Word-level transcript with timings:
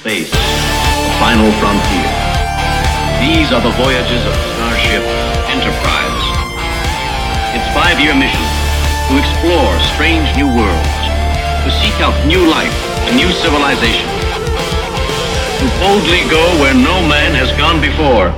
space, 0.00 0.32
the 0.32 1.12
final 1.20 1.52
frontier. 1.60 2.08
These 3.20 3.52
are 3.52 3.60
the 3.60 3.76
voyages 3.76 4.24
of 4.24 4.32
Starship 4.56 5.04
Enterprise. 5.52 6.24
Its 7.52 7.68
five-year 7.76 8.16
mission 8.16 8.40
to 9.08 9.20
explore 9.20 9.68
strange 9.92 10.24
new 10.40 10.48
worlds, 10.48 10.96
to 11.64 11.70
seek 11.84 11.92
out 12.00 12.16
new 12.26 12.48
life 12.48 12.72
and 13.04 13.16
new 13.16 13.28
civilization, 13.44 14.08
to 15.60 15.68
boldly 15.76 16.24
go 16.30 16.48
where 16.62 16.72
no 16.72 17.06
man 17.06 17.34
has 17.34 17.52
gone 17.60 17.78
before. 17.82 18.32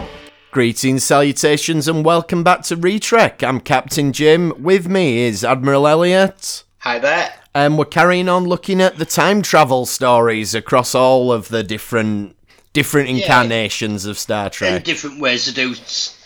Greetings, 0.50 1.04
salutations, 1.04 1.86
and 1.86 2.04
welcome 2.04 2.42
back 2.42 2.62
to 2.62 2.76
Retrek. 2.76 3.46
I'm 3.46 3.60
Captain 3.60 4.12
Jim. 4.12 4.52
With 4.60 4.88
me 4.88 5.20
is 5.20 5.44
Admiral 5.44 5.86
Elliot. 5.86 6.64
Hi 6.78 6.98
there. 6.98 7.41
And 7.54 7.76
we're 7.76 7.84
carrying 7.84 8.28
on 8.28 8.44
looking 8.44 8.80
at 8.80 8.96
the 8.96 9.04
time 9.04 9.42
travel 9.42 9.84
stories 9.84 10.54
across 10.54 10.94
all 10.94 11.30
of 11.30 11.48
the 11.48 11.62
different 11.62 12.36
different 12.72 13.10
incarnations 13.10 14.06
of 14.06 14.18
Star 14.18 14.48
Trek 14.48 14.72
And 14.72 14.84
different 14.84 15.20
ways 15.20 15.44
to 15.44 15.52
do 15.52 15.74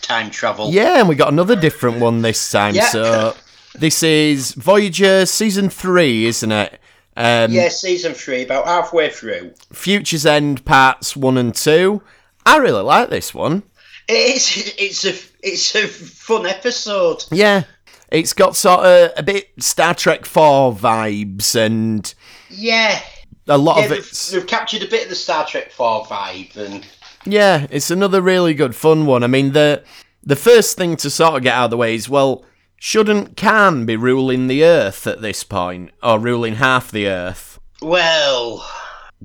time 0.01 0.31
travel. 0.31 0.71
Yeah, 0.71 0.99
and 0.99 1.09
we 1.09 1.15
got 1.15 1.31
another 1.31 1.55
different 1.57 1.99
one 1.99 2.21
this 2.21 2.49
time. 2.49 2.73
Yeah. 2.75 2.87
So 2.87 3.35
this 3.75 4.01
is 4.03 4.53
Voyager 4.53 5.25
season 5.25 5.69
three, 5.69 6.25
isn't 6.25 6.51
it? 6.51 6.79
Um, 7.17 7.51
Yeah, 7.51 7.67
season 7.69 8.13
three, 8.13 8.43
about 8.43 8.65
halfway 8.65 9.09
through. 9.09 9.53
Future's 9.73 10.25
End 10.25 10.63
parts 10.63 11.17
one 11.17 11.37
and 11.37 11.53
two. 11.53 12.01
I 12.45 12.57
really 12.57 12.83
like 12.83 13.09
this 13.09 13.33
one. 13.33 13.63
It's 14.07 14.55
it's 14.77 15.03
a 15.03 15.13
it's 15.45 15.75
a 15.75 15.85
fun 15.85 16.45
episode. 16.45 17.25
Yeah, 17.29 17.63
it's 18.11 18.33
got 18.33 18.55
sort 18.55 18.81
of 18.85 19.11
a 19.17 19.23
bit 19.23 19.49
Star 19.59 19.93
Trek 19.93 20.25
Four 20.25 20.73
vibes, 20.73 21.55
and 21.55 22.13
Yeah, 22.49 23.01
a 23.47 23.57
lot 23.57 23.77
yeah 23.77 23.83
of 23.83 23.89
they've, 23.89 23.99
it's 23.99 24.29
they've 24.29 24.47
captured 24.47 24.83
a 24.83 24.87
bit 24.87 25.03
of 25.03 25.09
the 25.09 25.15
Star 25.15 25.45
Trek 25.45 25.71
Four 25.71 26.05
vibe, 26.05 26.55
and 26.55 26.85
yeah, 27.25 27.67
it's 27.69 27.91
another 27.91 28.21
really 28.21 28.53
good 28.53 28.75
fun 28.75 29.05
one. 29.05 29.23
I 29.23 29.27
mean 29.27 29.51
the 29.53 29.83
the 30.23 30.35
first 30.35 30.77
thing 30.77 30.95
to 30.97 31.09
sort 31.09 31.35
of 31.35 31.43
get 31.43 31.53
out 31.55 31.65
of 31.65 31.71
the 31.71 31.77
way 31.77 31.95
is 31.95 32.09
well, 32.09 32.45
shouldn't 32.77 33.37
Khan 33.37 33.85
be 33.85 33.95
ruling 33.95 34.47
the 34.47 34.63
Earth 34.63 35.07
at 35.07 35.21
this 35.21 35.43
point, 35.43 35.91
or 36.03 36.19
ruling 36.19 36.55
half 36.55 36.91
the 36.91 37.07
Earth? 37.07 37.59
well, 37.81 38.67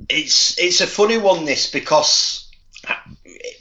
it's 0.08 0.58
it's 0.58 0.80
a 0.80 0.86
funny 0.86 1.18
one 1.18 1.44
this 1.44 1.70
because 1.70 2.41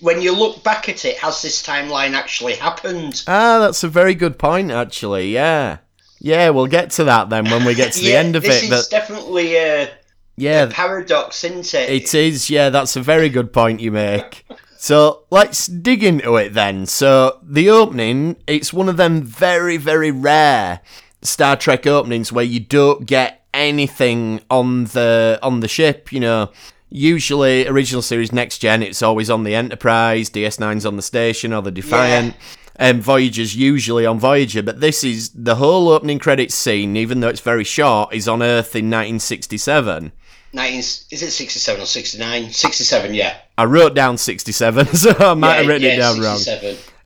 when 0.02 0.22
you 0.22 0.36
look 0.36 0.64
back 0.64 0.90
at 0.90 1.06
it, 1.06 1.18
has 1.20 1.42
this 1.42 1.64
timeline 1.64 2.14
actually 2.14 2.56
happened? 2.56 3.24
Ah, 3.28 3.60
that's 3.60 3.84
a 3.84 3.88
very 3.88 4.16
good 4.16 4.38
point, 4.38 4.72
actually. 4.72 5.32
Yeah, 5.32 5.78
yeah, 6.20 6.50
we'll 6.50 6.68
get 6.68 6.92
to 6.92 7.06
that 7.06 7.30
then 7.30 7.46
when 7.46 7.66
we 7.66 7.76
get 7.76 7.94
to 7.94 8.00
the 8.00 8.10
yeah, 8.10 8.20
end 8.20 8.36
of 8.36 8.44
this 8.44 8.64
is 8.64 8.70
But 8.70 8.90
definitely 8.90 9.56
a, 9.56 9.90
yeah, 10.36 10.64
a 10.64 10.68
paradox, 10.68 11.44
isn't 11.44 11.74
it? 11.74 11.90
It 11.90 12.14
is, 12.14 12.50
yeah, 12.50 12.70
that's 12.70 12.96
a 12.96 13.02
very 13.02 13.30
good 13.30 13.54
point 13.54 13.80
you 13.80 13.92
make. 13.92 14.46
So 14.78 15.26
let's 15.30 15.68
dig 15.68 16.04
into 16.04 16.36
it 16.38 16.54
then. 16.54 16.88
So 16.88 17.40
the 17.44 17.70
opening, 17.70 18.38
it's 18.48 18.74
one 18.74 18.90
of 18.90 18.98
them 18.98 19.22
very, 19.22 19.78
very 19.78 20.10
rare 20.10 20.82
Star 21.22 21.56
Trek 21.56 21.86
openings 21.86 22.32
where 22.32 22.44
you 22.44 22.60
don't 22.60 23.06
get 23.06 23.46
anything 23.54 24.42
on 24.50 24.86
the 24.86 25.40
on 25.44 25.60
the 25.60 25.68
ship, 25.68 26.12
you 26.12 26.20
know. 26.20 26.52
Usually 26.94 27.66
original 27.68 28.02
series 28.02 28.34
next 28.34 28.58
gen 28.58 28.84
it's 28.84 29.02
always 29.02 29.30
on 29.30 29.46
the 29.46 29.56
Enterprise, 29.56 30.30
DS9's 30.30 30.86
on 30.86 30.98
the 30.98 31.02
station 31.02 31.54
or 31.54 31.62
the 31.62 31.72
Defiant. 31.72 32.36
And 32.76 33.02
Voyager's 33.02 33.56
usually 33.56 34.06
on 34.06 34.20
Voyager, 34.20 34.62
but 34.62 34.82
this 34.82 35.04
is 35.04 35.30
the 35.30 35.56
whole 35.56 35.88
opening 35.88 36.20
credits 36.20 36.56
scene, 36.56 36.98
even 36.98 37.20
though 37.20 37.30
it's 37.30 37.40
very 37.40 37.64
short, 37.64 38.14
is 38.14 38.28
on 38.28 38.42
Earth 38.42 38.76
in 38.76 38.86
1967. 38.86 40.12
19, 40.54 40.80
is 40.80 41.06
it 41.12 41.32
67 41.32 41.82
or 41.82 41.86
69? 41.86 42.52
67, 42.52 43.14
yeah. 43.14 43.38
I 43.58 43.66
wrote 43.66 43.94
down 43.94 44.18
67, 44.18 44.86
so 44.96 45.16
I 45.18 45.34
might 45.34 45.56
have 45.56 45.68
written 45.68 45.84
yeah, 45.84 45.94
it 45.94 45.98
down 45.98 46.20
wrong. 46.20 46.40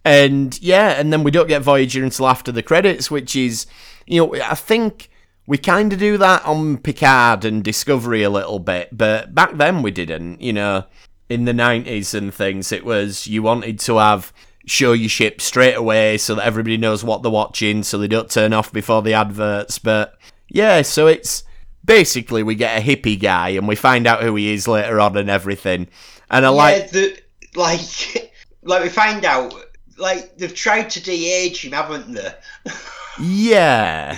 And 0.03 0.59
yeah, 0.61 1.00
and 1.00 1.11
then 1.11 1.23
we 1.23 1.31
don't 1.31 1.47
get 1.47 1.61
Voyager 1.61 2.03
until 2.03 2.28
after 2.28 2.52
the 2.52 2.63
credits, 2.63 3.12
which 3.12 3.35
is, 3.35 3.68
you 4.07 4.22
know, 4.22 4.35
I 4.35 4.56
think 4.56 5.09
we 5.47 5.57
kind 5.57 5.94
of 5.94 6.00
do 6.00 6.17
that 6.17 6.45
on 6.45 6.78
Picard 6.78 7.45
and 7.45 7.63
Discovery 7.63 8.23
a 8.23 8.29
little 8.29 8.59
bit, 8.59 8.89
but 8.91 9.35
back 9.35 9.57
then 9.57 9.81
we 9.81 9.91
didn't, 9.91 10.41
you 10.41 10.53
know, 10.53 10.85
in 11.29 11.45
the 11.45 11.51
90s 11.51 12.13
and 12.13 12.33
things. 12.33 12.72
It 12.72 12.85
was 12.85 13.28
you 13.28 13.44
wanted 13.44 13.79
to 13.81 13.97
have 13.97 14.33
show 14.66 14.94
your 14.94 15.09
ship 15.09 15.41
straight 15.41 15.75
away 15.75 16.17
so 16.17 16.35
that 16.35 16.45
everybody 16.45 16.78
knows 16.78 17.03
what 17.03 17.22
they're 17.22 17.31
watching 17.31 17.83
so 17.83 17.97
they 17.97 18.07
don't 18.07 18.29
turn 18.29 18.53
off 18.53 18.73
before 18.73 19.01
the 19.01 19.13
adverts. 19.13 19.79
But 19.79 20.17
yeah, 20.50 20.81
so 20.81 21.07
it's 21.07 21.44
basically 21.83 22.44
we 22.44 22.56
get 22.56 22.79
a 22.79 22.83
hippie 22.83 23.19
guy 23.19 23.50
and 23.50 23.67
we 23.67 23.75
find 23.75 24.07
out 24.07 24.23
who 24.23 24.35
he 24.35 24.53
is 24.53 24.67
later 24.67 25.00
on 25.00 25.17
and 25.17 25.29
everything. 25.29 25.88
And 26.29 26.45
I 26.45 26.50
like 26.50 26.85
yeah, 26.85 26.88
the, 26.91 27.19
like, 27.56 28.33
like 28.63 28.83
we 28.83 28.89
find 28.89 29.25
out, 29.25 29.53
like 29.97 30.38
they've 30.38 30.53
tried 30.53 30.89
to 30.91 31.03
de-age 31.03 31.63
him, 31.63 31.72
haven't 31.72 32.13
they? 32.13 32.33
Yeah, 33.21 34.17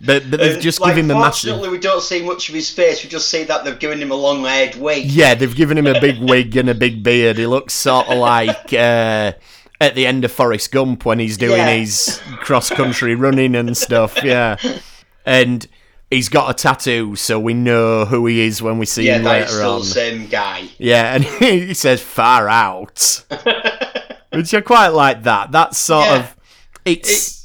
but 0.00 0.30
but 0.30 0.40
they've 0.40 0.60
just 0.60 0.80
like, 0.80 0.94
given 0.94 1.10
him 1.10 1.16
a 1.16 1.20
massive. 1.20 1.60
We 1.60 1.78
don't 1.78 2.02
see 2.02 2.22
much 2.22 2.48
of 2.48 2.54
his 2.54 2.70
face. 2.70 3.02
We 3.02 3.08
just 3.08 3.28
see 3.28 3.44
that 3.44 3.64
they've 3.64 3.78
given 3.78 4.00
him 4.00 4.10
a 4.10 4.14
long-haired 4.14 4.76
wig. 4.76 5.06
Yeah, 5.06 5.34
they've 5.34 5.54
given 5.54 5.78
him 5.78 5.86
a 5.86 5.98
big 6.00 6.18
wig 6.18 6.56
and 6.56 6.68
a 6.68 6.74
big 6.74 7.02
beard. 7.02 7.38
He 7.38 7.46
looks 7.46 7.72
sort 7.74 8.08
of 8.08 8.18
like 8.18 8.72
uh, 8.72 9.32
at 9.80 9.94
the 9.94 10.06
end 10.06 10.24
of 10.24 10.32
Forrest 10.32 10.70
Gump 10.70 11.04
when 11.04 11.18
he's 11.18 11.36
doing 11.36 11.56
Yeah. 11.58 11.74
his 11.76 12.20
cross 12.40 12.68
country 12.70 13.14
running 13.14 13.54
and 13.54 13.76
stuff. 13.76 14.22
Yeah, 14.22 14.56
and 15.24 15.66
he's 16.10 16.28
got 16.28 16.50
a 16.50 16.54
tattoo, 16.54 17.16
so 17.16 17.40
we 17.40 17.54
know 17.54 18.04
who 18.04 18.26
he 18.26 18.40
is 18.46 18.60
when 18.62 18.78
we 18.78 18.86
see 18.86 19.06
Yeah, 19.06 19.16
him 19.18 19.24
later 19.24 19.48
still 19.48 19.72
on. 19.74 19.80
the 19.80 19.86
same 19.86 20.26
guy. 20.28 20.68
Yeah, 20.78 21.14
and 21.14 21.24
he 21.40 21.72
says 21.74 22.00
"far 22.02 22.48
out," 22.48 23.24
which 24.32 24.52
I 24.52 24.60
quite 24.60 24.88
like. 24.88 25.22
That 25.22 25.52
that's 25.52 25.78
sort 25.78 26.06
Yeah. 26.06 26.16
of 26.18 26.36
it's. 26.84 27.10
It 27.10 27.35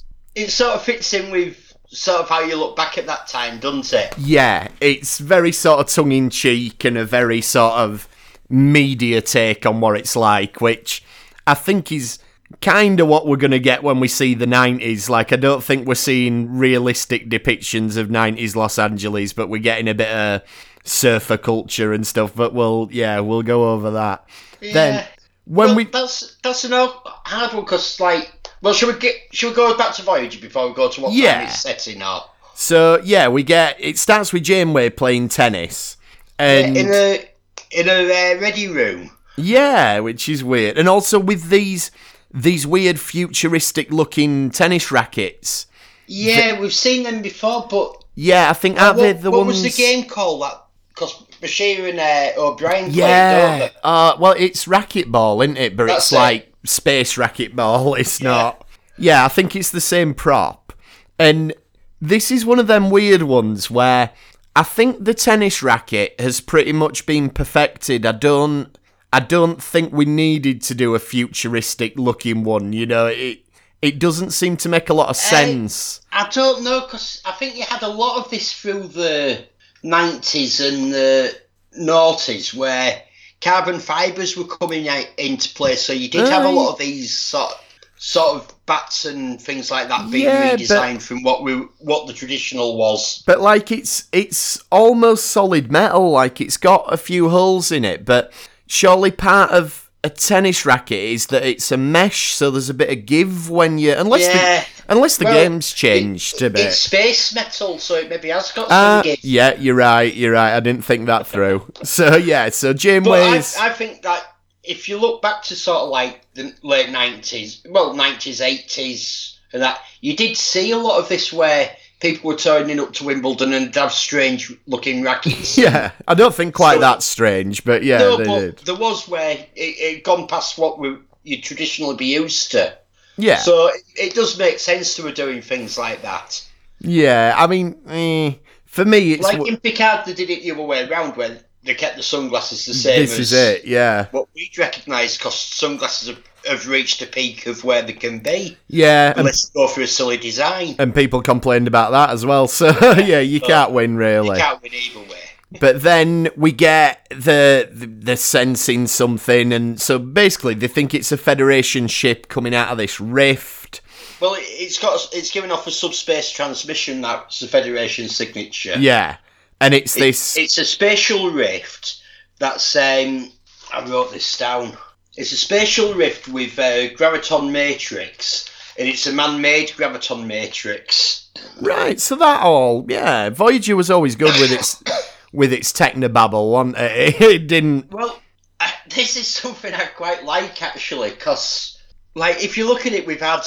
sort 0.48 0.76
of 0.76 0.84
fits 0.84 1.14
in 1.14 1.32
with 1.32 1.76
sort 1.88 2.22
of 2.22 2.30
how 2.30 2.40
you 2.42 2.56
look 2.56 2.76
back 2.76 2.98
at 2.98 3.06
that 3.08 3.28
time, 3.28 3.60
doesn't 3.60 3.92
it? 3.94 4.18
Yeah, 4.18 4.70
it's 4.80 5.20
very 5.20 5.52
sort 5.52 5.80
of 5.80 5.88
tongue 5.94 6.12
in 6.12 6.30
cheek 6.30 6.84
and 6.86 6.98
a 6.98 7.06
very 7.06 7.42
sort 7.42 7.74
of 7.74 8.08
media 8.50 9.22
take 9.22 9.66
on 9.66 9.82
what 9.82 9.98
it's 9.98 10.16
like, 10.16 10.62
which 10.62 11.04
I 11.48 11.54
think 11.54 11.92
is 11.92 12.20
kind 12.62 13.00
of 13.00 13.08
what 13.08 13.28
we're 13.28 13.38
going 13.38 13.52
to 13.52 13.60
get 13.60 13.84
when 13.84 14.00
we 14.00 14.08
see 14.08 14.34
the 14.34 14.46
90s. 14.46 15.10
Like, 15.10 15.32
I 15.34 15.38
don't 15.38 15.64
think 15.64 15.88
we're 15.88 15.96
seeing 15.96 16.58
realistic 16.58 17.30
depictions 17.30 17.98
of 17.98 18.10
90s 18.10 18.56
Los 18.56 18.78
Angeles, 18.78 19.34
but 19.34 19.48
we're 19.50 19.62
getting 19.62 19.88
a 19.88 19.94
bit 19.94 20.12
of 20.12 20.42
surfer 20.84 21.38
culture 21.38 21.94
and 21.94 22.06
stuff. 22.06 22.34
But 22.36 22.54
we'll, 22.54 22.90
yeah, 22.92 23.20
we'll 23.20 23.44
go 23.44 23.72
over 23.72 23.92
that. 23.92 24.26
Then, 24.62 25.06
when 25.46 25.68
Well, 25.70 25.76
we. 25.76 25.86
that's 25.86 26.38
that's 26.44 26.64
an 26.66 26.72
hard 26.74 27.54
one 27.54 27.64
because 27.64 28.00
like, 28.00 28.41
well, 28.62 28.74
should 28.74 28.94
we 28.94 29.00
get 29.00 29.16
should 29.32 29.50
we 29.50 29.56
go 29.56 29.78
back 29.78 29.94
to 29.96 30.04
Voyager 30.04 30.40
before 30.40 30.68
we 30.68 30.74
go 30.74 30.90
to 30.90 31.02
what 31.02 31.14
Yeah. 31.14 31.44
it's 31.44 31.62
setting 31.62 32.02
up? 32.02 32.36
So, 32.54 33.02
yeah, 33.04 33.28
we 33.28 33.44
get. 33.44 33.78
It 33.80 33.98
starts 33.98 34.32
with 34.34 34.44
Janeway 34.44 34.90
playing 34.90 35.30
tennis. 35.30 35.98
And. 36.38 36.78
in 36.78 36.88
a 36.92 37.26
in 37.72 37.88
a 37.90 38.36
uh, 38.36 38.40
ready 38.42 38.68
room. 38.68 39.12
Yeah, 39.38 40.00
which 40.00 40.28
is 40.30 40.44
weird. 40.44 40.78
And 40.78 40.88
also 40.90 41.18
with 41.20 41.50
these 41.50 41.90
these 42.34 42.68
weird 42.68 43.00
futuristic 43.00 43.92
looking 43.92 44.52
tennis 44.52 44.92
rackets. 44.92 45.68
Yeah, 46.08 46.60
we've 46.60 46.74
seen 46.74 47.04
them 47.04 47.22
before, 47.22 47.68
but 47.70 48.04
Yeah, 48.16 48.50
I 48.50 48.54
think 48.54 48.80
aren't 48.82 48.98
what, 48.98 49.04
they 49.04 49.14
the 49.14 49.32
what 49.32 49.46
ones 49.46 49.64
was 49.64 49.76
the 49.76 49.82
game 49.82 50.06
called? 50.06 50.42
That 50.42 50.64
because 50.90 51.14
Bashir 51.42 51.90
and 51.90 52.00
uh, 52.00 52.40
O'Brien 52.42 52.86
played, 52.86 52.96
don't 52.96 52.98
Yeah. 52.98 53.70
Uh 53.84 54.16
well 54.20 54.36
it's 54.38 54.66
racquetball, 54.66 55.44
isn't 55.44 55.58
it? 55.58 55.76
But 55.78 55.88
That's 55.88 56.06
it's 56.06 56.12
it. 56.12 56.16
like 56.16 56.51
space 56.64 57.16
racquetball. 57.16 57.98
It's 58.00 58.22
not. 58.22 58.68
Yeah, 58.98 59.26
I 59.26 59.28
think 59.28 59.56
it's 59.56 59.72
the 59.72 59.82
same 59.82 60.14
prop. 60.14 60.74
And 61.18 61.54
this 62.00 62.32
is 62.32 62.46
one 62.46 62.60
of 62.60 62.68
them 62.68 62.90
weird 62.90 63.24
ones 63.24 63.70
where 63.70 64.12
I 64.56 64.64
think 64.64 65.06
the 65.06 65.14
tennis 65.14 65.64
racket 65.64 66.20
has 66.20 66.42
pretty 66.42 66.74
much 66.74 67.06
been 67.06 67.30
perfected. 67.30 68.06
I 68.06 68.12
don't 68.12 68.78
I 69.14 69.20
don't 69.20 69.62
think 69.62 69.92
we 69.92 70.06
needed 70.06 70.62
to 70.64 70.76
do 70.76 70.96
a 70.96 71.00
futuristic 71.00 71.98
looking 71.98 72.44
one, 72.44 72.74
you 72.74 72.86
know, 72.86 73.08
it 73.08 73.46
it 73.82 74.00
doesn't 74.00 74.32
seem 74.32 74.58
to 74.58 74.70
make 74.70 74.90
a 74.90 74.94
lot 74.94 75.10
of 75.10 75.16
sense. 75.16 76.02
I 76.12 76.30
don't 76.30 76.64
know 76.64 76.82
because 76.82 77.22
I 77.26 77.32
think 77.32 77.56
you 77.56 77.64
had 77.64 77.82
a 77.82 77.88
lot 77.88 78.24
of 78.24 78.30
this 78.30 78.54
through 78.54 78.88
the 78.90 79.46
nineties 79.84 80.60
and 80.60 80.94
the 80.94 81.36
noughties 81.80 82.54
where 82.54 83.02
carbon 83.42 83.80
fibres 83.80 84.38
were 84.38 84.46
coming 84.46 84.88
out 84.88 85.08
into 85.18 85.54
play. 85.56 85.76
So 85.76 85.94
you 85.94 86.10
did 86.10 86.28
have 86.28 86.46
a 86.46 86.50
lot 86.50 86.74
of 86.74 86.80
these 86.80 87.12
sort 87.18 87.52
sort 87.98 88.36
of 88.36 88.66
bats 88.66 89.06
and 89.06 89.40
things 89.40 89.70
like 89.70 89.88
that 89.88 90.10
being 90.10 90.26
Yeah, 90.26 90.52
but- 90.52 90.60
redesigned 90.60 91.02
from 91.04 91.22
what 91.22 91.44
we 91.44 91.54
what 91.80 92.08
the 92.08 92.14
traditional 92.14 92.76
was. 92.78 93.24
But 93.28 93.42
like 93.42 93.72
it's 93.72 94.06
it's 94.12 94.60
almost 94.72 95.28
solid 95.28 95.72
metal, 95.72 96.10
like 96.12 96.42
it's 96.42 96.58
got 96.58 96.92
a 96.92 96.98
few 96.98 97.30
holes 97.30 97.72
in 97.72 97.86
it, 97.86 98.06
but 98.06 98.32
surely 98.68 99.12
part 99.12 99.52
of 99.52 99.90
a 100.04 100.10
tennis 100.10 100.66
racket 100.66 100.98
is 100.98 101.28
that 101.28 101.44
it's 101.44 101.72
a 101.72 101.78
mesh, 101.78 102.34
so 102.34 102.50
there's 102.50 102.72
a 102.72 102.74
bit 102.74 102.90
of 102.90 103.06
give 103.06 103.52
when 103.52 103.78
you 103.78 103.94
unless 103.94 104.22
Yeah. 104.28 104.62
the 104.62 104.81
unless 104.92 105.18
the 105.18 105.26
Well, 105.26 105.34
game's 105.34 105.74
changed 105.74 106.36
it- 106.42 106.46
a 106.46 106.50
bit. 106.52 106.66
It's 106.68 106.78
space 106.78 107.34
metal, 107.34 107.80
so 107.80 107.96
it 107.96 108.10
maybe 108.10 108.30
has 108.30 108.52
got 108.52 108.70
Uh, 108.70 109.02
yeah, 109.22 109.56
you're 109.58 109.76
right. 109.76 110.14
You're 110.14 110.34
right. 110.34 110.56
I 110.56 110.60
didn't 110.60 110.86
think 110.86 111.08
that 111.08 111.26
through. 111.26 111.72
So 111.84 112.16
yeah, 112.18 112.50
so 112.50 112.70
But 112.74 112.76
I, 112.76 112.78
Janeway's. 112.78 113.58
I 113.58 113.70
think 113.70 114.04
that 114.04 114.24
if 114.64 114.88
you 114.88 114.98
look 115.00 115.22
back 115.24 115.42
to 115.44 115.56
sort 115.56 115.80
of 115.82 115.90
like 115.90 116.22
the 116.36 116.54
late 116.62 116.90
nineties, 116.92 117.62
well 117.68 117.94
nineties, 117.96 118.42
eighties, 118.42 119.40
and 119.54 119.62
that 119.64 119.80
you 120.02 120.16
did 120.16 120.38
see 120.38 120.72
a 120.72 120.78
lot 120.78 121.00
of 121.00 121.10
this 121.10 121.34
where 121.34 121.72
people 122.00 122.30
were 122.30 122.38
turning 122.38 122.80
up 122.80 122.94
to 122.94 123.04
Wimbledon 123.04 123.54
and 123.54 123.74
have 123.76 123.92
strange 123.92 124.52
looking 124.68 125.04
rackets. 125.04 125.58
yeah, 125.66 125.92
I 126.08 126.14
don't 126.14 126.34
think 126.34 126.54
quite 126.54 126.76
So- 126.76 126.80
that 126.82 127.04
strange, 127.04 127.64
but 127.64 127.84
yeah, 127.84 127.98
no, 128.00 128.18
they 128.18 128.24
but 128.26 128.40
did. 128.40 128.58
there 128.60 128.76
was 128.76 129.08
where 129.08 129.32
it, 129.32 129.48
it 129.56 130.04
gone 130.04 130.28
past 130.28 130.58
what 130.58 130.78
we 130.80 130.98
you'd 131.24 131.44
traditionally 131.44 131.96
be 131.96 132.08
used 132.08 132.52
to. 132.52 132.74
Yeah, 133.18 133.38
So 133.38 133.68
it, 133.68 133.82
it 133.96 134.14
does 134.16 134.38
make 134.38 134.60
sense 134.60 134.96
to 134.96 135.04
be 135.04 135.12
doing 135.12 135.42
things 135.42 135.78
like 135.78 136.02
that. 136.02 136.44
yeah. 136.80 137.36
I 137.38 137.48
mean, 137.48 137.76
eh, 137.88 138.34
for 138.66 138.86
me, 138.86 139.14
it's 139.14 139.24
Like 139.24 139.34
w- 139.38 139.52
in 139.54 139.60
Picard, 139.60 140.06
they 140.06 140.14
did 140.14 140.30
it 140.30 140.44
the 140.44 140.52
other 140.52 140.64
way 140.64 140.88
around, 140.88 141.18
where 141.18 141.38
they 141.64 141.76
kept 141.76 141.98
the 141.98 142.04
sunglasses 142.04 142.66
the 142.66 142.74
same. 142.74 143.02
this 143.02 143.12
as 143.14 143.20
is 143.20 143.34
it. 143.34 143.66
Yeah, 143.66 144.08
What 144.12 144.28
we'd 144.34 144.58
recognise 144.58 145.18
because 145.18 145.36
sunglasses 145.40 146.08
have, 146.10 146.20
have 146.48 146.68
reached 146.68 147.02
a 147.04 147.06
peak 147.06 147.46
of 147.46 147.64
where 147.64 147.82
they 147.84 147.94
can 147.94 148.20
be, 148.20 148.58
yeah. 148.68 149.10
And, 149.12 149.20
unless 149.20 149.44
you 149.54 149.62
go 149.62 149.68
for 149.68 149.82
a 149.82 149.88
silly 149.88 150.18
design. 150.18 150.76
and 150.80 150.96
people 150.96 151.22
complained 151.22 151.68
about 151.68 151.92
that 151.92 152.10
as 152.12 152.26
well. 152.26 152.48
So 152.48 152.68
yeah, 152.98 153.20
you 153.20 153.42
can't 153.42 153.72
win 153.72 153.96
really. 153.98 154.38
You 154.38 154.44
can't 154.44 154.62
win 154.64 154.74
either 154.74 155.00
way. 155.02 155.20
But 155.60 155.82
then 155.82 156.30
we 156.38 156.52
get 156.52 157.06
the, 157.10 157.70
the 157.72 157.86
the 157.86 158.18
sensing 158.18 158.88
something, 158.88 159.52
and 159.52 159.82
so 159.82 160.00
basically 160.00 160.54
they 160.54 160.68
think 160.68 160.94
it's 160.94 161.12
a 161.12 161.18
Federation 161.18 161.88
ship 161.88 162.30
coming 162.30 162.56
out 162.56 162.70
of 162.70 162.78
this 162.78 163.02
rift. 163.02 163.82
Well, 164.22 164.36
it, 164.36 164.44
it's 164.44 164.80
got 164.80 165.10
it's 165.12 165.30
giving 165.32 165.52
off 165.52 165.68
a 165.68 165.72
subspace 165.72 166.32
transmission. 166.32 167.02
That's 167.02 167.40
the 167.42 167.48
Federation 167.48 168.08
signature. 168.08 168.76
Yeah, 168.80 169.18
and 169.60 169.74
it's 169.74 169.98
It- 169.98 170.00
this. 170.00 170.38
It's 170.38 170.58
a 170.58 170.66
spatial 170.66 171.32
rift. 171.32 172.02
That's 172.40 172.76
um. 172.76 173.32
I 173.74 173.86
wrote 173.86 174.12
this 174.12 174.38
down. 174.38 174.78
It's 175.18 175.32
a 175.34 175.38
spatial 175.38 175.94
rift 175.94 176.28
with 176.30 176.58
a 176.60 176.94
graviton 176.96 177.52
matrix, 177.52 178.50
and 178.78 178.88
it's 178.88 179.06
a 179.08 179.12
man-made 179.14 179.70
graviton 179.70 180.26
matrix. 180.26 181.30
Right, 181.62 182.00
so 182.00 182.16
that 182.16 182.42
all, 182.42 182.86
yeah. 182.90 183.30
Voyager 183.30 183.76
was 183.76 183.92
always 183.92 184.16
good 184.16 184.34
with 184.40 184.52
its 184.52 184.82
with 185.32 185.54
its 185.54 185.72
technobabble, 185.72 186.52
wasn't 186.52 186.78
it? 186.80 187.22
It 187.22 187.48
didn't. 187.48 187.92
Well, 187.92 188.22
uh, 188.60 188.70
this 188.90 189.16
is 189.16 189.28
something 189.28 189.74
I 189.74 189.86
quite 189.86 190.24
like 190.24 190.62
actually, 190.62 191.12
because 191.12 191.80
like 192.16 192.44
if 192.44 192.58
you 192.58 192.68
look 192.68 192.86
at 192.86 192.94
it, 192.94 193.08
we've 193.08 193.20
had 193.20 193.46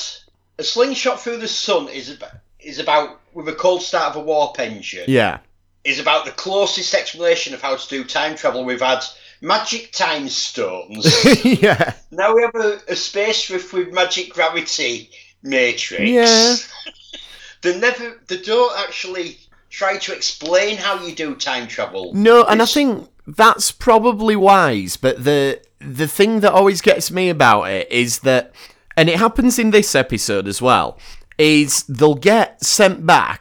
a 0.59 0.65
slingshot 0.65 1.21
through 1.21 1.39
the 1.39 1.49
sun 1.49 1.89
is 1.89 2.11
about, 2.11 2.33
is 2.61 2.79
about 2.79 3.21
with 3.33 3.49
a 3.49 3.55
cold 3.55 3.83
start 3.83 4.15
of 4.15 4.23
a 4.23 4.25
warp 4.25 4.59
engine. 4.59 5.05
Yeah, 5.09 5.39
Is 5.85 5.99
about 5.99 6.25
the 6.25 6.31
closest 6.31 6.95
explanation 6.95 7.55
of 7.55 7.63
how 7.63 7.77
to 7.77 7.89
do 7.89 8.05
time 8.05 8.37
travel. 8.37 8.65
We've 8.65 8.81
had 8.81 9.05
magic 9.41 9.93
time 9.93 10.29
stones. 10.29 11.45
yeah, 11.45 11.95
now 12.11 12.35
we 12.35 12.43
have 12.43 12.55
a, 12.55 12.81
a 12.89 12.97
space 12.97 13.51
rift 13.51 13.73
with 13.73 13.93
magic 13.93 14.33
gravity 14.33 15.11
matrix. 15.43 16.03
Yeah. 16.03 16.57
they 17.63 17.79
never. 17.79 18.21
They 18.27 18.39
don't 18.39 18.79
actually 18.79 19.39
try 19.75 19.97
to 19.99 20.15
explain 20.15 20.77
how 20.77 21.05
you 21.05 21.15
do 21.15 21.35
time 21.35 21.67
travel. 21.67 22.13
no, 22.15 22.45
and 22.45 22.63
I 22.63 22.67
think 22.67 23.09
that's 23.27 23.73
probably 23.73 24.37
wise. 24.37 24.97
But 24.97 25.25
the 25.25 25.61
the 25.81 26.07
thing 26.07 26.41
that 26.41 26.53
always 26.53 26.81
gets 26.81 27.11
me 27.11 27.29
about 27.29 27.65
it 27.65 27.91
is 27.91 28.21
that, 28.21 28.55
and 28.97 29.09
it 29.09 29.19
happens 29.19 29.59
in 29.59 29.71
this 29.71 29.95
episode 29.95 30.47
as 30.47 30.63
well, 30.63 30.99
is 31.39 31.83
they'll 31.85 32.15
get 32.15 32.63
sent 32.65 33.05
back. 33.05 33.41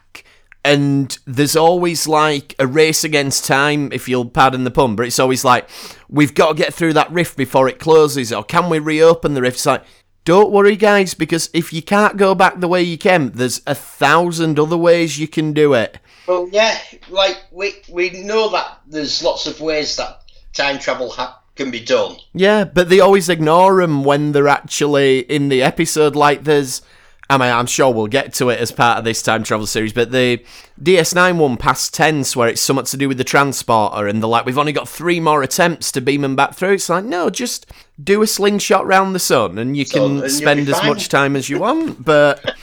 And 0.65 1.17
there's 1.27 1.57
always 1.57 2.07
like 2.07 2.55
a 2.57 2.65
race 2.65 3.03
against 3.03 3.45
time, 3.45 3.91
if 3.91 4.07
you'll 4.07 4.29
pardon 4.29 4.63
the 4.63 4.71
pun, 4.71 4.95
but 4.95 5.05
it's 5.05 5.19
always 5.19 5.43
like, 5.43 5.67
we've 6.07 6.33
got 6.33 6.49
to 6.49 6.63
get 6.63 6.73
through 6.73 6.93
that 6.93 7.11
rift 7.11 7.35
before 7.35 7.67
it 7.67 7.79
closes, 7.79 8.31
or 8.31 8.45
can 8.45 8.69
we 8.69 8.79
reopen 8.79 9.33
the 9.33 9.41
rift? 9.41 9.57
It's 9.57 9.65
like, 9.65 9.83
don't 10.23 10.53
worry, 10.53 10.77
guys, 10.77 11.13
because 11.13 11.49
if 11.53 11.73
you 11.73 11.81
can't 11.81 12.15
go 12.15 12.33
back 12.33 12.61
the 12.61 12.69
way 12.69 12.81
you 12.81 12.97
came, 12.97 13.31
there's 13.31 13.61
a 13.67 13.75
thousand 13.75 14.57
other 14.57 14.77
ways 14.77 15.19
you 15.19 15.27
can 15.27 15.51
do 15.51 15.73
it. 15.73 15.99
Well, 16.27 16.47
yeah, 16.51 16.77
like 17.09 17.37
we 17.51 17.73
we 17.89 18.09
know 18.11 18.49
that 18.49 18.79
there's 18.87 19.21
lots 19.23 19.45
of 19.47 19.59
ways 19.61 19.95
that 19.97 20.21
time 20.53 20.79
travel 20.79 21.09
ha- 21.09 21.39
can 21.55 21.69
be 21.71 21.79
done. 21.81 22.15
Yeah, 22.33 22.63
but 22.63 22.89
they 22.89 22.99
always 22.99 23.29
ignore 23.29 23.81
them 23.81 24.03
when 24.03 24.31
they're 24.31 24.47
actually 24.47 25.19
in 25.19 25.49
the 25.49 25.61
episode. 25.61 26.15
Like 26.15 26.43
there's, 26.45 26.81
I 27.29 27.37
mean, 27.37 27.49
I'm 27.51 27.65
sure 27.65 27.93
we'll 27.93 28.07
get 28.07 28.33
to 28.35 28.49
it 28.49 28.59
as 28.59 28.71
part 28.71 28.97
of 28.99 29.03
this 29.03 29.21
time 29.21 29.43
travel 29.43 29.67
series, 29.67 29.93
but 29.93 30.11
the 30.11 30.43
DS9 30.81 31.37
one 31.37 31.57
past 31.57 31.93
tense 31.93 32.35
where 32.35 32.47
it's 32.47 32.61
something 32.61 32.85
to 32.85 32.97
do 32.97 33.07
with 33.07 33.17
the 33.17 33.23
transporter, 33.23 34.07
and 34.07 34.21
they're 34.21 34.29
like, 34.29 34.45
we've 34.45 34.57
only 34.57 34.71
got 34.71 34.87
three 34.87 35.19
more 35.19 35.43
attempts 35.43 35.91
to 35.91 36.01
beam 36.01 36.21
them 36.21 36.35
back 36.35 36.53
through. 36.55 36.73
It's 36.73 36.89
like, 36.89 37.05
no, 37.05 37.29
just 37.29 37.65
do 38.03 38.21
a 38.21 38.27
slingshot 38.27 38.85
round 38.87 39.13
the 39.13 39.19
sun, 39.19 39.57
and 39.57 39.75
you 39.75 39.85
So- 39.85 40.07
can 40.07 40.23
and 40.23 40.31
spend 40.31 40.69
as 40.69 40.81
much 40.83 41.09
time 41.09 41.35
as 41.35 41.49
you 41.49 41.59
want. 41.59 42.03
But 42.05 42.55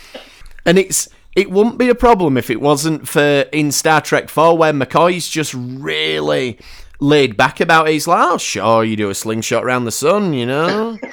and 0.65 0.79
it's 0.79 1.09
it 1.37 1.51
wouldn't 1.51 1.79
be 1.79 1.89
a 1.89 1.95
problem 1.95 2.37
if 2.37 2.51
it 2.51 2.61
wasn't 2.61 3.07
for 3.09 3.21
in 3.53 3.71
Star 3.73 4.01
Trek 4.01 4.29
4 4.29 4.57
where 4.59 4.73
McCoy's 4.73 5.29
just 5.29 5.55
really 5.55 6.59
laid 7.01 7.37
back 7.37 7.61
about 7.61 7.89
it. 7.89 7.93
He's 7.93 8.07
like, 8.07 8.21
oh, 8.23 8.37
sure, 8.39 8.85
you 8.85 8.97
do 8.97 9.11
a 9.11 9.15
slingshot 9.15 9.65
around 9.65 9.85
the 9.85 9.93
sun, 9.93 10.33
you 10.33 10.47
know? 10.47 10.99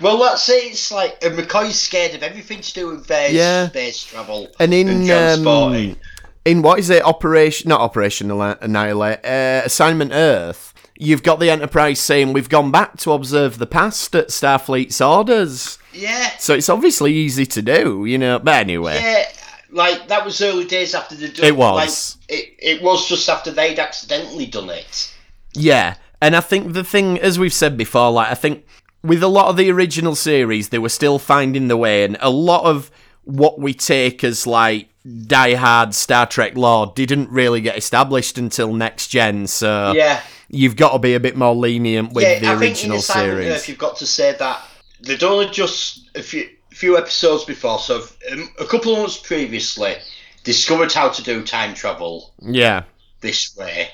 Well, 0.00 0.18
that's 0.18 0.48
it. 0.48 0.64
It's 0.72 0.90
like 0.90 1.22
and 1.22 1.38
McCoy's 1.38 1.78
scared 1.78 2.16
of 2.16 2.24
everything 2.24 2.60
to 2.60 2.74
do 2.74 2.88
with 2.88 3.08
uh, 3.08 3.28
Yeah. 3.30 3.68
space 3.68 4.02
travel 4.02 4.48
And 4.58 4.74
in, 4.74 4.88
and 4.88 5.06
transporting. 5.06 5.90
um, 5.92 5.96
in 6.44 6.62
what 6.62 6.80
is 6.80 6.90
it, 6.90 7.04
Operation, 7.04 7.68
not 7.68 7.80
Operation 7.80 8.28
Annihilate, 8.32 9.24
uh, 9.24 9.62
Assignment 9.64 10.10
Earth, 10.12 10.74
you've 10.98 11.22
got 11.22 11.38
the 11.38 11.50
Enterprise 11.50 12.00
saying, 12.00 12.32
we've 12.32 12.48
gone 12.48 12.72
back 12.72 12.96
to 12.98 13.12
observe 13.12 13.58
the 13.58 13.66
past 13.66 14.12
at 14.16 14.28
Starfleet's 14.30 15.00
orders. 15.00 15.78
yeah, 15.92 16.30
So 16.38 16.54
it's 16.54 16.68
obviously 16.68 17.12
easy 17.12 17.46
to 17.46 17.62
do, 17.62 18.04
you 18.04 18.18
know? 18.18 18.40
But 18.40 18.54
anyway. 18.54 18.98
yeah. 19.00 19.24
Like 19.72 20.08
that 20.08 20.24
was 20.24 20.40
early 20.42 20.66
days 20.66 20.94
after 20.94 21.14
the. 21.14 21.46
It 21.46 21.56
was. 21.56 22.18
Like, 22.28 22.38
it, 22.38 22.54
it 22.58 22.82
was 22.82 23.08
just 23.08 23.28
after 23.28 23.50
they'd 23.50 23.78
accidentally 23.78 24.46
done 24.46 24.70
it. 24.70 25.14
Yeah, 25.54 25.96
and 26.20 26.36
I 26.36 26.40
think 26.40 26.74
the 26.74 26.84
thing, 26.84 27.18
as 27.18 27.38
we've 27.38 27.52
said 27.52 27.76
before, 27.76 28.10
like 28.10 28.30
I 28.30 28.34
think 28.34 28.66
with 29.02 29.22
a 29.22 29.28
lot 29.28 29.48
of 29.48 29.56
the 29.56 29.70
original 29.70 30.14
series, 30.14 30.68
they 30.68 30.78
were 30.78 30.88
still 30.88 31.18
finding 31.18 31.68
the 31.68 31.76
way, 31.76 32.04
and 32.04 32.16
a 32.20 32.30
lot 32.30 32.64
of 32.64 32.90
what 33.24 33.58
we 33.58 33.72
take 33.72 34.22
as 34.24 34.46
like 34.46 34.88
die-hard 35.26 35.94
Star 35.94 36.26
Trek 36.26 36.56
lore 36.56 36.92
didn't 36.94 37.30
really 37.30 37.60
get 37.60 37.76
established 37.76 38.38
until 38.38 38.72
next 38.72 39.08
gen. 39.08 39.46
So 39.46 39.92
yeah. 39.94 40.20
you've 40.48 40.76
got 40.76 40.92
to 40.92 40.98
be 40.98 41.14
a 41.14 41.20
bit 41.20 41.36
more 41.36 41.54
lenient 41.54 42.12
with 42.12 42.24
yeah, 42.24 42.38
the 42.38 42.46
I 42.46 42.58
think 42.58 42.84
in 42.84 42.90
original 42.92 43.00
series. 43.00 43.48
Earth, 43.48 43.68
you've 43.68 43.78
got 43.78 43.96
to 43.96 44.06
say 44.06 44.34
that 44.38 44.64
they'd 45.00 45.22
only 45.24 45.46
just 45.46 46.10
if 46.14 46.28
few, 46.28 46.48
few 46.74 46.96
episodes 46.96 47.44
before, 47.44 47.78
so 47.78 48.02
um, 48.30 48.48
a 48.58 48.64
couple 48.64 48.92
of 48.92 48.98
months 48.98 49.16
previously, 49.18 49.96
discovered 50.44 50.92
how 50.92 51.08
to 51.08 51.22
do 51.22 51.42
time 51.44 51.74
travel 51.74 52.32
yeah, 52.40 52.84
this 53.20 53.56
way. 53.56 53.88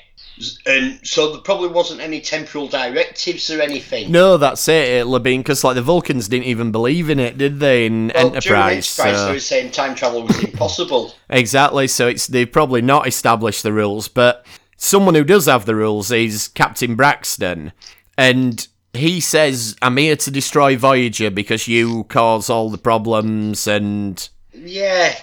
And 0.66 1.00
so 1.04 1.32
there 1.32 1.40
probably 1.40 1.68
wasn't 1.68 2.00
any 2.00 2.20
temporal 2.20 2.68
directives 2.68 3.50
or 3.50 3.60
anything. 3.60 4.12
no, 4.12 4.36
that's 4.36 4.68
it. 4.68 5.04
Been 5.22 5.40
because 5.40 5.64
like 5.64 5.74
the 5.74 5.82
Vulcans 5.82 6.28
didn't 6.28 6.46
even 6.46 6.70
believe 6.70 7.10
in 7.10 7.18
it, 7.18 7.36
did 7.38 7.58
they? 7.58 7.86
In 7.86 8.12
Well, 8.14 8.34
Enterprise, 8.34 8.98
Enterprise, 8.98 9.16
so- 9.18 9.26
they 9.26 9.32
were 9.32 9.40
saying 9.40 9.72
time 9.72 9.94
travel 9.96 10.22
was 10.26 10.42
impossible. 10.44 11.12
Exactly. 11.28 11.88
So 11.88 12.06
it's 12.06 12.28
they've 12.28 12.50
probably 12.50 12.82
not 12.82 13.08
established 13.08 13.64
the 13.64 13.72
rules, 13.72 14.06
but 14.06 14.46
someone 14.76 15.16
who 15.16 15.24
does 15.24 15.46
have 15.46 15.66
the 15.66 15.74
rules 15.74 16.12
is 16.12 16.46
Captain 16.48 16.94
Braxton, 16.94 17.72
and 18.16 18.68
he 18.94 19.20
says, 19.20 19.76
"I'm 19.82 19.96
here 19.96 20.16
to 20.16 20.30
destroy 20.30 20.76
Voyager 20.76 21.30
because 21.30 21.68
you 21.68 22.04
cause 22.04 22.48
all 22.50 22.70
the 22.70 22.78
problems." 22.78 23.66
And 23.66 24.28
yeah, 24.54 25.14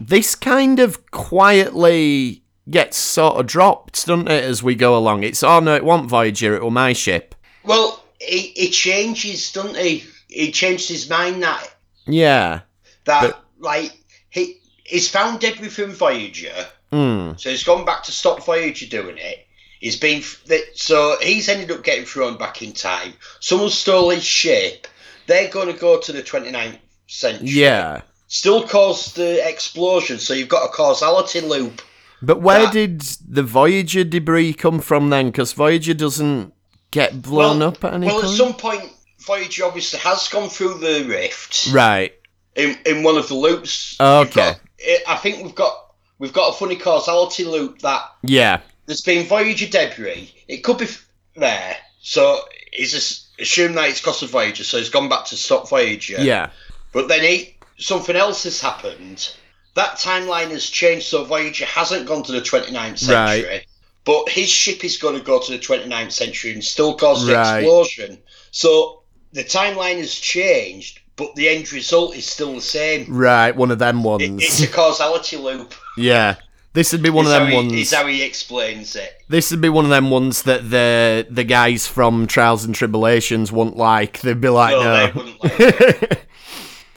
this 0.00 0.34
kind 0.34 0.78
of 0.80 1.10
quietly 1.10 2.42
gets 2.68 2.96
sort 2.96 3.36
of 3.36 3.46
dropped, 3.46 4.06
doesn't 4.06 4.28
it, 4.28 4.44
as 4.44 4.62
we 4.62 4.74
go 4.74 4.96
along? 4.96 5.22
It's 5.24 5.42
oh 5.42 5.60
no, 5.60 5.74
it 5.74 5.84
won't 5.84 6.08
Voyager, 6.08 6.54
it 6.54 6.62
will 6.62 6.70
my 6.70 6.92
ship. 6.92 7.34
well, 7.64 8.02
he, 8.20 8.52
he 8.56 8.70
changes, 8.70 9.50
doesn't 9.52 9.76
he? 9.76 10.04
He 10.28 10.52
changed 10.52 10.88
his 10.88 11.08
mind 11.10 11.42
that 11.42 11.68
Yeah. 12.06 12.60
that 13.06 13.22
But- 13.22 13.44
like 13.58 13.92
he 14.30 14.58
he's 14.84 15.08
found 15.08 15.40
debris 15.40 15.68
from 15.68 15.92
Voyager. 15.92 16.66
Hmm. 16.92 17.32
So 17.36 17.50
he's 17.50 17.62
gone 17.64 17.84
back 17.84 18.02
to 18.04 18.12
stop 18.12 18.44
Voyager 18.44 18.86
doing 18.86 19.16
it. 19.18 19.46
He's 19.80 19.96
been 19.96 20.22
that 20.46 20.62
so 20.78 21.16
he's 21.20 21.48
ended 21.48 21.70
up 21.70 21.82
getting 21.82 22.04
thrown 22.04 22.36
back 22.36 22.62
in 22.62 22.72
time. 22.72 23.14
Someone 23.40 23.70
stole 23.70 24.10
his 24.10 24.22
ship. 24.24 24.86
They're 25.26 25.48
going 25.50 25.72
to 25.72 25.78
go 25.78 25.98
to 25.98 26.12
the 26.12 26.22
29th 26.22 26.78
century. 27.06 27.48
Yeah. 27.48 28.02
Still 28.28 28.66
cause 28.68 29.14
the 29.14 29.46
explosion. 29.48 30.18
So 30.18 30.34
you've 30.34 30.48
got 30.48 30.66
a 30.66 30.68
causality 30.68 31.40
loop. 31.40 31.82
But 32.22 32.42
where 32.42 32.64
That- 32.66 32.72
did 32.72 33.00
the 33.26 33.42
Voyager 33.42 34.04
debris 34.04 34.52
come 34.52 34.80
from 34.80 35.08
then? 35.10 35.26
Because 35.26 35.52
Voyager 35.54 35.94
doesn't 35.94 36.52
get 36.90 37.22
blown 37.22 37.60
well, 37.60 37.68
up 37.68 37.82
at 37.84 37.94
any 37.94 38.06
well, 38.06 38.20
point. 38.20 38.32
at 38.32 38.36
some 38.36 38.54
point 38.54 38.92
Voyager 39.20 39.64
obviously 39.64 39.98
has 40.00 40.28
gone 40.28 40.48
through 40.50 40.74
the 40.78 41.04
rift 41.08 41.68
Right. 41.72 42.12
in 42.54 42.76
in 42.84 43.02
one 43.02 43.16
of 43.16 43.28
the 43.28 43.34
loops. 43.34 43.96
Okay. 43.98 44.30
Got- 44.34 44.60
eh, 44.84 44.98
I 45.08 45.16
think 45.16 45.42
we've 45.42 45.54
got 45.54 45.74
we've 46.18 46.32
got 46.32 46.48
a 46.54 46.58
funny 46.58 46.76
causality 46.76 47.44
loop 47.44 47.80
that 47.80 48.02
Yeah. 48.22 48.60
There's 48.90 49.02
been 49.02 49.26
Voyager 49.26 49.66
debris. 49.68 50.34
It 50.48 50.58
could 50.58 50.78
be 50.78 50.84
f- 50.84 51.06
there, 51.36 51.76
so 52.02 52.40
it's 52.72 52.90
just 52.90 53.28
assume 53.40 53.74
that 53.74 53.88
it's 53.88 54.00
cost 54.00 54.22
of 54.24 54.30
Voyager, 54.30 54.64
so 54.64 54.76
it's 54.78 54.88
gone 54.90 55.08
back 55.08 55.24
to 55.26 55.36
stop 55.36 55.68
Voyager. 55.68 56.20
Yeah. 56.20 56.50
But 56.92 57.06
then 57.08 57.22
he, 57.22 57.56
something 57.78 58.16
else 58.16 58.42
has 58.44 58.60
happened. 58.60 59.32
That 59.74 59.96
timeline 59.98 60.50
has 60.50 60.66
changed, 60.66 61.06
so 61.06 61.24
Voyager 61.24 61.64
hasn't 61.66 62.06
gone 62.06 62.24
to 62.24 62.32
the 62.32 62.40
29th 62.40 62.98
century. 62.98 63.48
Right. 63.48 63.66
But 64.04 64.28
his 64.28 64.48
ship 64.50 64.82
is 64.84 64.96
going 64.98 65.16
to 65.16 65.24
go 65.24 65.38
to 65.38 65.52
the 65.52 65.58
29th 65.58 66.10
century 66.12 66.52
and 66.52 66.64
still 66.64 66.94
cause 66.96 67.24
the 67.26 67.34
Right. 67.34 67.58
explosion. 67.60 68.18
So 68.50 69.02
the 69.32 69.44
timeline 69.44 69.98
has 69.98 70.14
changed, 70.14 70.98
but 71.16 71.34
the 71.36 71.48
end 71.48 71.72
result 71.72 72.16
is 72.16 72.26
still 72.26 72.54
the 72.54 72.60
same. 72.60 73.06
Right. 73.08 73.54
One 73.54 73.70
of 73.70 73.78
them 73.78 73.98
It, 74.00 74.02
ones. 74.02 74.42
it's 74.42 74.60
a 74.62 74.66
causality 74.80 75.36
loop. 75.36 75.74
yeah. 75.96 76.36
This 76.72 76.92
would 76.92 77.02
be 77.02 77.10
one 77.10 77.24
of 77.24 77.32
them 77.32 77.48
how 77.48 77.54
ones. 77.54 77.72
He, 77.72 77.80
is 77.80 77.92
how 77.92 78.06
he 78.06 78.22
explains 78.22 78.94
it. 78.94 79.22
This 79.28 79.50
would 79.50 79.60
be 79.60 79.68
one 79.68 79.84
of 79.84 79.90
them 79.90 80.10
ones 80.10 80.42
that 80.42 80.70
the 80.70 81.26
the 81.28 81.44
guys 81.44 81.86
from 81.86 82.26
Trials 82.26 82.64
and 82.64 82.74
Tribulations 82.74 83.50
won't 83.50 83.76
like. 83.76 84.20
They'd 84.20 84.40
be 84.40 84.48
like, 84.48 84.72
No, 84.72 84.82
no. 84.82 85.06
they 85.06 85.12
wouldn't 85.12 85.42
like 85.42 85.60
it. 85.60 86.20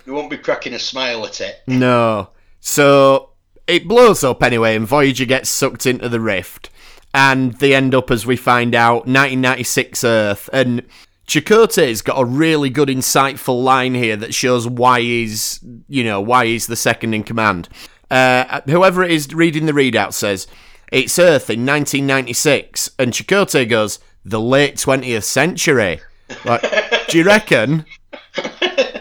They 0.06 0.12
won't 0.12 0.30
be 0.30 0.38
cracking 0.38 0.74
a 0.74 0.80
smile 0.80 1.26
at 1.26 1.40
it. 1.40 1.62
No. 1.66 2.30
So 2.60 3.30
it 3.68 3.88
blows 3.88 4.22
up 4.24 4.44
anyway, 4.44 4.76
and 4.76 4.86
Voyager 4.86 5.24
gets 5.26 5.50
sucked 5.50 5.86
into 5.86 6.10
the 6.10 6.20
rift, 6.20 6.70
and 7.14 7.54
they 7.54 7.74
end 7.74 7.96
up, 7.96 8.12
as 8.12 8.26
we 8.26 8.36
find 8.36 8.76
out, 8.76 9.08
1996 9.08 10.04
Earth. 10.04 10.50
And 10.52 10.84
Chakotay's 11.26 12.02
got 12.02 12.20
a 12.20 12.26
really 12.26 12.70
good, 12.70 12.90
insightful 12.90 13.64
line 13.64 13.96
here 13.96 14.18
that 14.18 14.34
shows 14.34 14.68
why 14.68 15.00
he's, 15.00 15.64
you 15.88 16.04
know, 16.04 16.20
why 16.20 16.48
he's 16.48 16.68
the 16.68 16.76
second 16.76 17.14
in 17.14 17.24
command. 17.24 17.70
Uh, 18.14 18.62
whoever 18.68 19.04
it 19.04 19.12
is 19.12 19.34
reading 19.34 19.66
the 19.66 19.72
readout 19.72 20.14
says 20.14 20.46
it's 20.92 21.18
Earth 21.18 21.50
in 21.50 21.66
1996, 21.66 22.92
and 23.00 23.12
Chakotay 23.12 23.68
goes 23.68 24.00
the 24.24 24.40
late 24.40 24.76
20th 24.76 25.24
century. 25.24 26.00
Like, 26.46 26.62
do 27.08 27.18
you 27.18 27.24
reckon? 27.24 27.86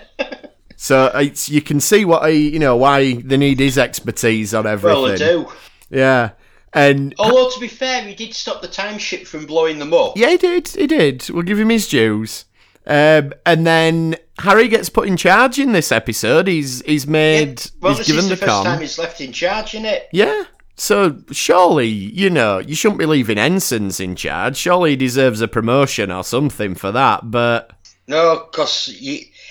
So 0.82 1.12
it's 1.14 1.48
you 1.48 1.62
can 1.62 1.78
see 1.78 2.04
what 2.04 2.28
he, 2.28 2.48
you 2.48 2.58
know, 2.58 2.76
why 2.76 3.14
they 3.14 3.36
need 3.36 3.60
his 3.60 3.78
expertise 3.78 4.52
on 4.52 4.66
everything. 4.66 5.00
Well, 5.00 5.12
they 5.12 5.16
do. 5.16 5.48
Yeah, 5.90 6.30
and 6.72 7.14
Although, 7.20 7.50
to 7.50 7.60
be 7.60 7.68
fair, 7.68 8.02
he 8.02 8.16
did 8.16 8.34
stop 8.34 8.62
the 8.62 8.66
time 8.68 8.98
ship 8.98 9.28
from 9.28 9.46
blowing 9.46 9.78
them 9.78 9.94
up. 9.94 10.16
yeah, 10.16 10.30
he 10.30 10.38
did. 10.38 10.66
He 10.66 10.88
did. 10.88 11.30
We'll 11.30 11.44
give 11.44 11.60
him 11.60 11.68
his 11.68 11.86
dues. 11.86 12.46
Um, 12.86 13.32
and 13.46 13.66
then 13.66 14.16
Harry 14.40 14.68
gets 14.68 14.88
put 14.88 15.06
in 15.06 15.16
charge 15.16 15.58
in 15.58 15.72
this 15.72 15.92
episode. 15.92 16.48
He's 16.48 16.82
he's 16.82 17.06
made 17.06 17.64
Well, 17.80 17.92
he's 17.92 17.98
this 17.98 18.06
given 18.08 18.24
is 18.24 18.28
the, 18.30 18.34
the 18.34 18.40
first 18.40 18.50
con. 18.50 18.64
time 18.64 18.80
he's 18.80 18.98
left 18.98 19.20
in 19.20 19.32
charge, 19.32 19.74
isn't 19.74 19.86
it? 19.86 20.08
Yeah. 20.12 20.44
So 20.76 21.18
surely, 21.30 21.86
you 21.88 22.28
know, 22.30 22.58
you 22.58 22.74
shouldn't 22.74 22.98
be 22.98 23.06
leaving 23.06 23.38
ensigns 23.38 24.00
in 24.00 24.16
charge. 24.16 24.56
Surely 24.56 24.90
he 24.90 24.96
deserves 24.96 25.40
a 25.40 25.46
promotion 25.48 26.10
or 26.10 26.24
something 26.24 26.74
for 26.74 26.90
that. 26.90 27.30
But 27.30 27.70
No, 28.08 28.48
because 28.50 28.92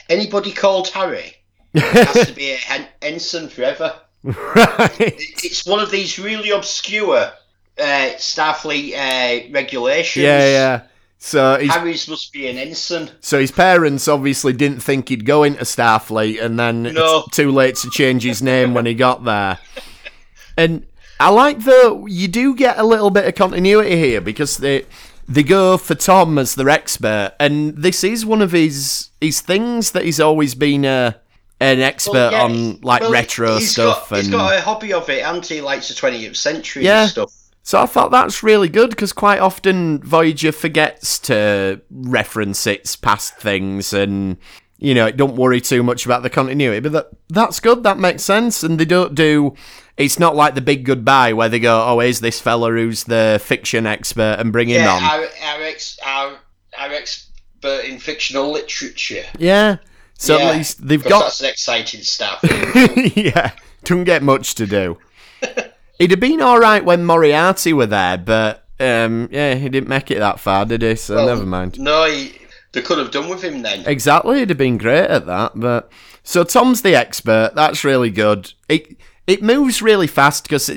anybody 0.09 0.51
called 0.51 0.89
Harry 0.89 1.35
has 1.75 2.27
to 2.27 2.33
be 2.33 2.57
an 2.69 2.87
ensign 3.01 3.47
forever. 3.47 3.95
right. 4.23 4.91
It's 4.99 5.65
one 5.65 5.79
of 5.79 5.89
these 5.89 6.19
really 6.19 6.49
obscure 6.49 7.31
uh, 7.77 8.09
Starfleet 8.17 8.93
uh, 8.93 9.51
regulations. 9.53 10.23
Yeah, 10.23 10.45
yeah. 10.45 10.81
So 11.23 11.59
he's 11.59 11.71
Harry's 11.71 12.07
must 12.07 12.33
be 12.33 12.47
an 12.47 12.57
ensign. 12.57 13.11
So 13.21 13.39
his 13.39 13.51
parents 13.51 14.07
obviously 14.07 14.53
didn't 14.53 14.79
think 14.79 15.09
he'd 15.09 15.23
go 15.23 15.43
into 15.43 15.63
Starfleet, 15.63 16.41
and 16.43 16.59
then 16.59 16.81
No. 16.81 17.23
it's 17.27 17.35
too 17.37 17.51
late 17.51 17.75
to 17.75 17.91
change 17.91 18.23
his 18.23 18.41
name 18.41 18.73
when 18.73 18.87
he 18.87 18.95
got 18.95 19.23
there. 19.23 19.59
And 20.57 20.87
I 21.19 21.29
like 21.29 21.59
though 21.63 22.07
you 22.07 22.27
do 22.27 22.55
get 22.55 22.79
a 22.79 22.83
little 22.83 23.11
bit 23.11 23.25
of 23.27 23.35
continuity 23.35 23.95
here 23.97 24.19
because 24.19 24.57
they 24.57 24.85
they 25.29 25.43
go 25.43 25.77
for 25.77 25.93
Tom 25.93 26.39
as 26.39 26.55
their 26.55 26.69
expert, 26.69 27.33
and 27.39 27.77
this 27.77 28.03
is 28.03 28.25
one 28.25 28.41
of 28.41 28.51
his 28.51 29.09
his 29.21 29.41
things 29.41 29.91
that 29.91 30.03
he's 30.05 30.19
always 30.19 30.55
been 30.55 30.83
a 30.85 31.17
an 31.59 31.81
expert 31.81 32.13
Well, 32.13 32.31
yeah, 32.31 32.43
on 32.45 32.79
like 32.81 33.01
well, 33.01 33.11
retro 33.11 33.57
he's 33.59 33.69
stuff 33.69 34.09
Got, 34.09 34.15
he's 34.15 34.25
and 34.25 34.33
got 34.33 34.57
a 34.57 34.61
hobby 34.61 34.91
of 34.91 35.07
it, 35.11 35.21
and 35.23 35.45
he 35.45 35.61
likes 35.61 35.87
the 35.89 35.93
20th 35.93 36.35
century 36.35 36.83
Yeah. 36.83 37.05
stuff. 37.05 37.31
So 37.63 37.79
I 37.81 37.85
thought 37.85 38.11
that's 38.11 38.41
really 38.43 38.69
good 38.69 38.89
because 38.89 39.13
quite 39.13 39.39
often 39.39 40.01
Voyager 40.01 40.51
forgets 40.51 41.19
to 41.19 41.81
reference 41.91 42.65
its 42.65 42.95
past 42.95 43.37
things 43.37 43.93
and 43.93 44.37
you 44.79 44.95
know 44.95 45.05
it 45.05 45.15
don't 45.15 45.35
worry 45.35 45.61
too 45.61 45.83
much 45.83 46.05
about 46.05 46.23
the 46.23 46.29
continuity. 46.29 46.79
But 46.79 46.91
that 46.93 47.09
that's 47.29 47.59
good. 47.59 47.83
That 47.83 47.99
makes 47.99 48.23
sense. 48.23 48.63
And 48.63 48.79
they 48.79 48.85
don't 48.85 49.13
do. 49.13 49.53
It's 49.97 50.17
not 50.17 50.35
like 50.35 50.55
the 50.55 50.61
big 50.61 50.85
goodbye 50.85 51.33
where 51.33 51.49
they 51.49 51.59
go, 51.59 51.83
"Oh, 51.85 51.99
here's 51.99 52.19
this 52.21 52.41
fella 52.41 52.71
who's 52.71 53.03
the 53.03 53.39
fiction 53.43 53.85
expert 53.85 54.37
and 54.39 54.51
bring 54.51 54.69
him 54.69 54.81
Yeah, 54.81 54.93
on." 54.95 55.03
our, 55.03 55.19
our, 55.21 55.61
ex, 55.61 55.99
our, 56.03 56.37
our 56.79 56.91
expert 56.91 57.85
in 57.85 57.99
fictional 57.99 58.51
literature. 58.51 59.25
yeah. 59.37 59.77
So 60.17 60.37
Yeah, 60.37 60.45
at 60.45 60.55
least 60.57 60.87
they've 60.87 61.03
got 61.03 61.23
That's 61.23 61.41
an 61.41 61.47
exciting 61.49 62.01
stuff. 62.01 62.39
yeah, 63.15 63.51
don't 63.83 64.03
get 64.03 64.23
much 64.23 64.55
to 64.55 64.65
do. 64.65 64.97
It'd 66.01 66.11
have 66.11 66.19
been 66.19 66.41
all 66.41 66.59
right 66.59 66.83
when 66.83 67.05
Moriarty 67.05 67.73
were 67.73 67.85
there, 67.85 68.17
but 68.17 68.65
um, 68.79 69.29
yeah, 69.31 69.53
he 69.53 69.69
didn't 69.69 69.87
make 69.89 70.09
it 70.09 70.17
that 70.19 70.39
far, 70.39 70.65
did 70.65 70.81
he? 70.81 70.95
So 70.95 71.15
Well, 71.15 71.27
never 71.27 71.45
mind. 71.45 71.79
No, 71.79 72.05
he, 72.09 72.33
they 72.71 72.81
could 72.81 72.97
have 72.97 73.11
done 73.11 73.29
with 73.29 73.43
him 73.43 73.61
then. 73.61 73.85
Exactly, 73.85 74.39
he'd 74.39 74.49
have 74.49 74.57
been 74.57 74.79
great 74.79 75.05
at 75.07 75.27
that. 75.27 75.51
But 75.55 75.91
so 76.23 76.43
Tom's 76.43 76.81
the 76.81 76.95
expert. 76.95 77.51
That's 77.53 77.83
really 77.83 78.09
good. 78.09 78.51
It 78.67 78.97
it 79.27 79.43
moves 79.43 79.81
really 79.83 80.07
fast 80.07 80.43
because 80.43 80.71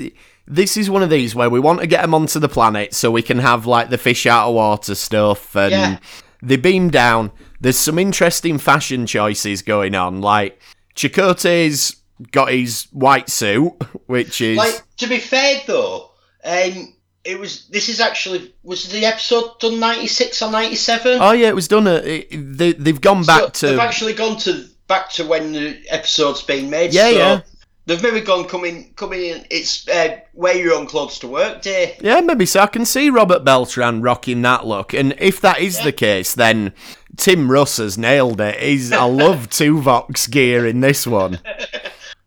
this 0.47 0.77
is 0.77 0.91
one 0.91 1.01
of 1.01 1.09
these 1.09 1.33
where 1.33 1.49
we 1.49 1.59
want 1.59 1.79
to 1.79 1.87
get 1.87 2.03
them 2.03 2.13
onto 2.13 2.37
the 2.39 2.47
planet 2.47 2.93
so 2.93 3.09
we 3.09 3.23
can 3.23 3.39
have 3.39 3.65
like 3.65 3.89
the 3.89 3.97
fish 3.97 4.27
out 4.27 4.47
of 4.49 4.53
water 4.53 4.93
stuff, 4.93 5.55
and 5.55 5.71
Yeah. 5.71 5.97
they 6.43 6.57
beam 6.57 6.91
down. 6.91 7.31
There's 7.59 7.79
some 7.79 7.97
interesting 7.97 8.59
fashion 8.59 9.07
choices 9.07 9.63
going 9.63 9.95
on. 9.95 10.21
Like 10.21 10.59
Chakotay's 10.95 11.95
got 12.31 12.51
his 12.51 12.87
white 12.91 13.29
suit, 13.29 13.73
which 14.07 14.41
is 14.41 14.57
Like 14.57 14.81
to 14.97 15.07
be 15.07 15.19
fair 15.19 15.61
though, 15.67 16.11
um, 16.43 16.93
it 17.23 17.39
was. 17.39 17.67
This 17.67 17.89
is 17.89 17.99
actually 17.99 18.53
was 18.63 18.89
the 18.91 19.05
episode 19.05 19.59
done 19.59 19.79
ninety 19.79 20.07
six 20.07 20.41
or 20.41 20.51
ninety 20.51 20.75
seven. 20.75 21.17
oh 21.21 21.31
yeah, 21.31 21.47
it 21.47 21.55
was 21.55 21.67
done. 21.67 21.87
At, 21.87 22.05
it, 22.05 22.29
they 22.31 22.73
they've 22.73 23.01
gone 23.01 23.23
back 23.23 23.53
to 23.53 23.67
They've 23.67 23.79
actually 23.79 24.13
gone 24.13 24.37
to 24.39 24.67
back 24.87 25.09
to 25.11 25.25
when 25.25 25.51
the 25.51 25.83
episode's 25.89 26.43
been 26.43 26.69
made. 26.69 26.93
Yeah, 26.93 27.09
so 27.09 27.17
yeah. 27.17 27.41
They've 27.87 28.01
maybe 28.01 28.21
gone 28.21 28.45
coming 28.45 28.93
coming 28.95 29.21
in. 29.21 29.45
It's 29.51 29.87
uh, 29.87 30.19
wear 30.33 30.55
your 30.55 30.73
own 30.73 30.87
clothes 30.87 31.19
to 31.19 31.27
work 31.27 31.61
day. 31.61 31.97
Yeah, 32.01 32.19
maybe 32.21 32.47
so. 32.47 32.61
I 32.61 32.67
can 32.67 32.83
see 32.83 33.11
Robert 33.11 33.43
Beltran 33.43 34.01
rocking 34.01 34.41
that 34.41 34.65
look, 34.65 34.93
and 34.93 35.13
if 35.19 35.39
that 35.41 35.59
is 35.59 35.79
the 35.79 35.91
case, 35.91 36.33
then 36.33 36.73
Tim 37.15 37.51
Russ 37.51 37.77
has 37.77 37.95
nailed 37.95 38.41
it. 38.41 38.59
He's 38.59 38.91
I 38.91 39.03
love 39.03 39.49
Tuvok's 39.49 40.25
gear 40.25 40.65
in 40.65 40.81
this 40.81 41.05
one. 41.05 41.39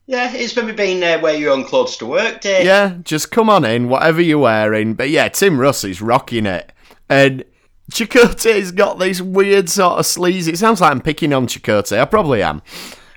Yeah, 0.09 0.33
it's 0.35 0.57
maybe 0.57 0.73
been 0.73 1.03
uh, 1.05 1.29
you're 1.29 1.53
on 1.53 1.65
clothes 1.65 1.99
to 1.99 2.07
work 2.07 2.41
day. 2.41 2.65
Yeah, 2.65 2.97
just 3.05 3.31
come 3.31 3.51
on 3.51 3.67
in, 3.67 3.91
whatever 3.91 4.23
you're 4.23 4.39
wearing. 4.39 4.95
But 4.95 5.11
yeah, 5.11 5.29
Tim 5.29 5.61
Russ 5.61 5.85
is 5.85 6.01
rocking 6.01 6.47
it, 6.47 6.73
and 7.11 7.45
Chakotay's 7.93 8.73
got 8.73 8.99
this 8.99 9.21
weird 9.21 9.69
sort 9.69 9.99
of 9.99 10.07
sleazy. 10.07 10.53
It 10.53 10.59
sounds 10.59 10.81
like 10.81 10.93
I'm 10.93 11.03
picking 11.03 11.35
on 11.35 11.47
Chakotay. 11.47 12.01
I 12.01 12.07
probably 12.07 12.43
am, 12.43 12.63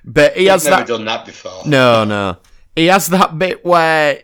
but 0.04 0.36
he 0.36 0.50
I've 0.50 0.56
has 0.62 0.66
never 0.66 0.78
that. 0.82 0.88
done 0.88 1.06
that 1.06 1.26
before. 1.26 1.62
No, 1.66 2.04
no. 2.04 2.38
He 2.76 2.88
has 2.88 3.08
that 3.08 3.40
bit 3.40 3.64
where 3.64 4.22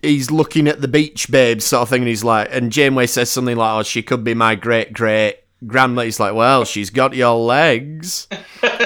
he's 0.00 0.30
looking 0.30 0.68
at 0.68 0.80
the 0.80 0.88
beach 0.88 1.28
babes 1.28 1.64
sort 1.64 1.82
of 1.82 1.88
thing, 1.88 2.02
and 2.02 2.08
he's 2.08 2.22
like, 2.22 2.46
and 2.52 2.70
Janeway 2.70 3.06
says 3.08 3.30
something 3.32 3.56
like, 3.56 3.80
"Oh, 3.80 3.82
she 3.82 4.04
could 4.04 4.22
be 4.22 4.34
my 4.34 4.54
great 4.54 4.92
great 4.92 5.38
grandma." 5.66 6.02
He's 6.02 6.20
like, 6.20 6.34
"Well, 6.34 6.64
she's 6.64 6.90
got 6.90 7.16
your 7.16 7.34
legs." 7.34 8.28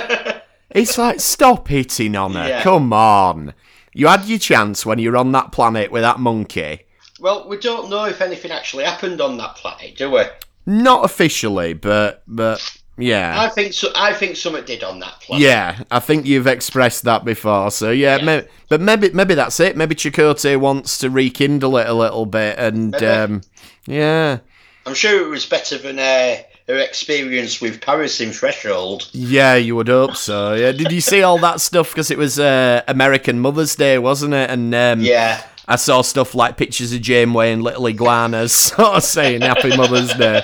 it's 0.71 0.99
like, 0.99 1.21
stop 1.21 1.69
hitting 1.69 2.17
on 2.17 2.35
her. 2.35 2.49
Yeah. 2.49 2.63
Come 2.63 2.93
on. 2.93 3.55
You 3.93 4.07
had 4.07 4.25
your 4.27 4.39
chance 4.39 4.87
when 4.87 4.99
you 4.99 5.11
were 5.11 5.17
on 5.17 5.33
that 5.33 5.53
planet 5.53 5.91
with 5.91 6.03
that 6.03 6.21
monkey. 6.21 6.83
Well, 7.21 7.49
we 7.49 7.59
don't 7.59 7.91
know 7.91 8.05
if 8.05 8.21
anything 8.21 8.51
actually 8.51 8.85
happened 8.85 9.21
on 9.21 9.37
that 9.39 9.57
planet, 9.57 9.97
do 9.97 10.11
we? 10.11 10.23
Not 10.67 11.05
officially, 11.05 11.75
but 11.75 12.23
but 12.27 12.61
yeah. 12.97 13.41
I 13.41 13.49
think 13.49 13.73
so. 13.73 13.91
I 13.95 14.13
think 14.13 14.37
something 14.37 14.65
did 14.65 14.85
on 14.85 15.01
that 15.01 15.21
planet. 15.21 15.43
Yeah, 15.43 15.83
I 15.91 15.99
think 16.01 16.27
you've 16.27 16.47
expressed 16.47 17.03
that 17.05 17.25
before. 17.25 17.71
So 17.71 17.91
yeah, 17.91 18.17
Yeah. 18.17 18.25
Maybe, 18.25 18.49
but 18.69 18.81
maybe 18.81 19.11
maybe 19.11 19.35
that's 19.35 19.59
it. 19.61 19.77
Maybe 19.77 19.95
Chakotay 19.95 20.59
wants 20.59 20.99
to 20.99 21.11
rekindle 21.11 21.77
it 21.79 21.89
a 21.89 21.95
little 21.95 22.27
bit, 22.27 22.59
and 22.59 22.95
um, 23.03 23.41
yeah, 23.87 24.39
I'm 24.87 24.95
sure 24.95 25.27
it 25.27 25.29
was 25.29 25.47
better 25.47 25.77
than 25.79 25.99
uh, 25.99 26.37
her 26.71 26.79
experience 26.79 27.61
with 27.61 27.81
Paris 27.81 28.21
in 28.21 28.33
Threshold. 28.33 29.09
yeah, 29.13 29.55
you 29.57 29.77
would 29.77 29.89
hope 29.89 30.17
so. 30.17 30.55
Yeah, 30.55 30.73
did 30.73 30.91
you 30.93 31.01
see 31.01 31.23
all 31.23 31.39
that 31.39 31.61
stuff? 31.61 31.91
Because 31.91 32.11
it 32.11 32.19
was 32.19 32.39
uh, 32.39 32.83
American 32.89 33.41
Mother's 33.41 33.75
Day, 33.77 33.99
wasn't 33.99 34.35
it? 34.35 34.51
And 34.51 34.75
um, 34.75 35.01
Yeah. 35.01 35.43
I 35.69 35.77
saw 35.77 36.03
stuff 36.03 36.35
like 36.35 36.57
pictures 36.57 36.93
of 36.93 37.01
Janeway 37.01 37.53
and 37.53 37.63
little 37.63 37.87
iguanas, 37.87 38.53
sort 38.55 38.97
of 38.97 39.05
saying 39.05 39.43
Happy 39.43 39.77
Mother's 39.77 40.13
Day. 40.15 40.43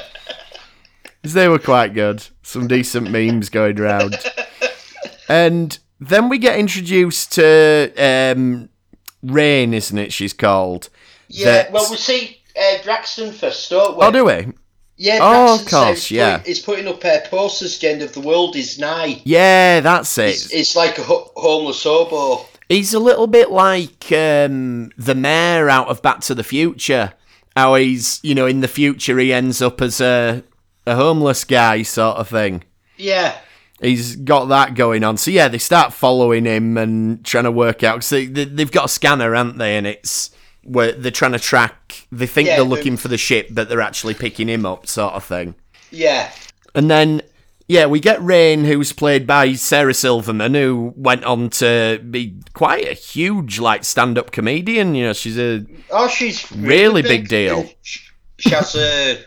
they 1.22 1.48
were 1.48 1.58
quite 1.58 1.94
good. 1.94 2.24
Some 2.42 2.68
decent 2.68 3.10
memes 3.10 3.48
going 3.48 3.80
around. 3.80 4.16
And 5.28 5.76
then 5.98 6.28
we 6.28 6.38
get 6.38 6.58
introduced 6.58 7.32
to 7.32 7.92
um, 7.98 8.68
Rain, 9.22 9.74
isn't 9.74 9.98
it? 9.98 10.12
She's 10.12 10.32
called. 10.32 10.88
Yeah, 11.28 11.44
That- 11.46 11.72
well, 11.72 11.90
we 11.90 11.96
see 11.96 12.40
uh, 12.56 12.78
Braxton 12.84 13.32
first, 13.32 13.68
don't 13.70 13.96
we? 13.98 14.04
Oh, 14.04 14.10
do 14.12 14.24
we? 14.24 14.46
Yeah, 14.96 15.18
Oh, 15.20 15.54
of 15.60 15.66
course, 15.66 16.10
yeah. 16.10 16.42
He's 16.44 16.60
putting 16.60 16.88
up 16.88 17.04
uh, 17.04 17.20
posters, 17.28 17.78
the 17.78 17.90
end 17.90 18.02
of 18.02 18.12
the 18.14 18.20
world 18.20 18.56
is 18.56 18.78
nigh. 18.78 19.20
Yeah, 19.24 19.80
that's 19.80 20.16
It's, 20.16 20.46
it. 20.46 20.56
it's 20.60 20.74
like 20.76 20.98
a 20.98 21.02
ho- 21.02 21.30
homeless 21.36 21.82
hobo. 21.84 22.46
He's 22.68 22.94
a 22.94 22.98
little 22.98 23.26
bit 23.26 23.50
like 23.50 24.10
um, 24.10 24.90
the 24.96 25.14
mayor 25.14 25.68
out 25.68 25.88
of 25.88 26.02
Back 26.02 26.20
to 26.22 26.34
the 26.34 26.42
Future. 26.42 27.12
How 27.54 27.74
he's, 27.76 28.20
you 28.22 28.34
know, 28.34 28.46
in 28.46 28.60
the 28.60 28.68
future 28.68 29.18
he 29.18 29.32
ends 29.32 29.62
up 29.62 29.80
as 29.80 30.00
a 30.00 30.42
a 30.86 30.94
homeless 30.94 31.44
guy 31.44 31.82
sort 31.82 32.16
of 32.18 32.28
thing. 32.28 32.62
Yeah, 32.96 33.36
He's 33.80 34.16
got 34.16 34.46
that 34.46 34.74
going 34.74 35.04
on. 35.04 35.16
So 35.18 35.30
yeah, 35.30 35.48
they 35.48 35.58
start 35.58 35.92
following 35.92 36.44
him 36.46 36.78
and 36.78 37.24
trying 37.24 37.44
to 37.44 37.50
work 37.52 37.82
out. 37.82 37.96
Cause 37.96 38.08
they, 38.10 38.26
they, 38.26 38.44
they've 38.46 38.70
got 38.72 38.86
a 38.86 38.88
scanner, 38.88 39.34
haven't 39.34 39.58
they? 39.58 39.76
And 39.76 39.86
it's 39.86 40.30
where 40.66 40.92
they're 40.92 41.10
trying 41.10 41.32
to 41.32 41.38
track. 41.38 42.06
They 42.12 42.26
think 42.26 42.48
Yeah, 42.48 42.56
they're 42.56 42.64
they- 42.64 42.70
looking 42.70 42.96
for 42.96 43.08
the 43.08 43.18
ship, 43.18 43.48
but 43.50 43.68
they're 43.68 43.80
actually 43.80 44.14
picking 44.14 44.48
him 44.48 44.66
up, 44.66 44.86
sort 44.86 45.14
of 45.14 45.24
thing. 45.24 45.54
yeah. 45.90 46.30
And 46.74 46.90
then, 46.90 47.22
yeah, 47.68 47.86
we 47.86 48.00
get 48.00 48.22
Rain, 48.22 48.64
who's 48.64 48.92
played 48.92 49.26
by 49.26 49.54
Sarah 49.54 49.94
Silverman, 49.94 50.52
who 50.54 50.92
went 50.94 51.24
on 51.24 51.48
to 51.50 51.98
be 52.10 52.34
quite 52.52 52.86
a 52.86 52.92
huge, 52.92 53.58
like, 53.58 53.82
stand-up 53.84 54.30
comedian. 54.30 54.94
You 54.94 55.06
know, 55.06 55.12
she's 55.14 55.38
a 55.38 55.64
Oh, 55.90 56.06
she's 56.08 56.50
Really 56.52 57.00
big 57.02 57.28
deal. 57.28 57.68
She, 57.82 58.50
has 58.50 58.74
a 58.76 59.18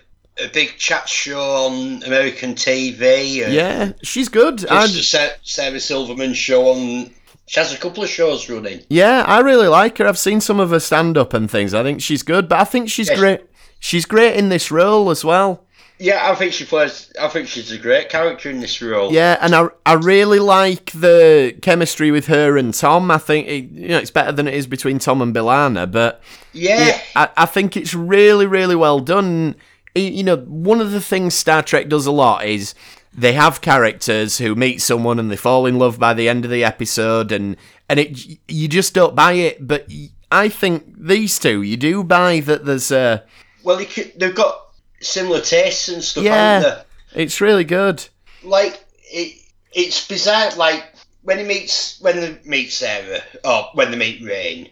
a 0.42 0.48
big 0.54 0.78
chat 0.78 1.10
show 1.10 1.40
on 1.42 2.04
American 2.04 2.54
TV. 2.56 3.46
Uh, 3.46 3.50
yeah, 3.50 3.92
she's 4.04 4.30
good. 4.30 4.66
I, 4.70 4.86
Just 4.88 5.14
a 5.16 5.34
Sarah 5.44 5.80
Silverman 5.80 6.34
show 6.34 6.68
on. 6.70 7.12
She 7.50 7.60
has 7.60 7.74
a 7.74 7.78
couple 7.78 8.04
of 8.04 8.10
shows 8.10 8.48
running. 8.48 8.82
yeah, 8.90 9.24
I 9.26 9.40
really 9.40 9.68
like 9.68 9.98
her. 9.98 10.06
I've 10.08 10.20
seen 10.20 10.40
some 10.40 10.60
of 10.60 10.70
her 10.70 10.80
stand-up 10.80 11.34
and 11.34 11.50
things. 11.50 11.74
I 11.74 11.82
think 11.82 12.00
she's 12.00 12.22
good, 12.22 12.48
but 12.48 12.60
I 12.60 12.64
think 12.64 12.90
she's 12.92 13.10
Yes. 13.10 13.18
great. 13.18 13.42
She's 13.80 14.06
great 14.06 14.36
in 14.36 14.50
this 14.50 14.70
role 14.70 15.10
as 15.10 15.26
well. 15.26 15.66
Yeah, 15.98 16.30
I 16.32 16.36
think 16.36 16.54
she 16.54 16.64
plays. 16.64 17.12
I 17.20 17.28
think 17.28 17.48
she's 17.48 17.72
a 17.72 17.78
great 17.80 18.08
character 18.10 18.52
in 18.52 18.60
this 18.60 18.80
role. 18.84 19.12
Yeah, 19.12 19.36
and 19.42 19.56
I 19.56 19.68
I 19.86 19.94
really 19.94 20.38
like 20.40 20.92
the 20.92 21.56
chemistry 21.64 22.12
with 22.12 22.28
her 22.28 22.56
and 22.56 22.72
Tom. 22.74 23.10
I 23.10 23.18
think 23.18 23.48
it, 23.48 23.64
you 23.72 23.88
know 23.90 23.98
it's 23.98 24.12
better 24.12 24.32
than 24.32 24.48
it 24.48 24.54
is 24.54 24.68
between 24.68 25.00
Tom 25.00 25.20
and 25.22 25.34
B'Elanna, 25.36 25.92
but 25.92 26.22
yeah, 26.54 26.86
yeah, 26.88 27.02
I, 27.16 27.30
I 27.36 27.46
think 27.48 27.76
it's 27.76 27.94
really, 27.96 28.46
really 28.46 28.76
well 28.76 29.00
done. 29.00 29.56
You 29.96 30.24
know, 30.24 30.38
one 30.38 30.80
of 30.82 30.92
the 30.92 31.02
things 31.02 31.34
Star 31.34 31.64
Trek 31.64 31.90
does 31.90 32.06
a 32.06 32.12
lot 32.12 32.46
is 32.46 32.76
they 33.14 33.34
have 33.34 33.62
characters 33.62 34.38
who 34.38 34.56
meet 34.56 34.82
someone 34.82 35.20
and 35.20 35.32
they 35.32 35.36
fall 35.36 35.66
in 35.66 35.78
love 35.78 36.00
by 36.00 36.14
the 36.14 36.30
end 36.30 36.46
of 36.46 36.52
the 36.52 36.64
episode, 36.64 37.32
and 37.32 37.58
and 37.88 38.00
it 38.00 38.40
you 38.48 38.68
just 38.68 38.94
don't 38.94 39.16
buy 39.16 39.34
it. 39.34 39.68
But 39.68 39.88
i 40.32 40.50
think 40.50 40.86
these 40.98 41.40
two, 41.40 41.62
you 41.62 41.78
do 41.78 42.04
buy 42.04 42.40
that 42.42 42.66
there's 42.66 42.92
a 42.92 43.24
Well, 43.64 43.78
they've 43.78 44.36
got 44.36 44.68
similar 45.02 45.42
tastes 45.42 45.90
and 45.90 46.04
stuff. 46.04 46.24
Yeah. 46.24 46.84
it's 47.14 47.42
really 47.42 47.64
good. 47.64 48.08
Like 48.44 48.86
it, 49.04 49.42
it's 49.74 50.08
bizarre. 50.08 50.56
Like 50.56 50.86
when 51.24 51.40
he 51.40 51.44
meets 51.44 52.00
when 52.02 52.16
they 52.18 52.40
meet 52.46 52.72
Sarah, 52.72 53.22
or 53.44 53.70
when 53.74 53.92
they 53.92 53.98
meet 53.98 54.24
Rain, 54.24 54.70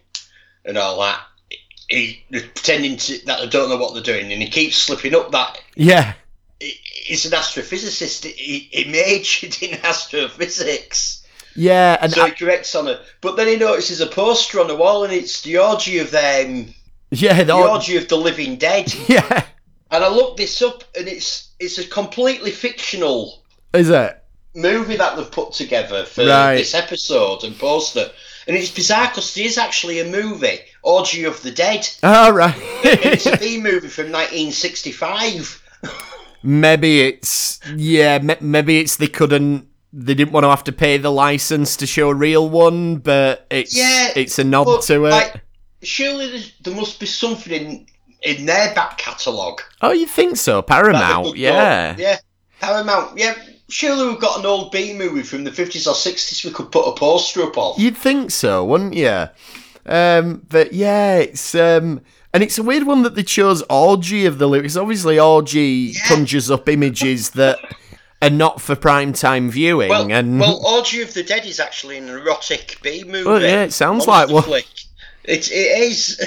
and 0.68 0.78
all 0.78 1.00
that. 1.00 1.22
He, 1.90 2.26
they're 2.30 2.42
pretending 2.42 2.98
to, 2.98 3.26
that 3.28 3.40
they 3.40 3.48
don't 3.48 3.70
know 3.70 3.78
what 3.78 3.94
they're 3.94 4.04
doing, 4.04 4.32
and 4.32 4.42
he 4.42 4.50
keeps 4.50 4.76
slipping 4.76 5.16
up 5.16 5.32
that 5.32 5.62
Yeah, 5.76 6.14
he's 6.60 7.26
an 7.26 7.32
astrophysicist. 7.32 8.26
He, 8.26 8.70
he 8.72 8.86
majored 8.92 9.58
in 9.62 9.80
astrophysics. 9.84 11.26
yeah, 11.56 11.98
and 12.02 12.12
So 12.12 12.26
he 12.26 12.32
corrects 12.32 12.76
on 12.76 12.88
it. 12.88 13.00
But 13.22 13.36
then 13.38 13.48
he 13.48 13.56
notices 13.58 14.02
a 14.02 14.08
poster 14.08 14.60
on 14.60 14.68
the 14.68 14.76
wall 14.76 15.04
and 15.04 15.14
it's 15.14 15.42
the 15.42 15.58
orgy 15.58 16.00
of 16.00 16.12
them 16.12 16.74
yeah, 17.12 17.38
the 17.38 17.46
the- 17.46 17.54
orgy 17.54 17.98
of 17.98 18.08
the 18.08 18.18
living 18.18 18.58
dead. 18.58 18.94
yeah. 19.08 19.46
And 19.90 20.04
I 20.04 20.10
looked 20.10 20.38
this 20.38 20.62
up 20.62 20.84
and 20.98 21.08
it's 21.08 21.50
it's 21.60 21.78
a 21.78 21.88
completely 21.88 22.52
fictional 22.52 23.42
Is 23.74 23.90
it? 23.90 24.22
movie 24.54 24.98
that 24.98 25.16
they've 25.16 25.32
put 25.32 25.54
together 25.54 26.04
for 26.06 26.26
Right. 26.26 26.58
this 26.58 26.74
episode 26.74 27.44
and 27.44 27.58
poster. 27.58 28.10
And 28.48 28.56
it's 28.58 28.72
bizarre 28.72 29.08
because 29.10 29.34
there 29.34 29.46
is 29.46 29.58
actually 29.58 30.00
a 30.00 30.06
movie, 30.06 30.60
Orgy 30.82 31.24
of 31.26 31.42
the 31.44 31.52
Dead. 31.52 31.88
All 32.04 32.32
right. 32.34 32.56
It's 32.84 33.26
a 33.26 33.38
B 33.38 33.60
movie 33.62 33.88
from 33.90 34.12
1965. 34.12 35.64
Maybe 36.44 37.02
it's 37.02 37.60
yeah. 37.76 38.20
m- 38.22 38.38
Maybe 38.42 38.80
it's 38.80 38.96
they 38.98 39.08
couldn't. 39.08 39.68
They 39.94 40.14
didn't 40.14 40.34
want 40.34 40.44
to 40.44 40.50
have 40.50 40.64
to 40.66 40.72
pay 40.72 40.98
the 40.98 41.12
license 41.12 41.76
to 41.78 41.88
show 41.88 42.10
a 42.10 42.14
real 42.14 42.50
one, 42.50 42.98
but 42.98 43.48
it's 43.50 43.76
Yeah, 43.76 44.10
it's 44.16 44.38
a 44.38 44.44
nod 44.44 44.82
to 44.84 45.06
it. 45.06 45.10
like, 45.10 45.42
surely 45.82 46.44
there 46.64 46.76
must 46.76 47.00
be 47.00 47.06
something 47.06 47.54
in, 47.54 47.88
in 48.22 48.46
their 48.46 48.76
back 48.76 48.98
catalogue. 48.98 49.62
oh, 49.82 49.92
you 49.94 50.06
think 50.06 50.36
so? 50.38 50.62
Paramount, 50.62 51.28
could 51.28 51.32
go- 51.36 51.40
yeah. 51.40 51.96
Yeah. 51.98 52.18
Paramount, 52.60 53.18
yeah. 53.18 53.34
Surely 53.70 54.08
we've 54.10 54.20
got 54.20 54.40
an 54.40 54.46
old 54.46 54.72
B 54.72 54.94
movie 54.94 55.24
from 55.24 55.44
the 55.46 55.52
50s 55.52 55.88
or 55.88 55.94
60s 55.94 56.44
we 56.46 56.52
could 56.52 56.72
put 56.72 56.86
a 56.88 56.94
poster 56.94 57.44
up 57.44 57.58
of. 57.58 57.80
You'd 57.80 57.98
think 57.98 58.32
so, 58.32 58.64
wouldn't 58.66 58.94
you? 58.94 59.26
Um, 59.86 60.46
but 60.50 60.74
yeah, 60.74 61.18
it's 61.18 61.56
um, 61.56 62.02
and 62.38 62.44
it's 62.44 62.60
a 62.60 62.64
weird 62.64 62.84
one 62.84 63.02
that 63.02 63.16
they 63.16 63.24
chose 63.24 63.64
orgy 63.68 64.28
of 64.28 64.38
the 64.38 64.48
lyrics. 64.48 64.76
Obviously, 64.76 65.18
orgy 65.20 65.94
Yeah. 65.96 66.08
conjures 66.08 66.52
up 66.52 66.70
images 66.70 67.32
that 67.32 67.58
are 68.22 68.30
not 68.30 68.62
for 68.62 68.76
prime 68.76 69.12
time 69.12 69.50
viewing, 69.50 69.90
Well, 69.90 70.12
and 70.12 70.40
well, 70.40 70.64
Orgy 70.64 71.02
of 71.02 71.16
the 71.16 71.24
Dead 71.24 71.48
is 71.48 71.60
actually 71.60 71.98
an 71.98 72.10
erotic 72.10 72.78
B 72.84 73.04
movie. 73.04 73.28
Well, 73.28 73.42
yeah, 73.42 73.64
it 73.64 73.74
sounds 73.74 74.06
like 74.06 74.30
one. 74.30 74.44
flick. 74.44 74.68
It, 75.24 75.50
it 75.52 75.82
is. 75.82 76.22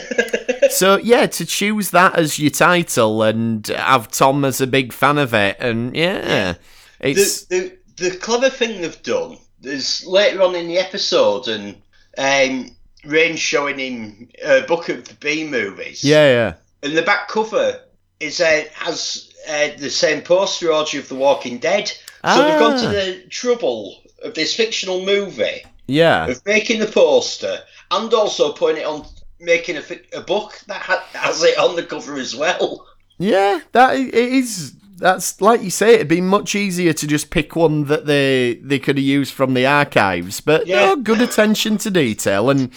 So 0.71 0.99
yeah, 0.99 1.27
to 1.27 1.47
choose 1.47 1.91
that 1.91 2.17
as 2.17 2.39
your 2.39 2.51
title 2.51 3.23
and 3.23 3.67
have 3.69 4.09
Tom 4.09 4.45
as 4.45 4.61
a 4.61 4.67
big 4.67 4.93
fan 4.93 5.17
of 5.19 5.33
it, 5.33 5.57
and 5.61 5.97
yeah, 5.97 6.55
it's 7.01 7.45
the, 7.47 7.77
the 7.97 8.11
the 8.11 8.17
clever 8.19 8.51
thing 8.51 8.81
they've 8.83 9.03
done 9.03 9.39
is 9.63 10.05
later 10.07 10.43
on 10.43 10.55
in 10.55 10.69
the 10.69 10.79
episode, 10.79 11.49
and 11.49 11.77
um, 12.19 12.71
Rain 13.05 13.37
showing 13.37 13.79
him 13.79 14.29
a 14.45 14.63
book 14.63 14.89
of 14.89 15.07
the 15.09 15.15
B 15.15 15.45
movies. 15.47 16.05
yeah, 16.05 16.27
yeah, 16.27 16.55
And 16.83 16.97
the 16.97 17.03
back 17.03 17.29
cover 17.29 17.81
is 18.21 18.41
uh, 18.41 18.65
has 18.75 19.33
uh, 19.49 19.69
the 19.79 19.91
same 19.91 20.23
poster, 20.23 20.71
Orgy 20.73 20.99
of 20.99 21.09
the 21.09 21.15
Walking 21.15 21.59
Dead. 21.59 21.91
So 22.25 22.43
they've 22.43 22.59
gone 22.59 22.79
to 22.79 22.89
Ah. 22.89 22.93
the 22.93 23.23
trouble 23.31 24.03
of 24.23 24.35
this 24.35 24.55
fictional 24.55 25.05
movie 25.07 25.65
yeah, 25.87 26.27
of 26.27 26.45
making 26.45 26.81
the 26.81 26.87
poster 26.87 27.61
and 27.91 28.13
also 28.13 28.53
putting 28.53 28.83
it 28.83 28.87
on, 28.87 29.07
making 29.41 29.79
a, 29.79 29.83
a 30.13 30.21
book 30.21 30.61
that 30.67 30.83
has 31.15 31.43
it 31.43 31.57
on 31.59 31.77
the 31.77 31.83
cover 31.83 32.17
as 32.17 32.37
well. 32.37 32.87
yeah. 33.19 33.61
That 33.73 33.97
it 33.97 34.13
is. 34.15 34.75
That's 35.01 35.41
like 35.41 35.63
you 35.63 35.71
say. 35.71 35.95
It'd 35.95 36.09
be 36.09 36.21
much 36.21 36.55
easier 36.55 36.93
to 36.93 37.07
just 37.07 37.31
pick 37.31 37.57
one 37.57 37.85
that 37.87 38.07
they 38.07 38.55
they 38.63 38.79
could 38.79 38.97
have 38.97 39.05
used 39.05 39.33
from 39.35 39.55
the 39.55 39.67
archives, 39.67 40.41
but 40.41 40.67
Yeah. 40.67 40.87
no, 40.87 40.97
good 40.97 41.21
attention 41.21 41.79
to 41.79 41.91
detail, 41.91 42.51
and 42.51 42.71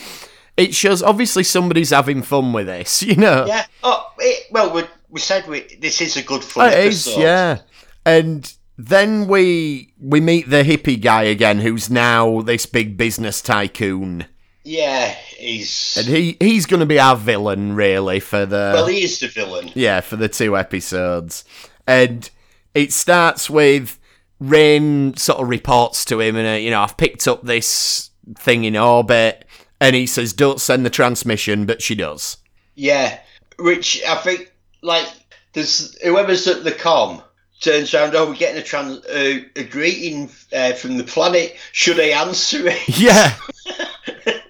it 0.58 0.74
shows 0.74 1.04
obviously 1.04 1.44
somebody's 1.44 1.90
having 1.92 2.22
fun 2.24 2.54
with 2.54 2.68
this. 2.68 3.04
You 3.10 3.16
know, 3.16 3.46
Yeah. 3.46 3.66
Oh, 3.84 4.12
it, 4.20 4.48
well, 4.52 4.74
we, 4.74 4.84
we 5.10 5.20
said 5.20 5.48
we, 5.48 5.62
this 5.82 6.02
is 6.02 6.16
a 6.18 6.24
good 6.24 6.44
fun 6.44 6.72
It 6.72 6.80
is, 6.86 7.08
episode. 7.08 7.22
yeah. 7.22 7.58
And 8.06 8.54
then 8.78 9.28
we 9.28 9.94
we 10.00 10.20
meet 10.22 10.50
the 10.50 10.64
hippie 10.64 11.02
guy 11.02 11.24
again, 11.24 11.60
who's 11.60 11.90
now 11.90 12.42
this 12.42 12.66
big 12.66 12.98
business 12.98 13.42
tycoon, 13.42 14.26
Yeah, 14.64 15.10
he's. 15.38 15.96
and 15.98 16.08
he 16.08 16.38
he's 16.40 16.66
going 16.66 16.80
to 16.80 16.86
be 16.86 17.00
our 17.00 17.16
villain 17.16 17.76
really 17.76 18.20
for 18.20 18.46
the 18.46 18.72
well, 18.76 18.88
he 18.88 19.04
is 19.04 19.20
the 19.20 19.28
villain. 19.28 19.72
yeah 19.76 20.02
for 20.02 20.16
the 20.16 20.28
two 20.30 20.58
episodes, 20.58 21.46
and 21.88 22.30
it 22.74 22.92
starts 22.92 23.50
with 23.50 24.00
Rain 24.40 25.16
sort 25.16 25.40
of 25.40 25.48
reports 25.48 26.04
to 26.06 26.20
him, 26.20 26.36
and 26.36 26.48
uh, 26.48 26.52
you 26.52 26.72
know 26.72 26.82
I've 26.82 26.98
picked 26.98 27.28
up 27.28 27.44
this 27.44 28.10
thing 28.38 28.66
in 28.66 28.76
orbit, 28.76 29.46
and 29.80 29.96
he 29.96 30.06
says 30.06 30.34
don't 30.34 30.60
send 30.60 30.86
the 30.86 30.90
transmission, 30.90 31.66
but 31.66 31.82
she 31.82 31.96
does. 31.96 32.38
Yeah, 32.76 33.20
which 33.60 34.04
I 34.06 34.16
think 34.18 34.52
like 34.82 35.08
there's 35.54 35.98
whoever's 36.02 36.48
at 36.48 36.64
the 36.64 36.72
com 36.72 37.22
turns 37.62 37.94
around. 37.94 38.16
Oh, 38.16 38.28
we're 38.28 38.36
getting 38.36 38.62
a 38.62 38.66
trans 38.66 39.06
uh, 39.06 39.40
a 39.56 39.64
greeting 39.64 40.30
uh, 40.52 40.74
from 40.74 40.98
the 40.98 41.04
planet. 41.04 41.56
Should 41.72 42.00
I 42.00 42.10
answer 42.10 42.68
it? 42.68 42.88
Yeah. 43.00 43.36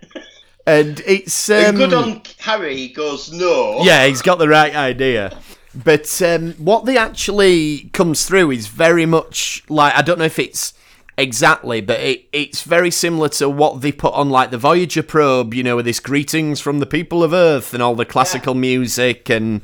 And 0.65 1.01
it's 1.05 1.49
um, 1.49 1.57
and 1.57 1.77
good 1.77 1.93
on 1.93 2.21
Harry. 2.39 2.77
He 2.77 2.87
goes 2.87 3.33
no. 3.33 3.83
Yeah, 3.83 4.07
he's 4.07 4.21
got 4.21 4.39
the 4.39 4.47
right 4.47 4.73
idea. 4.73 5.37
But 5.75 6.21
um, 6.21 6.53
what 6.53 6.85
they 6.85 6.97
actually 6.97 7.89
comes 7.93 8.25
through 8.25 8.51
is 8.51 8.67
very 8.67 9.05
much 9.05 9.63
like 9.69 9.95
I 9.95 10.01
don't 10.01 10.19
know 10.19 10.25
if 10.25 10.39
it's 10.39 10.73
exactly, 11.17 11.81
but 11.81 11.99
it, 11.99 12.27
it's 12.31 12.63
very 12.63 12.91
similar 12.91 13.29
to 13.29 13.49
what 13.49 13.81
they 13.81 13.91
put 13.91 14.13
on 14.13 14.29
like 14.29 14.51
the 14.51 14.57
Voyager 14.57 15.03
probe. 15.03 15.53
You 15.53 15.63
know, 15.63 15.77
with 15.77 15.85
this 15.85 15.99
greetings 15.99 16.59
from 16.59 16.79
the 16.79 16.85
people 16.85 17.23
of 17.23 17.33
Earth 17.33 17.73
and 17.73 17.81
all 17.81 17.95
the 17.95 18.05
classical 18.05 18.53
music 18.53 19.29
and 19.29 19.61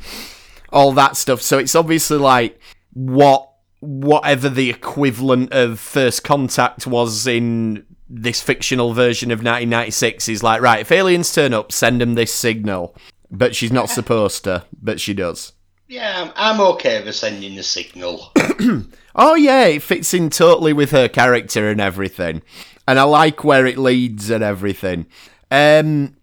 all 0.71 0.91
that 0.93 1.15
stuff. 1.15 1.41
So 1.41 1.57
it's 1.57 1.75
obviously 1.75 2.17
like 2.17 2.59
what 2.93 3.51
whatever 3.81 4.49
the 4.49 4.69
equivalent 4.69 5.53
of 5.53 5.79
First 5.79 6.23
Contact 6.23 6.85
was 6.85 7.27
in 7.27 7.85
this 8.09 8.41
fictional 8.41 8.93
version 8.93 9.31
of 9.31 9.39
1996. 9.39 10.25
He's 10.25 10.43
like, 10.43 10.61
right, 10.61 10.81
if 10.81 10.91
aliens 10.91 11.33
turn 11.33 11.53
up, 11.53 11.71
send 11.71 12.01
them 12.01 12.15
this 12.15 12.33
signal. 12.33 12.95
But 13.31 13.55
she's 13.55 13.71
not 13.71 13.89
supposed 13.89 14.43
to, 14.45 14.65
but 14.81 14.99
she 14.99 15.13
does. 15.13 15.53
Yeah, 15.89 16.21
I'm, 16.21 16.31
I'm 16.35 16.61
okay 16.75 17.03
with 17.03 17.15
sending 17.15 17.55
the 17.55 17.63
signal. 17.63 18.31
Oh 19.15 19.33
yeah, 19.35 19.65
it 19.65 19.81
fits 19.81 20.13
in 20.13 20.29
totally 20.29 20.71
with 20.71 20.91
her 20.91 21.09
character 21.09 21.67
and 21.69 21.81
everything. 21.81 22.41
And 22.87 22.97
I 22.97 23.03
like 23.03 23.43
where 23.43 23.65
it 23.65 23.77
leads 23.77 24.29
and 24.29 24.43
everything. 24.43 25.07
Um 25.51 26.15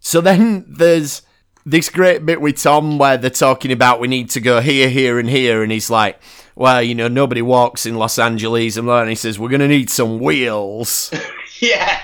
so 0.00 0.20
then 0.20 0.66
there's 0.68 1.22
this 1.64 1.88
great 1.88 2.26
bit 2.26 2.40
with 2.40 2.60
Tom 2.60 2.98
where 2.98 3.16
they're 3.16 3.30
talking 3.30 3.70
about 3.70 4.00
we 4.00 4.08
need 4.08 4.28
to 4.30 4.40
go 4.40 4.60
here, 4.60 4.88
here, 4.88 5.18
and 5.18 5.30
here, 5.30 5.62
and 5.62 5.70
he's 5.72 5.88
like, 5.88 6.20
Well, 6.56 6.82
you 6.82 6.94
know, 6.94 7.08
nobody 7.08 7.42
walks 7.42 7.86
in 7.86 7.94
Los 7.94 8.18
Angeles 8.18 8.76
and 8.76 9.08
he 9.08 9.14
says, 9.14 9.38
We're 9.38 9.48
gonna 9.48 9.68
need 9.68 9.88
some 9.88 10.18
wheels. 10.18 11.10
yeah. 11.60 12.00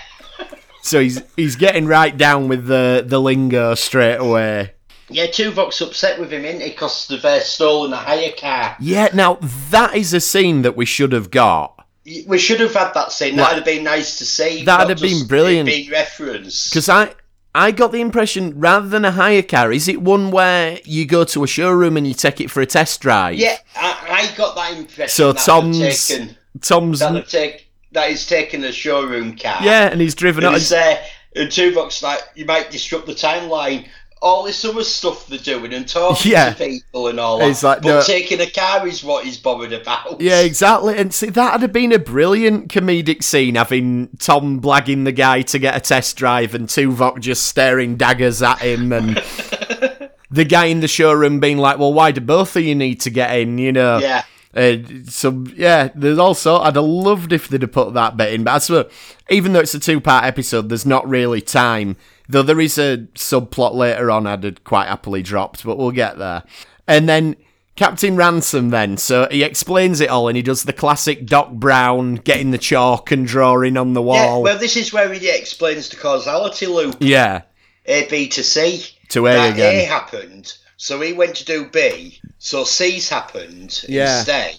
so 0.83 1.01
he's 1.01 1.20
he's 1.37 1.57
getting 1.57 1.87
right 1.87 2.16
down 2.16 2.49
with 2.49 2.66
the, 2.66 3.05
the 3.07 3.20
lingo 3.20 3.75
straight 3.75 4.16
away. 4.16 4.76
Yeah, 5.09 5.27
Tuvok's 5.27 5.81
upset 5.81 6.19
with 6.19 6.33
him, 6.33 6.45
isn't 6.45 6.61
he? 6.61 6.71
Because 6.71 7.07
they've 7.07 7.25
uh, 7.25 7.40
stolen 7.40 7.92
a 7.92 7.97
hire 7.97 8.33
car. 8.38 8.77
Yeah, 8.81 9.09
now 9.14 9.38
that 9.71 9.95
is 9.95 10.12
a 10.12 10.21
scene 10.21 10.62
that 10.62 10.77
we 10.77 10.85
should 10.85 11.12
have 11.12 11.31
got. 11.31 11.87
We 12.27 12.38
should 12.38 12.61
have 12.61 12.75
had 12.75 12.92
that 12.95 13.12
scene. 13.12 13.37
That'd 13.37 13.57
have 13.57 13.64
been 13.64 13.85
nice 13.85 14.19
to 14.19 14.27
see. 14.27 14.64
That'd 14.64 14.90
have 14.90 15.01
been 15.01 15.27
brilliant. 15.27 15.69
it 15.69 15.73
Being 15.73 15.90
referenced. 15.90 16.71
Because 16.71 16.88
I, 16.88 17.14
I 17.55 17.71
got 17.71 17.90
the 17.90 18.01
impression 18.01 18.61
rather 18.61 18.88
than 18.88 19.05
a 19.05 19.12
hire 19.12 19.42
car, 19.42 19.73
is 19.73 19.88
it 19.88 20.03
one 20.03 20.31
where 20.31 20.79
you 20.85 21.07
go 21.07 21.25
to 21.25 21.42
a 21.42 21.47
showroom 21.47 21.97
and 21.97 22.07
you 22.07 22.14
take 22.14 22.40
it 22.40 22.51
for 22.51 22.61
a 22.61 22.66
test 22.66 23.01
drive? 23.01 23.37
Yeah, 23.37 23.57
I, 23.75 24.29
I 24.31 24.37
got 24.37 24.55
that 24.57 24.77
impression. 24.77 25.09
So 25.09 25.33
that 25.33 25.42
Tom's 25.45 26.07
taken, 26.07 26.37
Tom's 26.61 27.01
that 27.01 27.29
take, 27.29 27.69
that 27.92 28.11
he's 28.11 28.27
taken 28.27 28.62
a 28.62 28.73
showroom 28.73 29.37
car. 29.37 29.59
yeah, 29.62 29.88
and 29.90 30.01
he's 30.01 30.14
driven 30.14 30.45
And 30.45 30.55
he's 30.55 30.69
there, 30.69 31.03
and 31.35 31.49
Tuvok's 31.49 32.03
like, 32.03 32.21
you 32.35 32.45
might 32.45 32.71
disrupt 32.71 33.07
the 33.07 33.14
timeline. 33.14 33.88
All 34.22 34.42
this 34.44 34.64
other 34.64 34.83
stuff 34.83 35.26
they're 35.26 35.38
doing 35.38 35.74
and 35.74 35.87
talking 35.87 36.33
Yeah. 36.33 36.52
to 36.55 36.64
people 36.64 37.09
and 37.09 37.20
all 37.20 37.38
that. 37.38 37.50
It's 37.50 37.62
like, 37.62 37.83
but 37.83 37.88
no- 37.88 38.02
taking 38.02 38.40
a 38.40 38.50
car 38.50 38.87
is 38.88 39.05
what 39.05 39.24
he's 39.24 39.37
bothered 39.37 39.72
about. 39.74 40.20
Yeah, 40.20 40.40
exactly. 40.40 40.96
And 40.96 41.12
see, 41.12 41.29
that'd 41.29 41.61
have 41.61 41.72
been 41.72 41.92
a 41.92 41.98
brilliant 41.98 42.68
comedic 42.68 43.22
scene, 43.22 43.57
having 43.57 44.09
Tom 44.18 44.61
blagging 44.61 45.05
the 45.05 45.12
guy 45.12 45.42
to 45.42 45.59
get 45.59 45.76
a 45.76 45.81
test 45.81 46.16
drive 46.16 46.55
and 46.55 46.66
Tuvok 46.66 47.20
just 47.20 47.44
staring 47.46 47.96
daggers 47.96 48.40
at 48.42 48.61
him 48.61 48.90
and 48.92 49.16
the 50.31 50.44
guy 50.44 50.64
in 50.66 50.81
the 50.81 50.88
showroom 50.88 51.38
being 51.38 51.59
like, 51.59 51.79
well, 51.79 51.92
why 51.92 52.11
do 52.11 52.20
both 52.22 52.57
of 52.57 52.62
you 52.64 52.74
need 52.74 53.00
to 53.02 53.11
get 53.11 53.38
in, 53.38 53.59
you 53.59 53.70
know? 53.72 53.98
Yeah. 53.98 54.24
Uh, 54.57 54.76
so 55.05 55.44
yeah, 55.55 55.90
there's 55.94 56.16
also 56.18 56.57
I'd 56.57 56.76
have 56.76 56.85
loved 56.85 57.35
if 57.35 57.48
they'd 57.48 57.61
have 57.61 57.72
put 57.72 57.92
that 57.92 58.16
bit 58.16 58.33
in, 58.33 58.42
but 58.44 58.52
I 58.55 58.59
swear, 58.59 58.87
even 59.29 59.52
though 59.52 59.61
it's 59.61 59.74
a 59.74 59.79
two-part 59.79 60.24
episode, 60.24 60.70
there's 60.70 60.87
not 60.87 61.07
really 61.07 61.42
time. 61.42 61.96
Though 62.29 62.43
there 62.43 62.61
is 62.61 62.79
a 62.79 63.07
subplot 63.15 63.75
later 63.75 64.11
on, 64.11 64.27
I'd 64.27 64.45
have 64.45 64.65
quite 64.65 64.89
happily 64.89 65.23
dropped, 65.23 65.65
but 65.65 65.79
we'll 65.79 65.93
get 65.93 66.19
there. 66.19 66.43
And 66.89 67.09
then 67.09 67.37
Captain 67.77 68.17
Ransom, 68.17 68.71
then 68.71 68.97
so 68.97 69.29
he 69.31 69.43
explains 69.43 70.01
it 70.01 70.09
all, 70.09 70.29
and 70.29 70.37
he 70.37 70.43
does 70.43 70.65
the 70.65 70.73
classic 70.73 71.27
Doc 71.27 71.53
Brown 71.53 72.17
getting 72.17 72.51
the 72.51 72.59
chalk 72.59 73.11
and 73.11 73.27
drawing 73.27 73.77
on 73.77 73.93
the 73.93 74.03
wall. 74.03 74.39
Yeah, 74.39 74.39
well, 74.39 74.59
this 74.59 74.77
is 74.77 74.93
where 74.93 75.12
he 75.12 75.29
explains 75.29 75.89
the 75.89 75.97
causality 75.97 76.67
loop. 76.67 76.97
Yeah, 77.01 77.43
A, 77.85 78.09
B 78.09 78.29
to 78.29 78.43
C. 78.43 78.85
To 79.11 79.27
A 79.27 79.33
that 79.35 79.53
again. 79.53 79.75
A 79.75 79.85
happened, 79.85 80.55
so 80.79 81.01
he 81.01 81.12
went 81.12 81.37
to 81.37 81.45
do 81.45 81.67
B, 81.67 82.19
so 82.39 82.65
C's 82.65 83.09
happened 83.09 83.85
Yeah. 83.89 84.19
instead, 84.19 84.59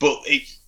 but 0.00 0.18
it's 0.26 0.58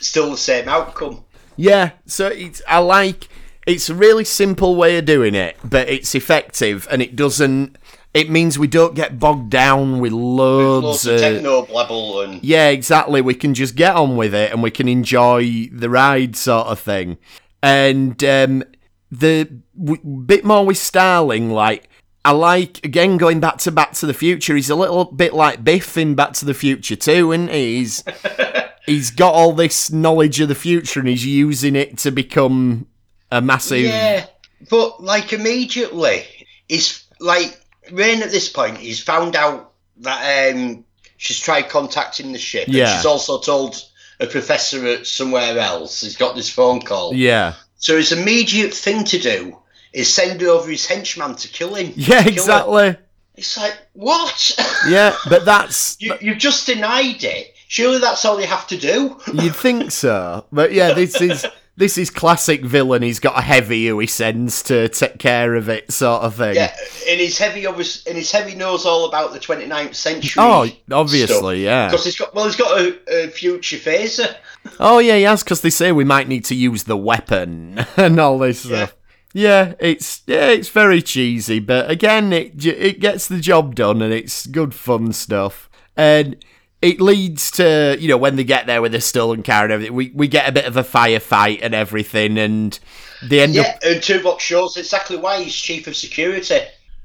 still 0.00 0.30
the 0.32 0.36
same 0.36 0.68
outcome. 0.68 1.24
Yeah, 1.56 1.92
so 2.06 2.26
it's 2.26 2.60
I 2.68 2.78
like 2.78 3.28
it's 3.66 3.88
a 3.90 3.94
really 3.94 4.24
simple 4.24 4.76
way 4.76 4.98
of 4.98 5.04
doing 5.04 5.34
it, 5.34 5.56
but 5.64 5.88
it's 5.88 6.14
effective 6.14 6.88
and 6.90 7.02
it 7.02 7.16
doesn't 7.16 7.76
it 8.12 8.28
means 8.28 8.58
we 8.58 8.66
don't 8.66 8.94
get 8.94 9.20
bogged 9.20 9.50
down 9.50 10.00
with 10.00 10.12
loads, 10.12 10.84
Loads 10.84 11.06
of 11.06 11.14
of 11.14 11.20
techno 11.20 11.62
blabble 11.64 12.24
and 12.24 12.42
Yeah, 12.42 12.68
exactly. 12.68 13.20
We 13.20 13.34
can 13.34 13.54
just 13.54 13.76
get 13.76 13.94
on 13.94 14.16
with 14.16 14.34
it 14.34 14.50
and 14.50 14.62
we 14.62 14.70
can 14.72 14.88
enjoy 14.88 15.68
the 15.72 15.88
ride 15.88 16.34
sort 16.34 16.66
of 16.66 16.80
thing. 16.80 17.18
And 17.62 18.22
um 18.24 18.64
the 19.12 19.62
w- 19.78 20.02
bit 20.04 20.44
more 20.44 20.66
with 20.66 20.78
Starling 20.78 21.50
like 21.50 21.88
I 22.24 22.32
like 22.32 22.84
again 22.84 23.16
going 23.16 23.40
back 23.40 23.58
to 23.58 23.70
Back 23.70 23.92
to 23.94 24.06
the 24.06 24.14
Future. 24.14 24.56
He's 24.56 24.70
a 24.70 24.76
little 24.76 25.04
bit 25.04 25.32
like 25.32 25.62
Biff 25.62 25.96
in 25.96 26.14
Back 26.14 26.32
to 26.34 26.44
the 26.44 26.54
Future 26.54 26.96
too, 26.96 27.32
isn't 27.32 27.48
he? 27.48 27.78
He's 27.78 28.02
he's 28.86 29.10
got 29.10 29.34
all 29.34 29.52
this 29.52 29.90
knowledge 29.90 30.40
of 30.40 30.48
the 30.48 30.54
future 30.54 30.98
and 31.00 31.08
he's 31.08 31.24
using 31.24 31.76
it 31.76 31.96
to 31.98 32.10
become 32.10 32.86
a 33.30 33.40
massive. 33.40 33.80
yeah, 33.80 34.26
but 34.70 35.02
like 35.02 35.32
immediately, 35.32 36.24
he's 36.68 37.04
like 37.20 37.58
Rain 37.92 38.22
at 38.22 38.30
this 38.30 38.48
point. 38.48 38.78
He's 38.78 39.02
found 39.02 39.36
out 39.36 39.72
that 39.98 40.52
um 40.54 40.84
she's 41.16 41.40
tried 41.40 41.68
contacting 41.68 42.32
the 42.32 42.38
ship. 42.38 42.66
and 42.66 42.74
Yeah. 42.76 42.96
she's 42.96 43.06
also 43.06 43.38
told 43.40 43.76
a 44.20 44.26
professor 44.26 44.86
at 44.86 45.06
somewhere 45.06 45.58
else. 45.58 46.00
He's 46.00 46.16
got 46.16 46.34
this 46.36 46.50
phone 46.50 46.80
call. 46.80 47.14
Yeah, 47.14 47.54
So 47.76 47.96
his 47.96 48.12
immediate 48.12 48.74
thing 48.74 49.04
to 49.04 49.18
do 49.18 49.56
is 49.92 50.12
send 50.12 50.42
over 50.42 50.70
his 50.70 50.86
henchman 50.86 51.34
to 51.36 51.48
kill 51.48 51.74
him. 51.74 51.92
yeah, 51.96 52.22
Kill 52.22 52.32
exactly. 52.32 52.96
It's 53.36 53.56
like 53.56 53.76
what? 53.94 54.56
Yeah, 54.88 55.14
but 55.28 55.44
that's 55.44 55.96
you, 56.00 56.14
you've 56.22 56.38
just 56.38 56.66
denied 56.66 57.22
it. 57.24 57.54
Surely 57.68 57.98
that's 57.98 58.24
all 58.24 58.40
you 58.40 58.46
have 58.46 58.66
to 58.68 58.76
do. 58.78 59.18
You'd 59.34 59.54
think 59.56 59.90
so, 59.90 60.44
but 60.50 60.72
yeah, 60.72 60.92
this 60.94 61.20
is 61.20 61.44
this 61.80 61.96
is 61.96 62.10
classic 62.10 62.62
villain. 62.62 63.00
He's 63.00 63.20
got 63.20 63.38
a 63.38 63.40
heavy 63.40 63.88
who 63.88 63.98
he 64.00 64.06
sends 64.06 64.62
to 64.64 64.90
take 64.90 65.18
care 65.18 65.54
of 65.54 65.70
it, 65.70 65.90
sort 65.90 66.22
of 66.22 66.34
thing. 66.34 66.54
Yeah, 66.54 66.76
and 67.08 67.18
his 67.18 67.38
heavy, 67.38 67.64
obvious, 67.64 68.06
and 68.06 68.18
his 68.18 68.30
heavy 68.30 68.54
knows 68.54 68.84
all 68.84 69.08
about 69.08 69.32
the 69.32 69.40
29th 69.40 69.94
century. 69.94 70.42
Oh, 70.42 70.68
obviously, 70.92 71.64
yeah. 71.64 71.88
Because 71.88 72.04
he's 72.04 72.18
got 72.18 72.34
well, 72.34 72.44
he's 72.44 72.56
got 72.56 72.78
a, 72.78 73.24
a 73.24 73.28
future 73.28 73.78
phaser. 73.78 74.36
Oh 74.78 74.98
yeah, 74.98 75.16
he 75.16 75.22
has 75.22 75.42
because 75.42 75.62
they 75.62 75.70
say 75.70 75.90
we 75.90 76.04
might 76.04 76.28
need 76.28 76.44
to 76.44 76.54
use 76.54 76.84
the 76.84 76.98
weapon 76.98 77.78
and 77.96 78.20
all 78.20 78.38
this 78.38 78.60
stuff. 78.60 78.94
Yeah, 79.32 79.72
it's 79.80 80.20
yeah, 80.26 80.48
it's 80.48 80.68
very 80.68 81.00
cheesy, 81.00 81.60
but 81.60 81.90
again, 81.90 82.30
it 82.34 82.62
it 82.66 83.00
gets 83.00 83.26
the 83.26 83.40
job 83.40 83.74
done 83.74 84.02
and 84.02 84.12
it's 84.12 84.46
good 84.46 84.74
fun 84.74 85.14
stuff. 85.14 85.70
And 85.96 86.36
it 86.82 87.00
leads 87.00 87.50
to 87.52 87.96
you 88.00 88.08
know 88.08 88.16
when 88.16 88.36
they 88.36 88.44
get 88.44 88.66
there 88.66 88.80
with 88.82 88.92
the 88.92 89.00
stolen 89.00 89.42
car 89.42 89.64
and 89.64 89.72
everything, 89.72 89.94
we 89.94 90.10
we 90.14 90.28
get 90.28 90.48
a 90.48 90.52
bit 90.52 90.64
of 90.66 90.76
a 90.76 90.82
firefight 90.84 91.60
and 91.62 91.74
everything, 91.74 92.38
and 92.38 92.78
they 93.22 93.40
end 93.40 93.54
Yeah, 93.54 93.62
up 93.62 93.78
and 93.84 94.00
Tuvok 94.00 94.40
shows 94.40 94.76
exactly 94.76 95.16
why 95.16 95.42
he's 95.42 95.54
chief 95.54 95.86
of 95.86 95.96
security. 95.96 96.60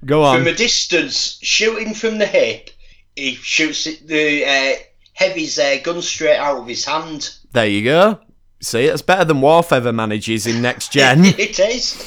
go 0.06 0.24
on. 0.24 0.38
From 0.40 0.48
a 0.48 0.56
distance, 0.56 1.40
shooting 1.42 1.94
from 1.94 2.18
the 2.20 2.26
hip, 2.26 2.70
he 3.16 3.36
shoots 3.36 3.84
the 4.02 4.46
uh, 4.46 4.76
heavy's 5.14 5.60
uh, 5.60 5.78
gun 5.84 6.02
straight 6.02 6.38
out 6.38 6.58
of 6.60 6.68
his 6.68 6.86
hand. 6.86 7.36
There 7.52 7.68
you 7.68 7.84
go. 7.84 8.20
See, 8.62 8.86
it's 8.86 9.02
better 9.02 9.26
than 9.26 9.42
Worf 9.42 9.72
ever 9.74 9.92
manages 9.94 10.48
in 10.48 10.62
Next 10.62 10.92
Gen. 10.92 11.26
it 11.26 11.60
is. 11.60 12.02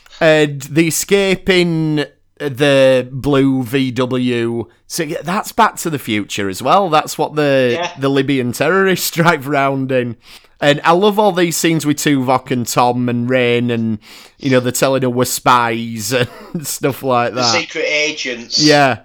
and 0.20 0.62
the 0.62 0.86
escape 0.88 1.48
in 1.48 2.06
the 2.40 3.08
blue 3.12 3.62
VW. 3.62 4.68
So 4.86 5.02
yeah, 5.04 5.22
that's 5.22 5.52
Back 5.52 5.76
to 5.76 5.90
the 5.90 5.98
Future 5.98 6.48
as 6.48 6.62
well. 6.62 6.88
That's 6.90 7.16
what 7.16 7.34
the 7.36 7.70
Yeah. 7.80 7.92
the 7.98 8.08
Libyan 8.08 8.52
terrorists 8.52 9.10
drive 9.12 9.48
around 9.48 9.92
in. 9.92 10.16
And 10.62 10.80
I 10.84 10.92
love 10.92 11.18
all 11.18 11.32
these 11.32 11.56
scenes 11.56 11.86
with 11.86 11.96
Tuvok 11.96 12.50
and 12.50 12.66
Tom 12.66 13.08
and 13.08 13.30
Rain, 13.30 13.70
and 13.70 13.98
you 14.38 14.50
know 14.50 14.60
they're 14.60 14.72
telling 14.72 15.00
her 15.02 15.08
we're 15.10 15.24
spies 15.24 16.12
and 16.54 16.66
stuff 16.66 17.02
like 17.02 17.30
the 17.32 17.36
that. 17.40 17.52
secret 17.60 17.84
agents. 17.86 18.62
Yeah. 18.62 19.04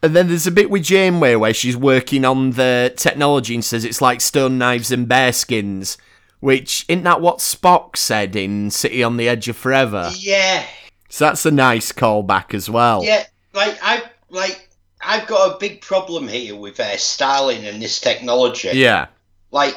And 0.00 0.14
then 0.14 0.28
there's 0.28 0.46
a 0.46 0.52
bit 0.52 0.70
with 0.70 0.84
Janeway 0.84 1.34
where 1.34 1.52
she's 1.52 1.76
working 1.76 2.24
on 2.24 2.52
the 2.52 2.94
technology 2.96 3.54
and 3.54 3.64
says 3.64 3.84
it's 3.84 4.00
like 4.00 4.20
stone 4.20 4.56
knives 4.56 4.92
and 4.92 5.08
bear 5.08 5.32
skins, 5.32 5.98
which 6.38 6.84
isn't 6.88 7.02
that 7.02 7.20
what 7.20 7.38
Spock 7.38 7.96
said 7.96 8.36
in 8.36 8.70
City 8.70 9.02
on 9.02 9.16
the 9.16 9.28
Edge 9.28 9.48
of 9.48 9.56
Forever? 9.56 10.12
Yeah. 10.16 10.62
So 11.08 11.24
that's 11.24 11.46
a 11.46 11.50
nice 11.50 11.92
callback 11.92 12.54
as 12.54 12.68
well. 12.68 13.02
Yeah, 13.04 13.24
like 13.54 13.78
I 13.82 14.02
like 14.30 14.68
I've 15.00 15.26
got 15.26 15.54
a 15.54 15.58
big 15.58 15.80
problem 15.80 16.28
here 16.28 16.54
with 16.56 16.80
uh, 16.80 16.96
Starling 16.96 17.64
and 17.64 17.80
this 17.80 18.00
technology. 18.00 18.70
Yeah. 18.74 19.06
Like 19.50 19.74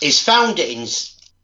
he's 0.00 0.20
found 0.22 0.58
it 0.58 0.76
in 0.76 0.86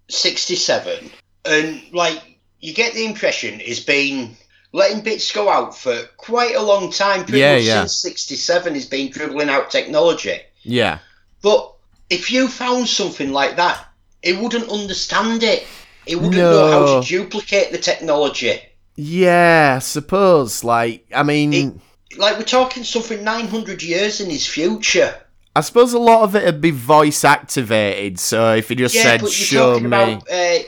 '67, 0.09 1.11
and 1.45 1.83
like 1.93 2.21
you 2.61 2.75
get 2.75 2.95
the 2.95 3.05
impression 3.05 3.61
he's 3.61 3.81
been 3.85 4.37
letting 4.73 5.03
bits 5.03 5.31
go 5.33 5.49
out 5.49 5.77
for 5.77 6.03
quite 6.17 6.55
a 6.55 6.63
long 6.63 6.91
time. 6.91 7.25
Pretty 7.25 7.41
Yeah, 7.41 7.57
much 7.57 7.65
yeah. 7.65 7.81
since 7.83 7.97
'67, 7.97 8.75
he's 8.75 8.87
been 8.87 9.11
dribbling 9.11 9.51
out 9.51 9.71
technology. 9.71 10.41
Yeah. 10.63 10.99
But 11.43 11.73
if 12.11 12.31
you 12.31 12.49
found 12.49 12.89
something 12.89 13.33
like 13.33 13.57
that, 13.57 13.85
he 14.23 14.33
wouldn't 14.33 14.71
understand 14.71 15.43
it. 15.43 15.67
He 16.07 16.17
wouldn't 16.17 16.35
know 16.37 16.71
how 16.71 17.01
to 17.01 17.07
duplicate 17.07 17.71
the 17.71 17.79
technology. 17.79 18.61
Yeah, 18.97 19.75
I 19.77 19.79
suppose. 19.81 20.65
Like, 20.65 21.07
I 21.15 21.23
mean, 21.23 21.53
It- 21.53 22.19
Like 22.19 22.37
we're 22.37 22.45
talking 22.45 22.85
something 22.85 23.25
900 23.25 23.83
years 23.83 24.21
in 24.21 24.29
his 24.29 24.47
future. 24.47 25.15
I 25.57 25.61
suppose 25.63 25.93
a 25.95 25.99
lot 25.99 26.23
of 26.25 26.35
it 26.37 26.45
would 26.45 26.61
be 26.61 26.71
voice 26.71 27.25
activated. 27.25 28.19
So 28.21 28.55
if 28.55 28.69
he 28.69 28.75
just 28.75 28.95
Yeah, 28.95 29.03
said, 29.03 29.21
but 29.23 29.39
you're 29.39 29.47
"Show 29.47 29.73
talking 29.75 29.89
me," 29.91 29.97
about 29.97 30.31
uh, 30.31 30.59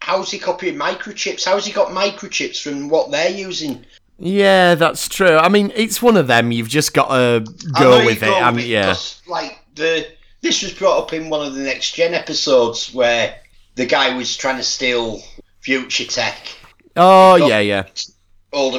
how's 0.00 0.30
he 0.30 0.38
copying 0.38 0.76
microchips? 0.76 1.44
How's 1.44 1.66
he 1.66 1.72
got 1.72 1.88
microchips 1.88 2.60
from 2.62 2.88
what 2.88 3.10
they're 3.10 3.30
using? 3.30 3.84
yeah, 4.18 4.76
that's 4.76 5.08
true. 5.08 5.36
I 5.36 5.48
mean, 5.48 5.72
it's 5.74 6.00
one 6.00 6.16
of 6.16 6.28
them. 6.28 6.52
You've 6.52 6.68
just 6.68 6.94
got 6.94 7.08
to 7.08 7.44
go 7.78 8.04
with 8.04 8.22
it. 8.22 8.26
go 8.26 8.34
And 8.36 8.56
with 8.56 8.66
yeah, 8.66 8.94
like 9.26 9.58
the 9.74 10.06
this 10.40 10.62
was 10.62 10.72
brought 10.72 10.98
up 11.02 11.12
in 11.12 11.30
one 11.30 11.44
of 11.46 11.54
the 11.54 11.62
next 11.62 11.94
gen 11.96 12.14
episodes 12.14 12.92
where 12.94 13.34
the 13.74 13.86
guy 13.86 14.16
was 14.16 14.36
trying 14.36 14.56
to 14.58 14.62
steal 14.64 15.20
future 15.60 16.04
tech 16.04 16.36
oh 16.96 17.38
got- 17.38 17.48
yeah, 17.48 17.60
yeah, 17.60 17.84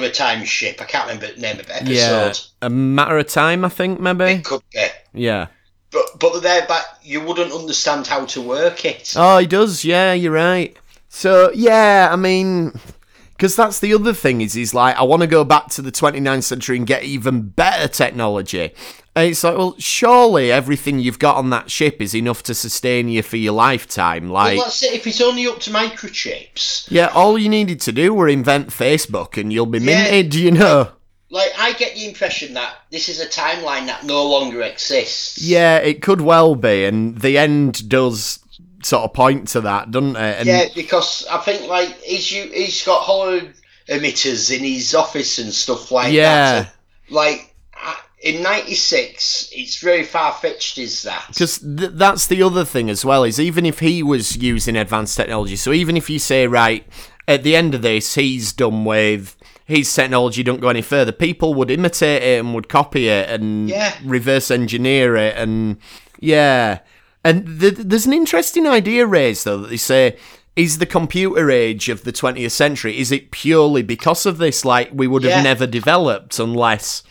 a 0.03 0.11
time 0.11 0.45
ship. 0.45 0.81
I 0.81 0.85
can't 0.85 1.07
remember 1.07 1.33
the 1.33 1.41
name 1.41 1.59
of 1.59 1.67
the 1.67 1.93
yeah. 1.93 2.33
A 2.61 2.69
matter 2.69 3.17
of 3.17 3.27
time, 3.27 3.65
I 3.65 3.69
think 3.69 3.99
maybe. 3.99 4.25
It 4.25 4.45
could 4.45 4.61
be. 4.71 4.87
Yeah. 5.13 5.47
But 5.91 6.19
but 6.19 6.41
there, 6.41 6.65
but 6.67 6.99
you 7.03 7.21
wouldn't 7.21 7.51
understand 7.51 8.07
how 8.07 8.25
to 8.25 8.41
work 8.41 8.85
it. 8.85 9.13
Oh, 9.15 9.37
he 9.37 9.47
does. 9.47 9.85
Yeah, 9.85 10.13
you're 10.13 10.31
right. 10.33 10.75
So 11.09 11.51
yeah, 11.53 12.09
I 12.11 12.15
mean, 12.15 12.79
because 13.37 13.55
that's 13.55 13.79
the 13.79 13.93
other 13.93 14.13
thing 14.13 14.41
is 14.41 14.53
he's 14.53 14.73
like, 14.73 14.95
I 14.95 15.03
want 15.03 15.21
to 15.21 15.27
go 15.27 15.43
back 15.43 15.67
to 15.69 15.81
the 15.81 15.91
29th 15.91 16.43
century 16.43 16.77
and 16.77 16.87
get 16.87 17.03
even 17.03 17.49
better 17.49 17.87
technology. 17.87 18.73
And 19.15 19.29
it's 19.29 19.43
like, 19.43 19.55
well, 19.57 19.75
surely 19.77 20.51
everything 20.51 20.99
you've 20.99 21.19
got 21.19 21.35
on 21.35 21.51
that 21.51 21.69
ship 21.69 22.01
is 22.01 22.15
enough 22.15 22.41
to 22.43 22.55
sustain 22.55 23.09
you 23.09 23.21
for 23.21 23.37
your 23.37 23.53
lifetime. 23.53 24.29
Like, 24.29 24.57
well, 24.57 24.65
that's 24.65 24.81
it. 24.81 24.93
If 24.93 25.05
it's 25.05 25.21
only 25.21 25.45
up 25.45 25.59
to 25.61 25.69
microchips, 25.71 26.89
yeah, 26.89 27.07
all 27.07 27.37
you 27.37 27.49
needed 27.49 27.79
to 27.81 27.91
do 27.91 28.13
were 28.13 28.27
invent 28.27 28.69
Facebook 28.69 29.39
and 29.39 29.51
you'll 29.53 29.65
be 29.67 29.79
Yeah. 29.79 30.03
minted, 30.03 30.35
you 30.35 30.51
know. 30.51 30.89
like 31.29 31.51
I 31.57 31.73
get 31.73 31.95
the 31.95 32.07
impression 32.07 32.53
that 32.53 32.75
this 32.91 33.09
is 33.09 33.19
a 33.19 33.25
timeline 33.25 33.87
that 33.87 34.03
no 34.05 34.23
longer 34.23 34.61
exists. 34.61 35.41
Yeah, 35.41 35.77
it 35.77 36.01
could 36.03 36.21
well 36.21 36.53
be, 36.55 36.85
and 36.85 37.19
the 37.21 37.37
end 37.39 37.89
does 37.89 38.37
sort 38.85 39.03
of 39.03 39.13
point 39.13 39.47
to 39.49 39.61
that, 39.61 39.91
doesn't 39.91 40.15
it? 40.15 40.39
And 40.39 40.47
Yeah, 40.47 40.65
because 40.75 41.25
I 41.31 41.37
think 41.39 41.67
like 41.69 41.99
he's 42.01 42.31
you, 42.31 42.43
he's 42.51 42.83
got 42.85 43.01
holo 43.01 43.41
emitters 43.89 44.55
in 44.55 44.63
his 44.63 44.93
office 44.95 45.39
and 45.39 45.53
stuff 45.53 45.91
like 45.91 46.13
Yeah. 46.13 46.63
that. 46.63 46.75
Like 47.09 47.53
in 48.21 48.41
'96, 48.41 49.49
it's 49.51 49.79
very 49.81 50.03
far 50.03 50.31
fetched. 50.33 50.77
Is 50.77 51.03
that? 51.03 51.25
Because 51.27 51.59
th- 51.59 51.91
that's 51.93 52.27
the 52.27 52.41
other 52.41 52.63
thing 52.65 52.89
as 52.89 53.03
well 53.03 53.23
is 53.23 53.39
even 53.39 53.65
if 53.65 53.79
he 53.79 54.01
was 54.01 54.37
using 54.37 54.75
advanced 54.77 55.17
technology, 55.17 55.55
so 55.57 55.71
even 55.73 55.97
if 55.97 56.09
you 56.09 56.19
say 56.19 56.47
right 56.47 56.85
at 57.27 57.43
the 57.43 57.55
end 57.55 57.73
of 57.75 57.81
this 57.81 58.15
he's 58.15 58.51
done 58.53 58.85
with 58.85 59.35
his 59.65 59.93
technology, 59.93 60.43
don't 60.43 60.59
go 60.61 60.69
any 60.69 60.81
further, 60.81 61.11
people 61.11 61.53
would 61.53 61.71
imitate 61.71 62.21
it 62.23 62.39
and 62.39 62.53
would 62.53 62.67
copy 62.69 63.07
it 63.07 63.29
and 63.29 63.69
Yeah. 63.69 63.93
reverse 64.03 64.51
engineer 64.51 65.15
it 65.15 65.35
and 65.37 65.77
yeah. 66.19 66.79
And 67.23 67.59
th- 67.59 67.75
there's 67.77 68.05
an 68.05 68.13
interesting 68.13 68.67
idea 68.67 69.05
raised 69.05 69.45
though 69.45 69.57
that 69.59 69.69
they 69.69 69.77
say. 69.77 70.17
Is 70.55 70.77
the 70.77 70.85
computer 70.85 71.49
age 71.49 71.89
of 71.89 72.03
the 72.03 72.11
20th 72.13 72.51
century, 72.51 72.99
is 72.99 73.11
it 73.11 73.31
purely 73.31 73.81
because 73.81 74.27
of 74.27 74.37
this? 74.37 74.63
Like, 74.63 74.91
we 74.93 75.07
would 75.07 75.23
have 75.23 75.31
Yeah. 75.37 75.41
never 75.41 75.65
developed 75.65 76.37
unless. 76.37 77.01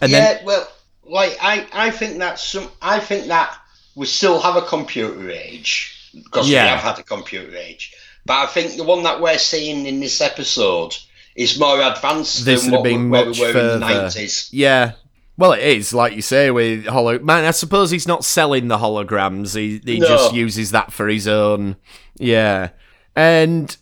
And 0.00 0.10
yeah, 0.10 0.18
then, 0.34 0.44
well, 0.44 0.68
like 1.04 1.38
I, 1.40 1.64
I 1.72 1.90
think 1.92 2.18
that 2.18 2.40
some, 2.40 2.68
I 2.82 2.98
think 2.98 3.26
that 3.28 3.54
we 3.94 4.04
still 4.06 4.40
have 4.40 4.56
a 4.56 4.62
computer 4.62 5.30
age 5.30 6.10
because 6.12 6.48
Yeah. 6.48 6.64
we 6.64 6.70
have 6.70 6.80
had 6.80 6.98
a 6.98 7.04
computer 7.04 7.54
age. 7.56 7.92
But 8.26 8.38
I 8.38 8.46
think 8.46 8.76
the 8.76 8.82
one 8.82 9.04
that 9.04 9.20
we're 9.20 9.38
seeing 9.38 9.86
in 9.86 10.00
this 10.00 10.20
episode 10.20 10.96
is 11.36 11.56
more 11.56 11.80
advanced 11.80 12.44
This 12.44 12.62
than 12.64 12.72
have 12.72 12.80
what 12.80 12.90
we, 12.90 12.96
where 13.06 13.30
we 13.30 13.40
were 13.40 13.50
in 13.50 13.54
the 13.54 13.78
nineties. 13.78 14.48
Yeah. 14.50 14.94
Well, 15.38 15.52
it 15.52 15.60
is 15.62 15.94
like 15.94 16.14
you 16.14 16.20
say 16.22 16.50
with 16.50 16.84
holo. 16.86 17.18
Man, 17.20 17.44
I 17.44 17.52
suppose 17.52 17.90
he's 17.92 18.08
not 18.08 18.24
selling 18.24 18.68
the 18.68 18.76
holograms. 18.78 19.54
He 19.54 19.80
he 19.90 20.00
No. 20.00 20.08
just 20.08 20.34
uses 20.34 20.72
that 20.72 20.92
for 20.92 21.06
his 21.08 21.26
own. 21.28 21.76
Yeah. 22.18 22.70
And 23.16 23.74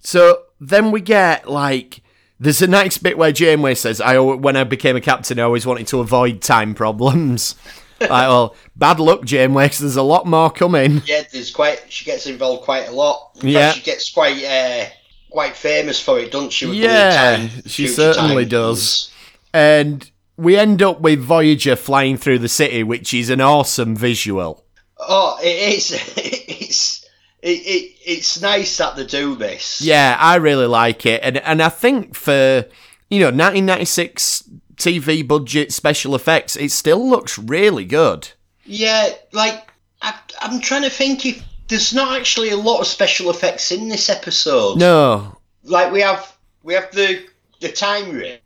so 0.00 0.38
then 0.60 0.90
we 0.90 1.00
get 1.02 1.48
like 1.48 2.00
there's 2.40 2.62
a 2.62 2.66
nice 2.66 2.98
bit 2.98 3.16
where 3.18 3.32
Janeway 3.32 3.74
says, 3.74 4.00
"I 4.00 4.18
when 4.18 4.56
I 4.56 4.64
became 4.64 4.96
a 4.96 5.00
captain, 5.00 5.38
I 5.38 5.42
always 5.42 5.66
wanted 5.66 5.86
to 5.88 6.00
avoid 6.00 6.40
time 6.40 6.74
problems." 6.74 7.54
like, 8.00 8.10
well, 8.10 8.56
bad 8.74 8.98
luck, 8.98 9.24
Janeway, 9.24 9.68
'cause 9.68 9.78
there's 9.80 9.96
a 9.96 10.02
lot 10.02 10.26
more 10.26 10.50
coming. 10.50 11.02
Yeah, 11.06 11.22
there's 11.32 11.50
quite. 11.50 11.80
She 11.90 12.04
gets 12.06 12.26
involved 12.26 12.62
quite 12.64 12.88
a 12.88 12.92
lot. 12.92 13.30
In 13.42 13.48
Yeah. 13.50 13.66
fact, 13.72 13.76
she 13.78 13.82
gets 13.84 14.10
quite 14.10 14.42
uh, 14.42 14.86
quite 15.30 15.54
famous 15.54 16.00
for 16.00 16.18
it, 16.18 16.32
doesn't 16.32 16.52
she? 16.52 16.66
Yeah, 16.72 17.46
she 17.66 17.86
certainly 17.88 18.46
does. 18.46 19.10
And 19.52 20.10
we 20.36 20.56
end 20.56 20.82
up 20.82 21.00
with 21.00 21.20
Voyager 21.20 21.76
flying 21.76 22.16
through 22.16 22.40
the 22.40 22.48
city, 22.48 22.82
which 22.82 23.14
is 23.14 23.30
an 23.30 23.40
awesome 23.40 23.94
visual. 23.94 24.64
Oh, 24.98 25.38
it 25.42 25.76
is. 25.76 25.92
it's 26.16 27.04
it, 27.42 27.48
it 27.48 27.92
it's 28.04 28.40
nice 28.40 28.76
that 28.78 28.96
they 28.96 29.04
do 29.04 29.36
this. 29.36 29.80
Yeah, 29.80 30.16
I 30.18 30.36
really 30.36 30.66
like 30.66 31.06
it, 31.06 31.20
and 31.22 31.38
and 31.38 31.62
I 31.62 31.68
think 31.68 32.14
for 32.14 32.64
you 33.10 33.20
know 33.20 33.26
1996 33.26 34.44
TV 34.76 35.26
budget 35.26 35.72
special 35.72 36.14
effects, 36.14 36.56
it 36.56 36.70
still 36.70 37.08
looks 37.08 37.38
really 37.38 37.84
good. 37.84 38.30
Yeah, 38.64 39.10
like 39.32 39.70
I, 40.02 40.14
I'm 40.40 40.60
trying 40.60 40.82
to 40.82 40.90
think 40.90 41.26
if 41.26 41.44
there's 41.68 41.94
not 41.94 42.18
actually 42.18 42.50
a 42.50 42.56
lot 42.56 42.80
of 42.80 42.86
special 42.86 43.30
effects 43.30 43.70
in 43.72 43.88
this 43.88 44.08
episode. 44.08 44.78
No, 44.78 45.36
Like 45.62 45.92
we 45.92 46.00
have 46.00 46.36
we 46.62 46.74
have 46.74 46.90
the 46.92 47.26
the 47.60 47.70
time 47.70 48.10
ring 48.10 48.38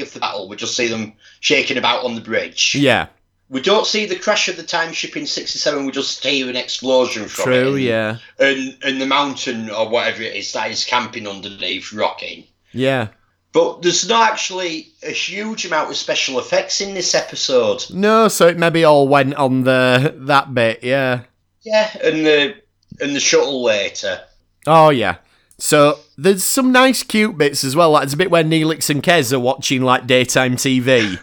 of 0.00 0.12
the 0.14 0.20
battle. 0.20 0.48
We 0.48 0.56
just 0.56 0.76
see 0.76 0.88
them 0.88 1.12
shaking 1.40 1.76
about 1.78 2.04
on 2.04 2.14
the 2.14 2.20
bridge. 2.20 2.74
yeah, 2.78 3.08
We 3.50 3.60
don't 3.60 3.86
see 3.86 4.06
the 4.06 4.18
crash 4.18 4.48
of 4.48 4.56
the 4.56 4.62
time 4.62 4.92
ship 4.92 5.16
in 5.16 5.26
'67. 5.26 5.84
We 5.84 5.92
just 5.92 6.24
hear 6.24 6.48
an 6.48 6.56
explosion 6.56 7.28
from 7.28 7.52
it. 7.52 7.60
true, 7.62 7.76
yeah, 7.76 8.16
And 8.38 8.76
and 8.82 9.00
the 9.00 9.06
mountain 9.06 9.68
or 9.70 9.88
whatever 9.88 10.22
it 10.22 10.34
is 10.34 10.52
that 10.52 10.70
is 10.70 10.84
camping 10.84 11.26
underneath, 11.28 11.92
rocking. 11.92 12.44
yeah. 12.72 13.08
But 13.52 13.82
there's 13.82 14.08
not 14.08 14.30
actually 14.32 14.88
a 15.02 15.10
huge 15.10 15.66
amount 15.66 15.90
of 15.90 15.96
special 15.98 16.38
effects 16.38 16.80
in 16.80 16.94
this 16.94 17.14
episode. 17.14 17.84
No, 17.90 18.28
so 18.28 18.46
it 18.48 18.56
maybe 18.56 18.82
all 18.84 19.06
went 19.06 19.34
on 19.34 19.64
the 19.64 20.14
that 20.20 20.54
bit, 20.54 20.82
yeah. 20.82 21.24
Yeah, 21.60 21.90
and 22.02 22.24
the 22.24 22.54
and 22.98 23.14
the 23.14 23.20
shuttle 23.20 23.62
later. 23.62 24.22
Oh 24.66 24.88
yeah. 24.88 25.16
So 25.62 26.00
there's 26.18 26.42
some 26.42 26.72
nice 26.72 27.04
cute 27.04 27.38
bits 27.38 27.62
as 27.62 27.76
well. 27.76 27.92
Like 27.92 28.02
there's 28.02 28.14
a 28.14 28.16
bit 28.16 28.32
where 28.32 28.42
Neelix 28.42 28.90
and 28.90 29.00
Kes 29.00 29.32
are 29.32 29.38
watching 29.38 29.82
like 29.82 30.08
daytime 30.08 30.56
TV. 30.56 31.20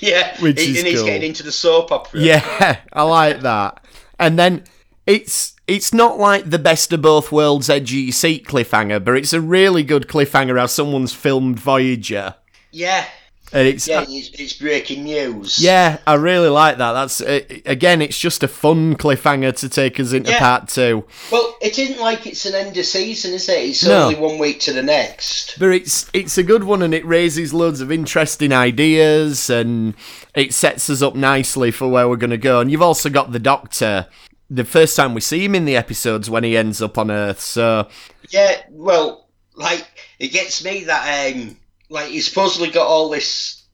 yeah, 0.02 0.32
Which 0.40 0.58
and 0.58 0.76
is 0.76 0.82
he's 0.82 0.96
cool. 0.98 1.06
getting 1.06 1.28
into 1.28 1.44
the 1.44 1.52
soap 1.52 1.92
opera. 1.92 2.18
Yeah, 2.18 2.80
I 2.92 3.02
like 3.02 3.42
that. 3.42 3.80
And 4.18 4.36
then 4.36 4.64
it's 5.06 5.54
it's 5.68 5.94
not 5.94 6.18
like 6.18 6.50
the 6.50 6.58
best 6.58 6.92
of 6.92 7.02
both 7.02 7.30
worlds 7.30 7.70
edgy 7.70 8.10
seat 8.10 8.44
cliffhanger, 8.48 9.04
but 9.04 9.16
it's 9.16 9.32
a 9.32 9.40
really 9.40 9.84
good 9.84 10.08
cliffhanger 10.08 10.58
how 10.58 10.66
someone's 10.66 11.12
filmed 11.12 11.60
Voyager. 11.60 12.34
yeah, 12.72 13.04
And 13.52 13.68
it's 13.68 13.86
yeah. 13.86 14.04
It's, 14.08 14.54
breaking 14.54 15.04
news. 15.04 15.60
yeah, 15.60 15.98
I 16.06 16.14
really 16.14 16.48
like 16.48 16.78
that. 16.78 16.92
That's 16.92 17.20
again, 17.20 18.02
it's 18.02 18.18
just 18.18 18.42
a 18.42 18.48
fun 18.48 18.96
cliffhanger 18.96 19.56
to 19.58 19.68
take 19.68 20.00
us 20.00 20.12
into 20.12 20.30
Yeah. 20.32 20.38
part 20.40 20.68
two. 20.68 21.04
Well, 21.30 21.56
it 21.62 21.78
isn't 21.78 22.00
like 22.00 22.26
it's 22.26 22.44
an 22.44 22.54
end 22.54 22.76
of 22.76 22.84
season, 22.84 23.34
is 23.34 23.48
it? 23.48 23.58
It's 23.70 23.84
No. 23.84 24.04
only 24.04 24.16
one 24.16 24.38
week 24.38 24.58
to 24.60 24.72
the 24.72 24.82
next. 24.82 25.58
But 25.58 25.70
it's 25.70 26.06
it's 26.12 26.36
a 26.38 26.42
good 26.42 26.64
one 26.64 26.82
and 26.82 26.92
it 26.92 27.06
raises 27.06 27.54
loads 27.54 27.80
of 27.80 27.92
interesting 27.92 28.52
ideas 28.52 29.48
and 29.48 29.94
it 30.34 30.52
sets 30.52 30.90
us 30.90 31.00
up 31.02 31.14
nicely 31.14 31.70
for 31.70 31.88
where 31.88 32.08
we're 32.08 32.16
gonna 32.16 32.36
go. 32.36 32.60
And 32.60 32.70
you've 32.70 32.82
also 32.82 33.08
got 33.08 33.32
the 33.32 33.38
Doctor. 33.38 34.06
The 34.50 34.64
first 34.64 34.96
time 34.96 35.14
we 35.14 35.20
see 35.20 35.44
him 35.44 35.54
in 35.54 35.64
the 35.64 35.76
episodes 35.76 36.28
when 36.30 36.44
he 36.44 36.56
ends 36.56 36.80
up 36.82 36.98
on 36.98 37.10
Earth, 37.10 37.40
so 37.40 37.88
Yeah, 38.30 38.56
well, 38.70 39.28
like 39.54 39.86
it 40.18 40.28
gets 40.28 40.64
me 40.64 40.84
that 40.84 41.32
um, 41.34 41.56
like 41.88 42.08
he's 42.08 42.28
supposedly 42.28 42.70
got 42.70 42.86
all 42.86 43.08
this 43.08 43.64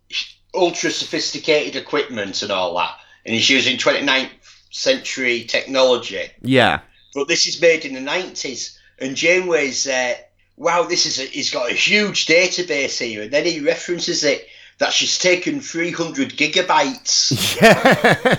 ultra 0.55 0.91
sophisticated 0.91 1.77
equipment 1.81 2.43
and 2.43 2.51
all 2.53 2.77
that, 2.77 2.95
and 3.25 3.35
he's 3.35 3.49
using 3.49 3.79
29th 3.79 4.31
century 4.71 5.45
technology. 5.45 6.31
yeah. 6.43 6.81
But 7.15 7.29
this 7.29 7.47
is 7.47 7.61
made 7.61 7.85
in 7.85 7.93
the 7.93 8.01
90s, 8.01 8.79
and 8.99 9.15
Janeway's 9.17 9.87
uh, 9.87 10.15
wow, 10.57 10.85
this 10.85 11.05
is 11.07 11.19
a, 11.19 11.25
he's 11.25 11.51
got 11.51 11.71
a 11.71 11.75
huge 11.75 12.27
database 12.27 12.99
here, 13.05 13.23
and 13.23 13.31
then 13.31 13.45
he 13.45 13.61
references 13.61 14.25
it 14.25 14.47
that 14.79 14.93
she's 14.93 15.19
taken 15.19 15.61
300 15.61 16.31
gigabytes. 16.37 17.61
Yeah. 17.61 18.39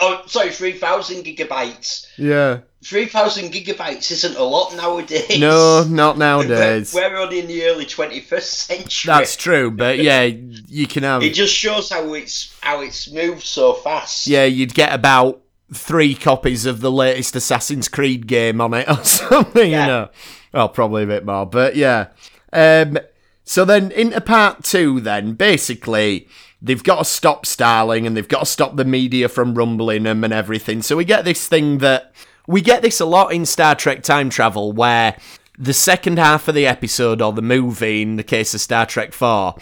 oh, 0.00 0.22
sorry, 0.26 0.50
3,000 0.50 1.24
gigabytes. 1.24 2.06
yeah. 2.16 2.60
3,000 2.82 3.52
gigabytes 3.52 4.10
isn't 4.10 4.36
a 4.36 4.42
lot 4.42 4.74
nowadays. 4.74 5.38
No, 5.38 5.84
not 5.84 6.16
We're, 6.16 6.20
nowadays. 6.20 6.92
we're 6.94 7.14
only 7.16 7.40
in 7.40 7.46
the 7.46 7.64
early 7.66 7.84
21st 7.84 8.42
century. 8.42 9.08
That's 9.12 9.36
true, 9.36 9.70
but 9.70 9.98
yeah, 10.02 10.22
you 10.22 10.86
can 10.86 11.02
have 11.02 11.22
It 11.22 11.34
just 11.34 11.54
shows 11.54 11.90
how 11.90 12.14
it's 12.14 12.56
how 12.62 12.80
it's 12.80 13.10
moved 13.10 13.42
so 13.42 13.74
fast. 13.74 14.26
yeah, 14.26 14.44
you'd 14.44 14.72
get 14.74 14.94
about 14.94 15.42
three 15.72 16.14
copies 16.14 16.64
of 16.66 16.80
the 16.80 16.90
latest 16.90 17.36
Assassin's 17.36 17.86
Creed 17.88 18.26
game 18.26 18.60
on 18.60 18.72
it 18.74 18.88
or 18.90 19.04
something, 19.04 19.70
Yeah. 19.70 19.82
you 19.82 19.86
know. 19.86 20.08
Well, 20.52 20.68
probably 20.70 21.04
a 21.04 21.06
bit 21.06 21.24
more, 21.26 21.46
but 21.46 21.76
yeah. 21.76 22.08
Um 22.52 22.98
so 23.44 23.64
then 23.64 23.90
into 23.92 24.20
part 24.20 24.64
two 24.64 25.00
then, 25.00 25.34
basically 25.34 26.28
they've 26.62 26.82
got 26.82 26.98
to 26.98 27.04
stop 27.04 27.46
Starling 27.46 28.06
and 28.06 28.16
they've 28.16 28.28
got 28.28 28.40
to 28.40 28.46
stop 28.46 28.76
the 28.76 28.84
media 28.84 29.28
from 29.28 29.54
rumbling 29.54 30.02
them 30.04 30.24
and 30.24 30.32
everything. 30.32 30.82
So 30.82 30.96
we 30.96 31.04
get 31.04 31.24
this 31.24 31.46
thing 31.48 31.78
that 31.78 32.12
we 32.50 32.60
get 32.60 32.82
this 32.82 33.00
a 33.00 33.04
lot 33.06 33.32
in 33.32 33.46
Star 33.46 33.76
Trek 33.76 34.02
time 34.02 34.28
travel 34.28 34.72
where 34.72 35.16
the 35.56 35.72
second 35.72 36.18
half 36.18 36.48
of 36.48 36.54
the 36.54 36.66
episode 36.66 37.22
or 37.22 37.32
the 37.32 37.42
movie, 37.42 38.02
in 38.02 38.16
the 38.16 38.24
case 38.24 38.54
of 38.54 38.60
Star 38.60 38.86
Trek 38.86 39.12
4, 39.12 39.54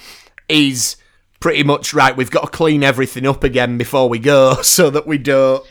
is 0.48 0.96
pretty 1.38 1.62
much 1.62 1.92
right. 1.92 2.16
We've 2.16 2.30
got 2.30 2.44
to 2.44 2.50
clean 2.50 2.82
everything 2.82 3.26
up 3.26 3.44
again 3.44 3.76
before 3.76 4.08
we 4.08 4.18
go 4.18 4.54
so 4.62 4.88
that 4.90 5.06
we 5.06 5.18
don't 5.18 5.66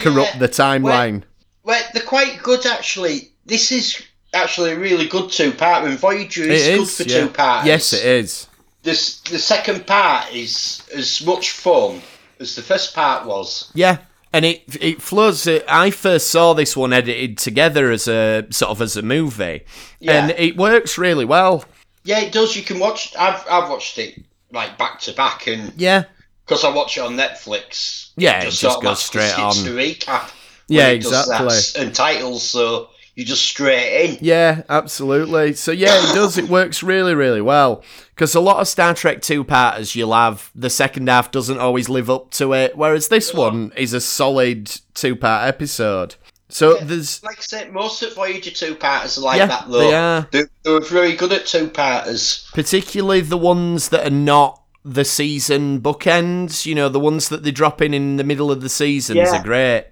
corrupt 0.00 0.38
the 0.38 0.48
timeline. 0.48 1.22
Well, 1.62 1.82
they're 1.94 2.02
quite 2.02 2.42
good 2.42 2.66
actually. 2.66 3.30
This 3.46 3.72
is 3.72 4.02
actually 4.34 4.72
a 4.72 4.78
really 4.78 5.08
good 5.08 5.30
two 5.30 5.52
part 5.52 5.84
and 5.84 5.98
Voyager 5.98 6.42
is, 6.42 6.66
It 6.66 6.78
good 6.78 6.88
for 6.88 7.02
yeah. 7.04 7.20
two 7.20 7.28
parts. 7.30 7.66
Yes, 7.66 7.92
it 7.94 8.04
is. 8.04 8.46
This 8.82 9.20
the 9.22 9.38
second 9.38 9.86
part 9.86 10.32
is 10.34 10.82
as 10.94 11.24
much 11.24 11.52
fun 11.52 12.02
as 12.38 12.54
the 12.54 12.62
first 12.62 12.94
part 12.94 13.26
was. 13.26 13.70
Yeah, 13.74 13.98
and 14.32 14.44
it 14.44 14.62
it 14.80 15.02
flows. 15.02 15.46
uh, 15.46 15.60
I 15.68 15.90
first 15.90 16.30
saw 16.30 16.52
this 16.54 16.76
one 16.76 16.92
edited 16.92 17.38
together 17.38 17.90
as 17.90 18.08
a 18.08 18.46
sort 18.50 18.70
of 18.70 18.82
as 18.82 18.96
a 18.96 19.02
movie, 19.02 19.62
Yeah. 20.00 20.12
and 20.24 20.30
it 20.38 20.56
works 20.56 20.96
really 20.98 21.24
well. 21.24 21.64
Yeah, 22.04 22.20
it 22.20 22.32
does. 22.32 22.56
You 22.56 22.62
can 22.62 22.78
watch. 22.78 23.14
I've 23.16 23.44
I've 23.50 23.68
watched 23.68 23.98
it 23.98 24.22
like 24.52 24.78
back 24.78 25.00
to 25.00 25.12
back, 25.12 25.46
and 25.46 25.72
Yeah, 25.76 26.04
because 26.46 26.64
I 26.64 26.70
watch 26.70 26.96
it 26.96 27.00
on 27.00 27.16
Netflix. 27.16 28.10
Yeah, 28.16 28.40
it 28.42 28.50
just 28.50 28.64
of 28.76 28.82
goes 28.82 29.02
straight 29.02 29.38
on. 29.38 29.54
the 29.64 29.70
recap. 29.70 30.30
Yeah, 30.68 30.86
when 30.88 30.96
it 30.96 31.02
does 31.02 31.28
that 31.28 31.42
exactly. 31.44 31.82
And 31.84 31.94
titles, 31.94 32.42
so 32.42 32.90
you 33.14 33.24
just 33.24 33.44
straight 33.44 34.10
in. 34.10 34.18
yeah, 34.20 34.62
absolutely. 34.68 35.54
So 35.54 35.72
yeah, 35.72 35.94
it 36.10 36.14
does. 36.14 36.38
It 36.38 36.48
works 36.48 36.82
really, 36.82 37.14
really 37.14 37.40
well. 37.42 37.82
Because 38.14 38.34
a 38.34 38.40
lot 38.40 38.60
of 38.60 38.68
Star 38.68 38.94
Trek 38.94 39.22
two 39.22 39.44
parters, 39.44 39.94
you'll 39.96 40.12
have 40.14 40.50
the 40.54 40.70
second 40.70 41.08
half 41.08 41.30
doesn't 41.30 41.58
always 41.58 41.88
live 41.88 42.08
up 42.10 42.30
to 42.32 42.52
it, 42.54 42.76
whereas 42.76 43.08
this 43.08 43.32
one 43.34 43.72
is 43.76 43.92
a 43.92 44.00
solid 44.00 44.70
two 44.94 45.16
part 45.16 45.46
episode. 45.48 46.16
So 46.48 46.74
there's 46.78 47.22
Like 47.22 47.38
I 47.38 47.42
said, 47.42 47.72
most 47.72 48.02
of 48.02 48.14
Voyager 48.16 48.50
two 48.50 48.74
parters 48.74 49.16
are 49.18 49.20
like 49.20 49.38
Yeah, 49.38 49.46
that. 49.46 49.68
Though 49.68 49.78
they 49.78 49.94
are. 49.94 50.28
They, 50.32 50.42
they 50.64 50.70
were 50.72 50.80
very 50.80 51.14
good 51.14 51.32
at 51.32 51.46
two 51.46 51.68
parters. 51.68 52.48
particularly 52.52 53.20
the 53.20 53.38
ones 53.38 53.90
that 53.90 54.06
are 54.06 54.10
not 54.10 54.60
the 54.84 55.04
season 55.04 55.80
bookends. 55.80 56.66
You 56.66 56.74
know, 56.74 56.88
the 56.88 56.98
ones 57.00 57.28
that 57.28 57.42
they 57.44 57.52
drop 57.52 57.80
in 57.80 57.94
in 57.94 58.16
the 58.16 58.24
middle 58.24 58.50
of 58.50 58.62
the 58.62 58.68
seasons 58.68 59.16
Yeah. 59.18 59.38
are 59.40 59.42
great. 59.42 59.86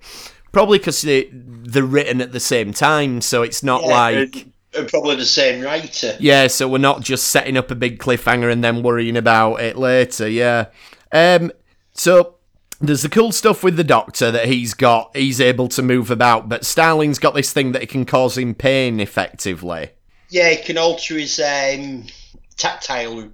Probably 0.51 0.79
because 0.79 1.03
they 1.03 1.31
they're 1.69 1.85
written 1.85 2.21
at 2.21 2.33
the 2.33 2.41
same 2.41 2.73
time, 2.73 3.21
so 3.21 3.43
it's 3.43 3.63
not 3.63 3.85
like 3.85 4.37
and, 4.37 4.53
and 4.75 4.89
probably 4.89 5.17
the 5.17 5.27
same 5.27 5.63
writer. 5.63 6.17
yeah. 6.19 6.47
So 6.47 6.69
we're 6.69 6.79
not 6.79 7.03
just 7.03 7.29
setting 7.29 7.57
up 7.57 7.71
a 7.71 7.75
big 7.75 7.99
cliffhanger 7.99 8.51
and 8.51 8.65
then 8.65 8.83
worrying 8.83 9.17
about 9.17 9.61
it 9.61 9.77
later. 9.77 10.29
Yeah. 10.29 10.67
Um. 11.13 11.53
So. 11.93 12.35
There's 12.81 13.03
the 13.03 13.09
cool 13.09 13.33
stuff 13.33 13.65
with 13.65 13.77
the 13.77 13.83
doctor 13.83 14.31
that 14.31 14.47
he's 14.47 14.73
got. 14.73 15.11
He's 15.17 15.41
able 15.41 15.67
to 15.67 15.83
move 15.83 16.13
about, 16.13 16.49
but 16.49 16.65
Starling's 16.65 17.19
got 17.19 17.35
this 17.35 17.53
thing 17.53 17.73
that 17.73 17.83
it 17.83 17.89
can 17.89 18.05
cause 18.05 18.39
him 18.39 18.55
pain 18.55 19.01
effectively. 19.01 19.91
Yeah, 20.29 20.51
he 20.51 20.63
can 20.63 20.79
alter 20.79 21.19
his 21.19 21.41
um, 21.41 22.05
tactile 22.57 23.31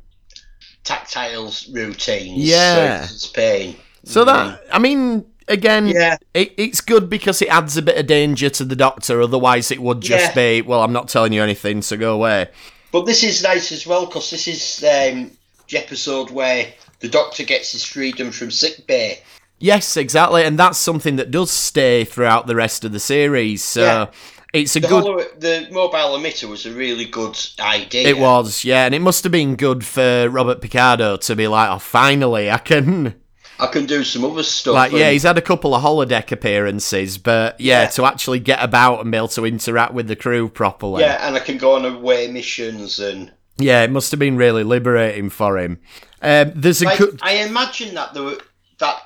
tactile 0.83 1.53
routines. 1.73 2.39
Yeah. 2.39 3.05
so 3.05 3.15
it's 3.15 3.27
pain. 3.27 3.77
So 4.05 4.25
that 4.25 4.63
I 4.73 4.79
mean, 4.79 5.25
again, 5.49 5.89
Yeah. 5.89 6.17
it, 6.35 6.53
it's 6.57 6.81
good 6.81 7.09
because 7.11 7.41
it 7.43 7.49
adds 7.49 7.77
a 7.77 7.83
bit 7.83 7.97
of 7.97 8.07
danger 8.07 8.49
to 8.51 8.65
the 8.65 8.77
doctor. 8.77 9.21
Otherwise, 9.23 9.71
it 9.71 9.81
would 9.81 10.01
just 10.01 10.35
Yeah. 10.37 10.61
be, 10.61 10.63
well, 10.63 10.83
I'm 10.83 10.93
not 10.93 11.09
telling 11.09 11.33
you 11.33 11.43
anything, 11.43 11.83
so 11.83 11.97
go 11.97 12.15
away. 12.15 12.49
But 12.93 13.07
this 13.07 13.23
is 13.25 13.43
nice 13.43 13.73
as 13.73 13.87
well 13.87 14.07
because 14.07 14.31
this 14.31 14.47
is 14.47 14.85
um, 14.85 15.31
the 15.69 15.79
episode 15.79 16.31
where 16.31 16.67
the 17.01 17.09
Doctor 17.09 17.43
gets 17.43 17.73
his 17.73 17.85
freedom 17.85 18.31
from 18.31 18.51
sick 18.51 18.87
bay. 18.87 19.19
Yes, 19.59 19.97
exactly, 19.97 20.45
and 20.45 20.59
that's 20.59 20.79
something 20.79 21.17
that 21.17 21.31
does 21.31 21.51
stay 21.51 22.05
throughout 22.05 22.47
the 22.47 22.55
rest 22.57 22.85
of 22.85 22.93
the 22.93 23.01
series. 23.01 23.63
So 23.65 23.83
Yeah. 23.83 24.07
it's 24.53 24.77
a 24.77 24.81
The, 24.81 24.89
good. 24.89 25.27
the 25.41 25.69
mobile 25.73 26.17
emitter 26.19 26.49
was 26.49 26.67
a 26.67 26.71
really 26.71 27.05
good 27.07 27.37
idea. 27.61 28.09
It 28.09 28.19
was, 28.19 28.65
yeah, 28.65 28.85
and 28.87 28.95
it 28.95 29.01
must 29.01 29.23
have 29.25 29.33
been 29.33 29.57
good 29.57 29.85
for 29.85 30.29
Robert 30.29 30.61
Picardo 30.61 31.17
to 31.17 31.35
be 31.37 31.49
like, 31.49 31.71
oh, 31.71 31.79
finally, 31.79 32.51
I 32.51 32.59
can. 32.59 33.15
I 33.59 33.67
can 33.69 33.87
do 33.87 34.03
some 34.05 34.25
other 34.25 34.43
stuff. 34.43 34.75
Like, 34.75 34.93
yeah, 34.93 35.11
he's 35.11 35.23
had 35.23 35.39
a 35.39 35.43
couple 35.43 35.75
of 35.75 35.83
holodeck 35.83 36.33
appearances, 36.33 37.19
but 37.19 37.61
yeah, 37.61 37.83
Yeah. 37.83 37.89
to 37.91 38.05
actually 38.05 38.41
get 38.41 38.63
about 38.63 39.01
and 39.01 39.11
be 39.11 39.17
able 39.17 39.29
to 39.29 39.45
interact 39.47 39.95
with 39.95 40.09
the 40.09 40.17
crew 40.17 40.49
properly. 40.49 41.03
yeah, 41.03 41.27
and 41.27 41.37
I 41.37 41.41
can 41.41 41.59
go 41.59 41.75
on 41.75 41.85
away 41.85 42.27
missions 42.29 42.99
and. 42.99 43.33
Yeah, 43.57 43.83
it 43.83 43.91
must 43.93 44.11
have 44.11 44.19
been 44.19 44.37
really 44.37 44.65
liberating 44.65 45.31
for 45.31 45.59
him. 45.59 45.79
Um, 46.21 46.51
there's 46.57 46.83
a 46.83 46.87
Like, 46.87 46.99
good. 46.99 47.21
I 47.23 47.35
imagine 47.37 47.95
that 47.95 48.13
the 48.15 48.41
that 48.79 48.97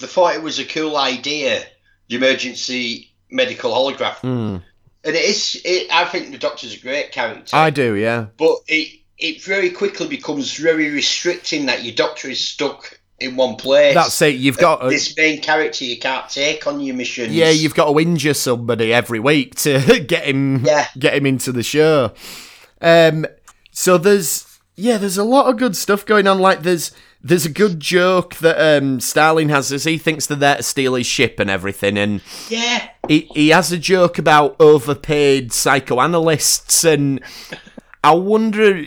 they 0.00 0.06
thought 0.06 0.34
it 0.34 0.42
was 0.42 0.58
a 0.58 0.64
cool 0.64 0.96
idea, 0.96 1.62
the 2.08 2.16
emergency 2.16 3.12
medical 3.30 3.70
holograph, 3.72 4.14
Hmm. 4.20 4.56
and 5.04 5.14
it 5.14 5.24
is. 5.24 5.60
It, 5.62 5.88
I 5.92 6.06
think 6.06 6.30
the 6.30 6.38
Doctor's 6.38 6.74
a 6.74 6.80
great 6.80 7.12
character, 7.12 7.54
I 7.54 7.68
do, 7.68 7.94
yeah. 7.96 8.26
but 8.38 8.56
it 8.66 9.00
it 9.18 9.42
very 9.42 9.68
quickly 9.70 10.06
becomes 10.06 10.54
very 10.56 10.88
restricting 10.90 11.66
that 11.66 11.84
your 11.84 11.94
Doctor 11.94 12.30
is 12.30 12.40
stuck 12.40 12.97
in 13.20 13.36
one 13.36 13.56
place. 13.56 13.94
That's 13.94 14.20
it. 14.22 14.36
You've 14.36 14.58
got 14.58 14.80
uh, 14.82 14.88
this 14.88 15.16
main 15.16 15.40
character 15.40 15.84
you 15.84 15.98
can't 15.98 16.28
take 16.28 16.66
on 16.66 16.80
your 16.80 16.94
missions. 16.94 17.32
yeah, 17.34 17.50
you've 17.50 17.74
got 17.74 17.92
to 17.92 17.98
injure 17.98 18.34
somebody 18.34 18.92
every 18.92 19.18
week 19.20 19.54
to 19.56 20.00
get 20.06 20.24
him 20.24 20.64
Yeah. 20.64 20.86
get 20.98 21.14
him 21.14 21.26
into 21.26 21.52
the 21.52 21.62
show. 21.62 22.12
Um, 22.80 23.26
so 23.72 23.98
there's 23.98 24.60
yeah, 24.76 24.96
there's 24.98 25.18
a 25.18 25.24
lot 25.24 25.46
of 25.50 25.56
good 25.56 25.76
stuff 25.76 26.06
going 26.06 26.26
on. 26.28 26.38
Like 26.38 26.62
there's 26.62 26.92
there's 27.20 27.44
a 27.44 27.50
good 27.50 27.80
joke 27.80 28.36
that 28.36 28.56
um 28.78 29.00
Starling 29.00 29.48
has 29.48 29.72
as 29.72 29.82
he 29.82 29.98
thinks 29.98 30.26
they're 30.26 30.36
there 30.36 30.56
to 30.58 30.62
steal 30.62 30.94
his 30.94 31.06
ship 31.06 31.40
and 31.40 31.50
everything, 31.50 31.98
and 31.98 32.22
yeah. 32.48 32.88
he 33.08 33.28
he 33.34 33.48
has 33.48 33.72
a 33.72 33.78
joke 33.78 34.18
about 34.18 34.54
overpaid 34.60 35.52
psychoanalysts, 35.52 36.84
and 36.84 37.20
I 38.04 38.14
wonder, 38.14 38.84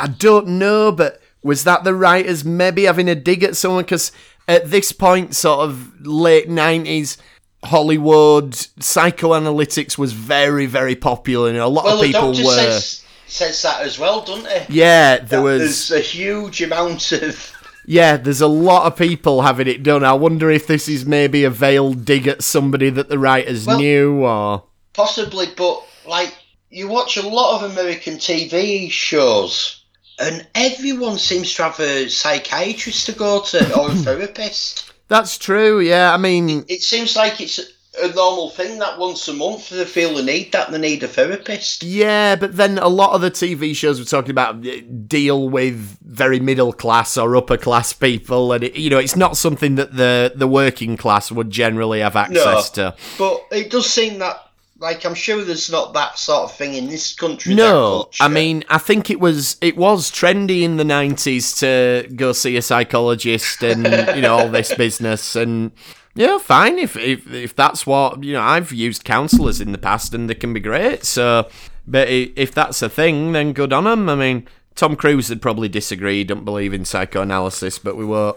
I 0.00 0.06
don't 0.06 0.48
know, 0.58 0.90
but 0.90 1.20
was 1.44 1.62
that 1.64 1.84
the 1.84 1.94
writers 1.94 2.44
maybe 2.44 2.84
having 2.84 3.08
a 3.08 3.14
dig 3.14 3.44
at 3.44 3.54
someone? 3.56 3.84
Because 3.84 4.10
at 4.48 4.70
this 4.70 4.90
point, 4.90 5.36
sort 5.36 5.60
of 5.60 6.04
late 6.04 6.48
nineties. 6.48 7.16
Hollywood 7.64 8.52
psychoanalytics 8.52 9.96
was 9.96 10.12
very, 10.12 10.66
very 10.66 10.94
popular, 10.94 11.48
and 11.48 11.58
a 11.58 11.66
lot 11.66 11.84
Well, 11.84 11.94
of 11.94 12.00
the 12.00 12.06
people 12.08 12.32
Doctor 12.32 12.44
were. 12.44 12.52
says 12.54 13.00
says 13.26 13.62
that 13.62 13.80
as 13.80 13.98
well, 13.98 14.20
doesn't 14.20 14.46
he? 14.68 14.80
yeah, 14.80 15.16
there 15.16 15.26
That 15.38 15.42
was. 15.42 15.88
There's 15.88 15.90
a 15.90 16.06
huge 16.06 16.62
amount 16.62 17.12
of. 17.12 17.52
Yeah, 17.86 18.16
there's 18.16 18.40
a 18.40 18.46
lot 18.46 18.86
of 18.86 18.96
people 18.96 19.42
having 19.42 19.66
it 19.66 19.82
done. 19.82 20.04
I 20.04 20.12
wonder 20.14 20.50
if 20.50 20.66
this 20.66 20.88
is 20.88 21.04
maybe 21.04 21.44
a 21.44 21.50
veiled 21.50 22.04
dig 22.04 22.26
at 22.26 22.42
somebody 22.42 22.88
that 22.90 23.08
the 23.08 23.18
writers 23.18 23.66
Well- 23.66 23.78
knew, 23.78 24.24
or 24.24 24.64
Possibly, 24.94 25.48
but 25.56 25.82
like 26.06 26.34
you 26.70 26.86
watch 26.88 27.16
a 27.16 27.26
lot 27.28 27.56
of 27.62 27.70
American 27.72 28.16
TV 28.18 28.90
shows, 28.90 29.83
and 30.18 30.46
everyone 30.54 31.18
seems 31.18 31.52
to 31.54 31.64
have 31.64 31.80
a 31.80 32.08
psychiatrist 32.08 33.06
to 33.06 33.12
go 33.12 33.42
to 33.42 33.78
or 33.78 33.90
a 33.90 33.94
therapist. 34.06 34.92
that's 35.08 35.38
true. 35.38 35.80
Yeah, 35.80 36.12
I 36.12 36.16
mean, 36.16 36.64
It 36.68 36.82
seems 36.82 37.16
like 37.16 37.40
it's 37.40 37.60
a 38.02 38.12
normal 38.12 38.50
thing 38.50 38.80
that 38.80 38.98
once 38.98 39.28
a 39.28 39.32
month 39.32 39.68
they 39.68 39.84
feel 39.84 40.14
the 40.16 40.22
need 40.22 40.50
that 40.50 40.70
they 40.72 40.78
need 40.78 41.02
a 41.04 41.08
therapist. 41.08 41.82
Yeah, 41.84 42.34
but 42.34 42.56
then 42.56 42.78
a 42.78 42.88
lot 42.88 43.12
of 43.12 43.20
the 43.20 43.30
TV 43.30 43.74
shows 43.74 44.00
we're 44.00 44.04
talking 44.04 44.32
about 44.32 44.66
uh, 44.66 44.80
deal 45.06 45.48
with 45.48 45.96
very 46.02 46.40
middle 46.40 46.72
class 46.72 47.16
or 47.16 47.36
upper 47.36 47.56
class 47.56 47.92
people, 47.92 48.52
and 48.52 48.64
it, 48.64 48.74
you 48.74 48.90
know 48.90 48.98
it's 48.98 49.14
not 49.14 49.36
something 49.36 49.76
that 49.76 49.94
the 49.96 50.32
the 50.34 50.48
working 50.48 50.96
class 50.96 51.30
would 51.30 51.50
generally 51.50 52.00
have 52.00 52.16
access 52.16 52.68
to. 52.70 52.96
But 53.16 53.46
it 53.52 53.70
does 53.70 53.88
seem 53.88 54.18
that, 54.18 54.42
like, 54.78 55.04
I'm 55.04 55.14
sure 55.14 55.44
there's 55.44 55.70
not 55.70 55.94
that 55.94 56.18
sort 56.18 56.44
of 56.44 56.56
thing 56.56 56.74
in 56.74 56.88
this 56.88 57.14
country. 57.14 57.54
No. 57.54 58.10
I 58.20 58.28
mean 58.28 58.64
I 58.68 58.78
think 58.78 59.10
it 59.10 59.20
was 59.20 59.56
it 59.60 59.76
was 59.76 60.10
trendy 60.10 60.62
in 60.62 60.76
the 60.76 60.84
nineties 60.84 61.54
to 61.56 62.08
go 62.14 62.32
see 62.32 62.56
a 62.56 62.62
psychologist 62.62 63.62
and 63.62 63.84
you 64.16 64.22
know 64.22 64.36
all 64.36 64.48
this 64.48 64.74
business 64.74 65.36
and. 65.36 65.72
Yeah, 66.16 66.38
fine. 66.38 66.78
If, 66.78 66.96
if 66.96 67.26
if 67.32 67.56
that's 67.56 67.88
what 67.88 68.22
you 68.22 68.34
know, 68.34 68.40
I've 68.40 68.72
used 68.72 69.02
counsellors 69.02 69.60
in 69.60 69.72
the 69.72 69.78
past, 69.78 70.14
and 70.14 70.30
they 70.30 70.36
can 70.36 70.54
be 70.54 70.60
great. 70.60 71.04
So, 71.04 71.48
but 71.88 72.08
if 72.08 72.54
that's 72.54 72.82
a 72.82 72.88
thing, 72.88 73.32
then 73.32 73.52
good 73.52 73.72
on 73.72 73.82
them. 73.82 74.08
I 74.08 74.14
mean, 74.14 74.46
Tom 74.76 74.94
Cruise 74.94 75.28
would 75.28 75.42
probably 75.42 75.68
disagree. 75.68 76.22
Don't 76.22 76.44
believe 76.44 76.72
in 76.72 76.84
psychoanalysis, 76.84 77.80
but 77.80 77.96
we 77.96 78.04
won't. 78.04 78.36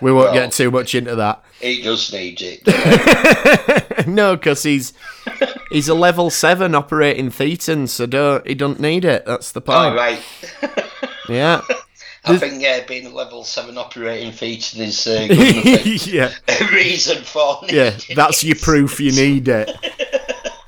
We 0.00 0.12
won't 0.12 0.26
well- 0.32 0.34
get 0.34 0.52
too 0.52 0.70
much 0.70 0.94
into 0.94 1.14
that. 1.16 1.42
he 1.60 1.82
does 1.82 2.12
need 2.12 2.40
it. 2.42 4.06
no, 4.08 4.36
because 4.36 4.62
he's 4.62 4.92
he's 5.70 5.88
a 5.88 5.94
level 5.94 6.30
seven 6.30 6.74
operating 6.74 7.30
thetan, 7.30 7.88
so 7.88 8.06
don't 8.06 8.46
he 8.46 8.54
don't 8.54 8.80
need 8.80 9.04
it. 9.04 9.24
That's 9.26 9.52
the 9.52 9.60
All 9.66 9.90
point. 9.90 9.96
right. 9.96 10.22
Yeah, 11.28 11.60
I 12.24 12.36
think 12.38 12.60
yeah, 12.60 12.84
being 12.84 13.06
a 13.06 13.10
level 13.10 13.44
seven 13.44 13.78
operating 13.78 14.32
feature 14.32 14.82
is 14.82 15.06
uh, 15.06 15.28
yeah, 15.30 16.32
a 16.48 16.64
reason 16.74 17.22
for 17.22 17.58
needing 17.62 17.76
yeah. 17.76 17.96
That's 18.16 18.42
your 18.42 18.56
proof 18.56 18.98
you 18.98 19.12
need 19.12 19.46
it. 19.46 19.70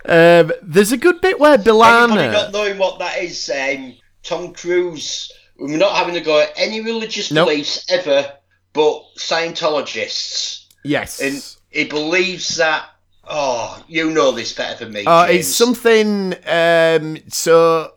Um, 0.04 0.52
there's 0.62 0.92
a 0.92 0.96
good 0.96 1.20
bit 1.20 1.40
where 1.40 1.54
Anybody 1.54 1.70
B'Elanna. 1.70 2.32
not 2.32 2.52
knowing 2.52 2.78
what 2.78 3.00
that 3.00 3.18
is, 3.18 3.50
um, 3.50 3.94
Tom 4.22 4.52
Cruise, 4.52 5.32
we're 5.58 5.78
not 5.78 5.96
having 5.96 6.14
to 6.14 6.20
go 6.20 6.40
at 6.40 6.50
any 6.56 6.80
religious 6.80 7.32
Nope. 7.32 7.48
beliefs 7.48 7.84
ever, 7.88 8.32
but 8.72 9.02
Scientologists, 9.18 10.64
Yes. 10.84 11.20
and 11.20 11.44
he 11.70 11.84
believes 11.84 12.56
that. 12.56 12.86
Oh, 13.28 13.82
you 13.86 14.10
know 14.10 14.32
this 14.32 14.52
better 14.52 14.84
than 14.84 14.92
me. 14.92 15.04
Uh, 15.06 15.26
James. 15.28 15.38
it's 15.46 15.48
something. 15.56 16.34
Um, 16.46 17.18
so, 17.28 17.92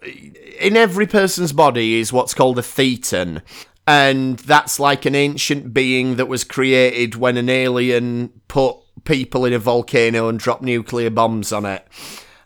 in 0.59 0.77
every 0.77 1.07
person's 1.07 1.51
body 1.51 1.95
is 1.99 2.13
what's 2.13 2.35
called 2.35 2.59
a 2.59 2.61
thetan, 2.61 3.41
and 3.87 4.37
that's 4.39 4.79
like 4.79 5.05
an 5.05 5.15
ancient 5.15 5.73
being 5.73 6.17
that 6.17 6.27
was 6.27 6.43
created 6.43 7.15
when 7.15 7.37
an 7.37 7.49
alien 7.49 8.29
put 8.47 8.75
people 9.03 9.45
in 9.45 9.53
a 9.53 9.59
volcano 9.59 10.29
and 10.29 10.39
dropped 10.39 10.61
nuclear 10.61 11.09
bombs 11.09 11.51
on 11.51 11.65
it. 11.65 11.87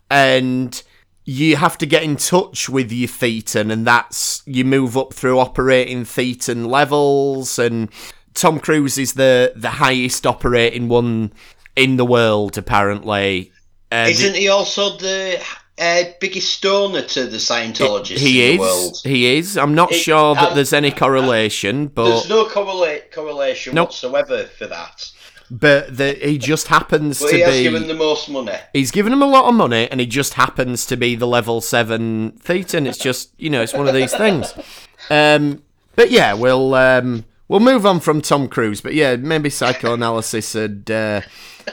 And 0.10 0.82
you 1.26 1.58
have 1.58 1.78
to 1.80 1.86
get 1.86 2.04
in 2.04 2.16
touch 2.16 2.70
with 2.70 2.92
your 2.94 3.10
thetan, 3.10 3.72
and 3.74 3.86
that's 3.86 4.42
you 4.46 4.64
move 4.64 4.96
up 4.98 5.14
through 5.14 5.38
operating 5.38 6.04
thetan 6.06 6.68
levels. 6.68 7.60
And 7.60 7.90
Tom 8.34 8.60
Cruise 8.60 8.98
is 8.98 9.14
the 9.14 9.54
the 9.56 9.70
highest 9.72 10.26
operating 10.26 10.88
one 10.90 11.32
in 11.76 11.98
the 11.98 12.06
world, 12.06 12.58
apparently. 12.58 13.52
Uh, 13.92 14.08
Isn't 14.10 14.36
he 14.36 14.48
also 14.50 14.98
the 14.98 15.42
uh, 15.80 16.04
biggest 16.20 16.54
stoner 16.54 17.02
to 17.02 17.26
the 17.26 17.38
Scientologists 17.38 18.18
he 18.20 18.44
in 18.46 18.52
is. 18.52 18.58
the 18.58 18.62
world? 18.62 19.02
He 19.04 19.38
is. 19.38 19.58
I'm 19.58 19.74
not 19.76 19.92
It- 19.92 19.96
sure 19.96 20.36
that 20.36 20.50
um, 20.50 20.56
there's 20.56 20.74
any 20.74 20.92
correlation, 20.92 21.88
but 21.88 22.06
There's 22.10 22.30
no 22.30 22.46
correlate, 22.46 23.12
correlation 23.12 23.74
Nope. 23.76 23.88
whatsoever 23.90 24.44
for 24.58 24.68
that. 24.68 25.10
but 25.50 25.98
the, 25.98 26.14
he 26.14 26.38
just 26.38 26.68
happens 26.68 27.18
to 27.20 27.28
he 27.34 27.40
has 27.40 27.56
be. 27.58 27.64
given 27.64 27.88
the 27.88 27.96
most 27.96 28.30
money. 28.30 28.54
He's 28.74 28.92
given 28.92 29.12
him 29.12 29.24
a 29.24 29.28
lot 29.28 29.46
of 29.46 29.56
money, 29.56 29.88
and 29.90 30.00
he 30.00 30.06
just 30.06 30.34
happens 30.36 30.86
to 30.86 30.96
be 30.98 31.16
the 31.16 31.26
level 31.28 31.60
seven 31.62 32.34
Thetan. 32.44 32.86
It's 32.88 32.98
just 33.00 33.32
you 33.40 33.50
know, 33.50 33.62
it's 33.64 33.74
one 33.74 33.88
of 33.88 33.94
these 33.96 34.14
things. 34.14 34.54
Um, 35.10 35.64
but 35.96 36.12
yeah, 36.12 36.34
we'll 36.34 36.76
um, 36.76 37.24
we'll 37.50 37.60
move 37.60 37.86
on 37.86 38.00
from 38.00 38.22
Tom 38.22 38.48
Cruise. 38.48 38.80
But 38.80 38.94
yeah, 38.94 39.18
maybe 39.18 39.50
psychoanalysis 39.50 40.56
and 40.56 40.90
uh, 40.90 41.22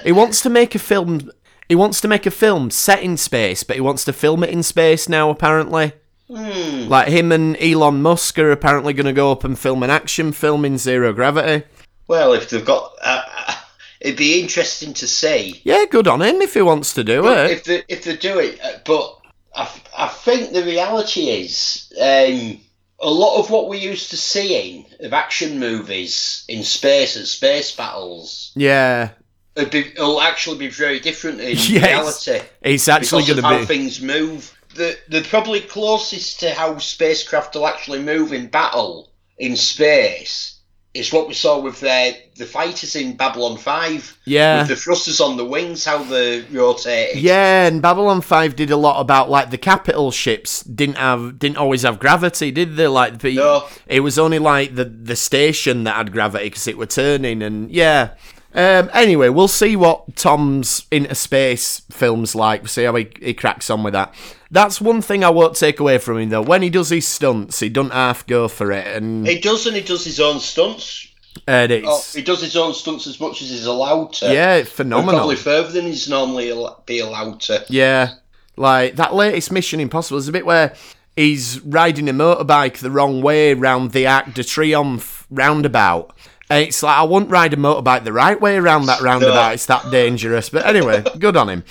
he 0.03 0.11
wants 0.11 0.41
to 0.43 0.51
make 0.51 0.75
a 0.75 0.81
film. 0.81 1.31
He 1.69 1.75
wants 1.77 2.01
to 2.01 2.09
make 2.09 2.27
a 2.27 2.31
film 2.33 2.71
set 2.71 3.03
in 3.03 3.17
space, 3.17 3.63
but 3.63 3.77
he 3.77 3.81
wants 3.83 4.05
to 4.07 4.13
film 4.13 4.43
it 4.43 4.51
in 4.51 4.63
space 4.65 5.09
now. 5.09 5.31
Apparently, 5.31 5.93
Hmm. 6.29 6.89
like 6.89 7.07
him 7.07 7.31
and 7.31 7.57
Elon 7.63 8.03
Musk 8.03 8.37
are 8.41 8.51
apparently 8.51 8.93
going 8.93 9.07
to 9.07 9.13
go 9.13 9.31
up 9.31 9.45
and 9.45 9.57
film 9.57 9.85
an 9.85 9.91
action 9.91 10.33
film 10.33 10.65
in 10.65 10.77
zero 10.77 11.13
gravity. 11.13 11.65
Well, 12.09 12.33
if 12.33 12.51
they've 12.51 12.65
got, 12.65 12.91
uh, 13.01 13.23
uh, 13.47 13.55
it'd 14.01 14.17
be 14.19 14.41
interesting 14.41 14.93
to 14.95 15.07
see 15.07 15.61
Yeah, 15.65 15.85
good 15.89 16.09
on 16.09 16.23
him 16.23 16.43
if 16.43 16.55
he 16.55 16.63
wants 16.63 16.95
to 16.95 17.05
do 17.05 17.29
it. 17.29 17.51
if 17.53 17.65
they 17.65 17.85
if 17.89 18.03
they 18.03 18.17
do 18.17 18.41
it. 18.41 18.59
uh, 18.61 18.79
But 18.85 19.19
I, 19.55 19.69
I 19.97 20.09
think 20.09 20.53
the 20.53 20.65
reality 20.65 21.29
is 21.31 21.93
um, 22.01 22.59
a 23.01 23.11
lot 23.11 23.39
of 23.39 23.51
what 23.51 23.69
we're 23.69 23.81
used 23.81 24.11
to 24.11 24.17
seeing 24.17 24.87
of 25.01 25.13
action 25.13 25.59
movies 25.59 26.45
in 26.49 26.63
space 26.63 27.17
and 27.17 27.27
space 27.27 27.75
battles 27.75 28.53
Yeah, 28.55 29.11
would 29.57 29.71
be, 29.71 29.93
will 29.99 30.21
actually 30.21 30.59
be 30.59 30.69
very 30.69 31.01
different 31.01 31.41
in 31.41 31.49
Yes. 31.57 32.27
reality. 32.27 32.41
it's 32.63 32.89
actually 32.89 33.25
going 33.25 33.37
to 33.37 33.43
how 33.43 33.65
things 33.65 34.01
move. 34.01 34.53
The 34.75 34.97
the 35.09 35.23
probably 35.23 35.61
closest 35.61 36.41
to 36.41 36.51
how 36.53 36.77
spacecraft 36.79 37.55
will 37.55 37.67
actually 37.67 38.01
move 38.01 38.33
in 38.33 38.49
battle 38.49 39.11
in 39.39 39.57
space 39.57 40.56
is 40.99 41.13
what 41.13 41.29
we 41.29 41.35
saw 41.35 41.59
with 41.61 41.81
the 41.81 42.17
the 42.37 42.45
fighters 42.45 42.97
in 42.97 43.17
Babylon 43.17 43.57
Five. 43.57 44.17
Yeah. 44.25 44.61
with 44.61 44.69
the 44.69 44.77
thrusters 44.77 45.21
on 45.21 45.37
the 45.37 45.45
wings, 45.45 45.85
how 45.85 46.03
they 46.03 46.43
rotated. 46.53 47.23
Yeah, 47.23 47.67
and 47.67 47.81
Babylon 47.81 48.21
Five 48.21 48.57
did 48.57 48.71
a 48.71 48.77
lot 48.77 49.01
about 49.01 49.31
like 49.31 49.51
the 49.51 49.59
capital 49.59 50.11
ships 50.11 50.63
didn't 50.63 50.99
have 50.99 51.39
didn't 51.39 51.57
always 51.59 51.83
have 51.83 51.99
gravity, 51.99 52.51
did 52.51 52.77
they? 52.77 52.89
Like 52.89 53.19
the, 53.21 53.35
No. 53.37 53.67
it 53.87 54.01
was 54.01 54.19
only 54.19 54.39
like 54.39 54.75
the 54.75 54.85
the 54.85 55.17
station 55.17 55.85
that 55.85 55.97
had 55.97 56.13
gravity 56.13 56.45
because 56.47 56.67
it 56.67 56.77
were 56.77 56.87
turning, 56.87 57.43
and 57.43 57.71
yeah. 57.71 58.11
Um, 58.57 58.89
anyway, 58.95 59.29
we'll 59.29 59.49
see 59.49 59.77
what 59.77 60.17
Tom's 60.17 60.87
interspace 60.91 61.83
films 61.91 62.35
like. 62.35 62.63
We'll 62.63 62.69
see 62.69 62.85
how 62.85 62.95
he, 62.95 63.09
he 63.21 63.35
cracks 63.35 63.69
on 63.71 63.83
with 63.83 63.93
that. 63.93 64.15
That's 64.51 64.81
one 64.81 65.03
thing 65.03 65.23
I 65.25 65.29
won't 65.31 65.57
take 65.57 65.79
away 65.79 65.99
from 65.99 66.19
him 66.19 66.31
though. 66.31 66.41
When 66.43 66.63
he 66.63 66.71
does 66.71 66.89
his 66.89 67.07
stunts, 67.07 67.61
he 67.61 67.69
doesn't 67.69 67.93
half 67.93 68.27
go 68.27 68.49
for 68.49 68.73
it, 68.73 68.87
and, 68.87 69.27
He 69.27 69.39
does, 69.41 69.67
and 69.67 69.77
he 69.77 69.83
does 69.83 70.05
his 70.05 70.19
own 70.21 70.41
stunts. 70.41 71.07
and 71.47 71.71
Oh, 71.85 72.03
he 72.15 72.23
does 72.23 72.41
his 72.41 72.57
own 72.57 72.73
stunts 72.73 73.07
as 73.07 73.21
much 73.21 73.43
as 73.43 73.51
he's 73.51 73.67
allowed 73.67 74.15
to. 74.15 74.33
yeah, 74.33 74.63
phenomenal. 74.65 75.17
Probably 75.21 75.37
further 75.37 75.73
than 75.73 75.85
he's 75.85 76.09
normally 76.09 76.51
al- 76.51 76.83
be 76.87 77.01
allowed 77.01 77.41
to. 77.43 77.65
Yeah, 77.69 78.15
like 78.57 78.97
that 78.97 79.15
latest 79.15 79.53
Mission 79.53 79.81
Impossible 79.81 80.17
is 80.19 80.29
a 80.29 80.33
bit 80.33 80.47
where 80.47 80.75
he's 81.15 81.61
riding 81.61 82.09
a 82.09 82.13
motorbike 82.15 82.79
the 82.79 82.91
wrong 82.91 83.21
way 83.21 83.53
round 83.53 83.91
the 83.91 84.07
Arc 84.07 84.33
de 84.33 84.43
Triomphe 84.45 85.27
roundabout. 85.31 86.15
And 86.49 86.67
it's 86.67 86.83
like 86.83 86.97
I 86.97 87.03
wouldn't 87.03 87.31
ride 87.31 87.53
a 87.55 87.57
motorbike 87.57 88.05
the 88.05 88.13
right 88.13 88.41
way 88.41 88.57
around 88.57 88.87
that 88.87 89.01
roundabout. 89.01 89.49
No. 89.49 89.53
It's 89.55 89.67
that 89.67 89.91
dangerous. 89.91 90.49
But 90.49 90.65
anyway, 90.67 91.03
good 91.19 91.37
on 91.37 91.49
him. 91.49 91.65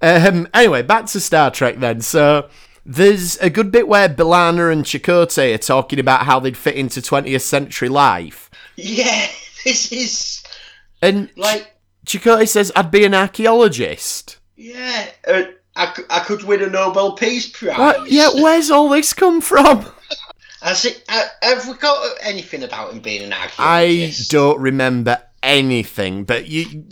Um, 0.00 0.48
anyway, 0.54 0.82
back 0.82 1.06
to 1.06 1.20
Star 1.20 1.50
Trek 1.50 1.76
then. 1.78 2.00
So 2.00 2.48
there's 2.84 3.36
a 3.38 3.50
good 3.50 3.70
bit 3.70 3.86
where 3.88 4.08
B'Elanna 4.08 4.72
and 4.72 4.84
Chakotay 4.84 5.54
are 5.54 5.58
talking 5.58 5.98
about 6.00 6.24
how 6.24 6.40
they'd 6.40 6.56
fit 6.56 6.74
into 6.76 7.00
20th 7.00 7.42
century 7.42 7.88
life. 7.88 8.50
Yeah, 8.76 9.28
this 9.64 9.92
is 9.92 10.42
And 11.02 11.30
like 11.36 11.74
Chakotay 12.06 12.48
says, 12.48 12.72
I'd 12.74 12.90
be 12.90 13.04
an 13.04 13.14
archaeologist. 13.14 14.38
yeah. 14.56 15.06
Uh, 15.26 15.42
I, 15.76 15.94
I 16.10 16.20
could 16.20 16.42
win 16.42 16.60
a 16.62 16.68
Nobel 16.68 17.12
Peace 17.12 17.48
Prize. 17.48 17.78
What? 17.78 18.10
Yeah, 18.10 18.30
where's 18.34 18.68
all 18.68 18.88
this 18.88 19.12
come 19.14 19.40
from? 19.40 19.86
Has 20.62 20.84
it, 20.84 21.04
uh, 21.08 21.24
have 21.42 21.68
we 21.68 21.74
got 21.74 22.16
anything 22.22 22.64
about 22.64 22.92
him 22.92 23.00
being 23.00 23.22
an 23.22 23.34
I 23.58 24.12
don't 24.28 24.60
remember 24.60 25.18
anything, 25.42 26.24
but 26.24 26.48
you, 26.48 26.84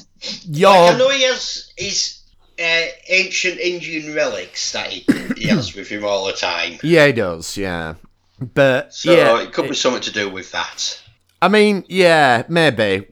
you're 0.45 0.71
Like, 0.71 0.95
I 0.95 0.99
know 0.99 1.09
he 1.11 1.23
has 1.25 1.73
his 1.77 2.21
uh, 2.59 2.87
ancient 3.09 3.59
Indian 3.59 4.15
relics 4.15 4.73
that 4.73 4.89
he, 4.89 5.05
he 5.37 5.49
has 5.49 5.75
with 5.75 5.89
him 5.89 6.05
all 6.05 6.27
the 6.27 6.33
time. 6.33 6.79
yeah, 6.83 7.07
he 7.07 7.13
does, 7.13 7.57
yeah. 7.57 7.95
But 8.39 8.95
So 8.95 9.13
yeah, 9.13 9.41
it 9.41 9.53
could 9.53 9.69
be 9.69 9.75
something 9.75 10.03
to 10.03 10.13
do 10.13 10.29
with 10.29 10.53
that. 10.53 11.03
I 11.41 11.49
mean, 11.49 11.85
yeah, 11.89 12.45
maybe 12.49 13.07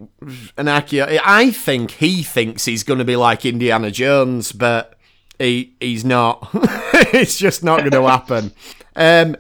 an 0.57 0.67
archaeo. 0.67 1.21
I 1.25 1.51
think 1.51 1.93
he 1.93 2.23
thinks 2.23 2.65
he's 2.65 2.83
going 2.83 2.99
to 2.99 3.05
be 3.05 3.17
like 3.17 3.45
Indiana 3.45 3.91
Jones, 3.91 4.53
but 4.53 4.99
he 5.39 5.75
he's 5.81 6.05
not. 6.05 6.49
it's 7.13 7.39
just 7.39 7.63
not 7.63 7.81
going 7.81 7.91
to 7.93 8.09
happen. 8.09 8.53
Um, 8.97 9.37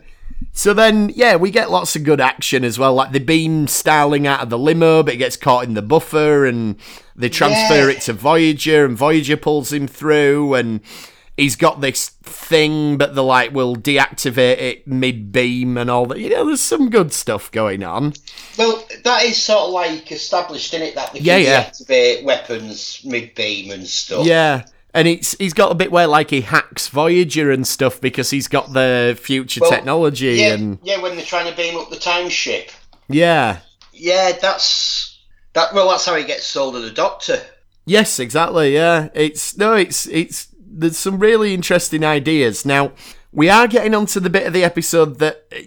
so 0.56 0.72
then, 0.72 1.10
yeah, 1.14 1.34
we 1.36 1.50
get 1.50 1.70
lots 1.70 1.96
of 1.96 2.04
good 2.04 2.20
action 2.20 2.64
as 2.64 2.78
well. 2.78 2.94
Like 2.94 3.10
the 3.12 3.18
beam 3.18 3.66
Starling 3.66 4.26
out 4.26 4.40
of 4.40 4.50
the 4.50 4.58
limo, 4.58 5.02
but 5.02 5.14
it 5.14 5.18
gets 5.18 5.36
caught 5.36 5.64
in 5.64 5.74
the 5.74 5.82
buffer, 5.82 6.46
and 6.46 6.76
they 7.16 7.28
transfer 7.28 7.90
Yeah. 7.90 7.96
it 7.96 8.00
to 8.02 8.12
Voyager, 8.12 8.84
and 8.84 8.96
Voyager 8.96 9.36
pulls 9.36 9.72
him 9.72 9.88
through, 9.88 10.54
and 10.54 10.80
he's 11.36 11.56
got 11.56 11.80
this 11.80 12.10
thing, 12.22 12.96
but 12.96 13.16
the 13.16 13.22
like 13.24 13.52
will 13.52 13.74
deactivate 13.74 14.58
it 14.60 14.86
mid 14.86 15.32
beam 15.32 15.76
and 15.76 15.90
all 15.90 16.06
that. 16.06 16.20
You 16.20 16.30
know, 16.30 16.46
there's 16.46 16.60
some 16.60 16.88
good 16.88 17.12
stuff 17.12 17.50
going 17.50 17.82
on. 17.82 18.12
Well, 18.56 18.86
that 19.02 19.24
is 19.24 19.42
sort 19.42 19.64
of 19.64 19.70
like 19.70 20.12
established 20.12 20.72
in 20.72 20.82
it 20.82 20.94
that 20.94 21.12
they 21.12 21.18
Yeah, 21.18 21.38
yeah. 21.38 21.64
deactivate 21.64 22.22
weapons 22.22 23.00
mid 23.04 23.34
beam 23.34 23.72
and 23.72 23.86
stuff. 23.86 24.24
Yeah. 24.24 24.62
And 24.94 25.08
it's 25.08 25.36
he's 25.38 25.52
got 25.52 25.72
a 25.72 25.74
bit 25.74 25.90
where 25.90 26.06
like 26.06 26.30
he 26.30 26.42
hacks 26.42 26.86
Voyager 26.88 27.50
and 27.50 27.66
stuff 27.66 28.00
because 28.00 28.30
he's 28.30 28.46
got 28.46 28.72
the 28.72 29.18
future 29.20 29.60
Well, 29.60 29.70
technology 29.70 30.26
yeah, 30.36 30.54
and 30.54 30.78
yeah. 30.84 31.02
When 31.02 31.16
they're 31.16 31.24
trying 31.24 31.50
to 31.50 31.56
beam 31.56 31.76
up 31.76 31.90
the 31.90 31.96
time 31.96 32.28
ship. 32.28 32.70
yeah. 33.08 33.58
Yeah, 33.92 34.32
that's 34.40 35.20
that. 35.52 35.72
Well, 35.74 35.88
that's 35.90 36.06
how 36.06 36.14
he 36.16 36.24
gets 36.24 36.46
sold 36.46 36.74
to 36.74 36.80
the 36.80 36.90
Doctor. 36.90 37.40
Yes, 37.86 38.18
exactly. 38.18 38.74
Yeah, 38.74 39.08
it's 39.14 39.56
no, 39.56 39.74
it's 39.74 40.06
it's 40.06 40.48
there's 40.58 40.96
some 40.98 41.18
really 41.18 41.54
interesting 41.54 42.04
ideas. 42.04 42.64
Now 42.64 42.92
we 43.32 43.48
are 43.50 43.66
getting 43.68 43.94
onto 43.94 44.20
the 44.20 44.30
bit 44.30 44.46
of 44.46 44.52
the 44.52 44.64
episode 44.64 45.18
that 45.18 45.44
uh, 45.52 45.58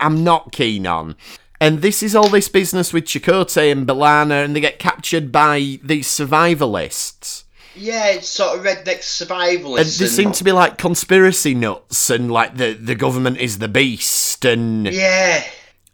I'm 0.00 0.24
not 0.24 0.52
keen 0.52 0.86
on, 0.86 1.16
and 1.60 1.80
this 1.82 2.02
is 2.02 2.14
all 2.14 2.28
this 2.28 2.48
business 2.48 2.92
with 2.92 3.04
Chakotay 3.04 3.70
and 3.72 3.86
B'Elanna, 3.86 4.44
and 4.44 4.54
they 4.56 4.60
get 4.60 4.78
captured 4.78 5.30
by 5.32 5.78
these 5.82 6.06
survivalists. 6.08 7.43
Yeah, 7.76 8.06
it's 8.08 8.28
sort 8.28 8.58
of 8.58 8.64
redneck 8.64 8.86
And 8.86 8.98
survivalists. 9.00 9.98
they 9.98 10.06
seem 10.06 10.32
to 10.32 10.44
be 10.44 10.52
like 10.52 10.78
conspiracy 10.78 11.54
nuts, 11.54 12.10
and 12.10 12.30
like 12.30 12.56
the 12.56 12.72
the 12.74 12.94
government 12.94 13.38
is 13.38 13.58
the 13.58 13.68
beast, 13.68 14.44
and 14.44 14.86
yeah. 14.86 15.44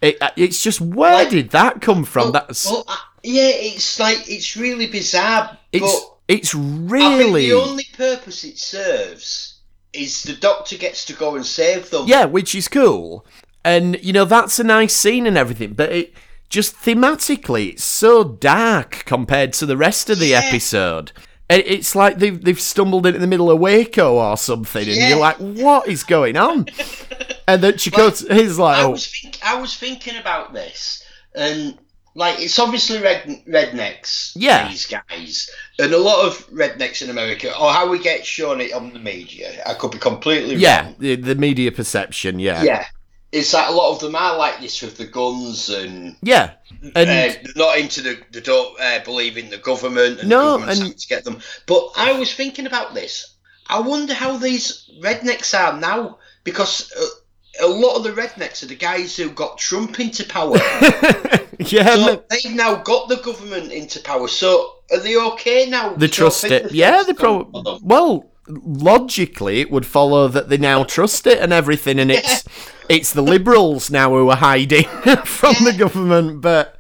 it, 0.03 0.19
it's 0.37 0.63
just 0.63 0.81
where 0.81 1.15
Like- 1.25 1.31
did 1.31 1.51
that 1.51 1.81
come 1.81 2.05
from? 2.05 2.25
Well, 2.25 2.33
That's 2.33 2.67
well, 2.67 2.85
uh, 2.89 2.97
yeah. 3.23 3.49
It's 3.55 3.99
like 3.99 4.29
it's 4.29 4.57
really 4.57 4.87
bizarre. 4.87 5.57
it's 5.73 6.01
but 6.01 6.17
it's 6.29 6.55
I 6.55 6.59
really 6.59 7.49
think 7.49 7.53
the 7.63 7.71
only 7.71 7.87
purpose 7.97 8.45
it 8.45 8.59
serves 8.59 9.59
is 9.93 10.23
the 10.23 10.35
Doctor 10.35 10.77
gets 10.77 11.05
to 11.07 11.13
go 11.15 11.35
and 11.35 11.45
save 11.45 11.91
them. 11.91 12.05
Yeah, 12.07 12.27
which 12.27 12.55
is 12.55 12.69
cool. 12.69 13.27
And, 13.65 14.03
you 14.03 14.13
know, 14.13 14.25
that's 14.25 14.59
a 14.61 14.65
nice 14.65 14.95
scene 14.95 15.27
and 15.27 15.37
everything, 15.37 15.73
but 15.75 15.91
it 15.93 16.15
just 16.49 16.77
thematically, 16.77 17.71
it's 17.73 17.85
so 17.85 18.23
dark 18.25 19.03
compared 19.05 19.53
to 19.55 19.67
the 19.67 19.77
rest 19.77 20.09
of 20.09 20.19
the 20.21 20.29
Yeah. 20.29 20.43
episode. 20.45 21.11
It's 21.57 21.95
like 21.97 22.19
they've, 22.19 22.43
they've 22.43 22.61
stumbled 22.61 23.07
into 23.07 23.19
the 23.19 23.27
middle 23.27 23.51
of 23.51 23.59
Waco 23.59 24.15
or 24.17 24.37
something, 24.37 24.87
and 24.87 24.97
Yeah. 24.97 25.09
you're 25.11 25.19
like, 25.19 25.37
what 25.39 25.89
is 25.89 26.05
going 26.05 26.37
on? 26.37 26.67
and 27.49 27.63
then 27.63 27.73
Chakotay 27.75 28.31
is 28.31 28.59
like, 28.59 28.79
I 28.79 28.83
oh, 28.85 28.91
was 28.91 29.07
think, 29.07 29.39
I 29.45 29.61
was 29.61 29.75
thinking 29.77 30.17
about 30.17 30.53
this, 30.53 31.05
and 31.35 31.77
like 32.15 32.41
it's 32.41 32.59
obviously 32.59 33.01
red 33.01 33.23
rednecks. 33.49 34.33
Yeah. 34.37 34.69
these 34.69 34.87
guys, 34.87 35.51
and 35.79 35.93
a 35.93 35.99
lot 35.99 36.27
of 36.27 36.47
rednecks 36.51 37.03
in 37.03 37.11
America, 37.11 37.49
or 37.59 37.73
how 37.73 37.89
we 37.89 37.99
get 37.99 38.25
shown 38.25 38.61
it 38.61 38.73
on 38.73 38.93
the 38.93 38.99
media. 38.99 39.63
I 39.67 39.75
could 39.75 39.91
be 39.93 39.99
completely 39.99 40.57
Yeah, 40.57 40.85
wrong. 40.85 40.97
the, 40.99 41.17
the 41.17 41.35
media 41.35 41.73
perception. 41.73 42.39
Yeah, 42.39 42.63
yeah. 42.63 42.87
It's 43.33 43.55
like 43.55 43.69
a 43.69 43.73
lot 43.73 43.93
of 43.93 44.01
them 44.01 44.17
are 44.17 44.37
like 44.37 44.61
this 44.61 44.83
with 44.83 44.97
the 44.97 45.07
guns 45.07 45.69
and 45.69 46.17
yeah, 46.21 46.55
and 46.97 47.09
uh, 47.09 47.49
not 47.55 47.79
into 47.79 48.01
the 48.03 48.19
they 48.33 48.41
don't 48.41 48.79
uh, 48.81 48.99
believe 49.05 49.37
in 49.37 49.51
the 49.51 49.59
government 49.59 50.21
and 50.21 50.29
No, 50.29 50.59
the 50.59 50.69
and- 50.69 50.99
to 50.99 51.09
get 51.09 51.25
them. 51.25 51.39
But 51.67 51.91
I 51.97 52.13
was 52.19 52.35
thinking 52.35 52.67
about 52.67 52.95
this. 52.95 53.37
I 53.69 53.79
wonder 53.79 54.15
how 54.15 54.37
these 54.37 54.91
rednecks 55.01 55.57
are 55.57 55.79
now 55.79 56.19
because 56.43 56.91
uh, 56.93 57.65
a 57.65 57.69
lot 57.69 57.97
of 57.97 58.03
the 58.03 58.11
rednecks 58.11 58.65
are 58.65 58.67
the 58.67 58.75
guys 58.75 59.17
who 59.17 59.31
got 59.31 59.59
Trump 59.59 60.01
into 60.01 60.25
power. 60.25 60.57
yeah, 61.61 61.95
so 61.95 62.25
they've 62.31 62.53
now 62.53 62.83
got 62.83 63.09
the 63.09 63.17
government 63.19 63.71
into 63.71 64.01
power. 64.01 64.27
So 64.27 64.79
are 64.91 64.99
they 64.99 65.17
okay 65.17 65.67
now? 65.69 65.95
they 65.95 66.09
trust 66.09 66.43
it. 66.45 66.73
Yeah, 66.73 67.05
they 67.07 67.13
probably. 67.13 67.79
Well, 67.83 68.29
logically, 68.49 69.61
it 69.61 69.71
would 69.71 69.87
follow 69.87 70.29
that 70.29 70.49
they 70.49 70.59
now 70.59 70.85
trust 70.85 71.27
it 71.27 71.39
and 71.39 71.53
everything, 71.53 71.99
and 71.99 72.11
it's 72.11 72.45
it's 72.91 73.13
the 73.15 73.23
liberals 73.23 73.91
now 73.91 74.11
who 74.11 74.29
are 74.29 74.37
hiding 74.37 74.85
from 75.25 75.55
the 75.65 75.73
government. 75.79 76.43
But 76.43 76.77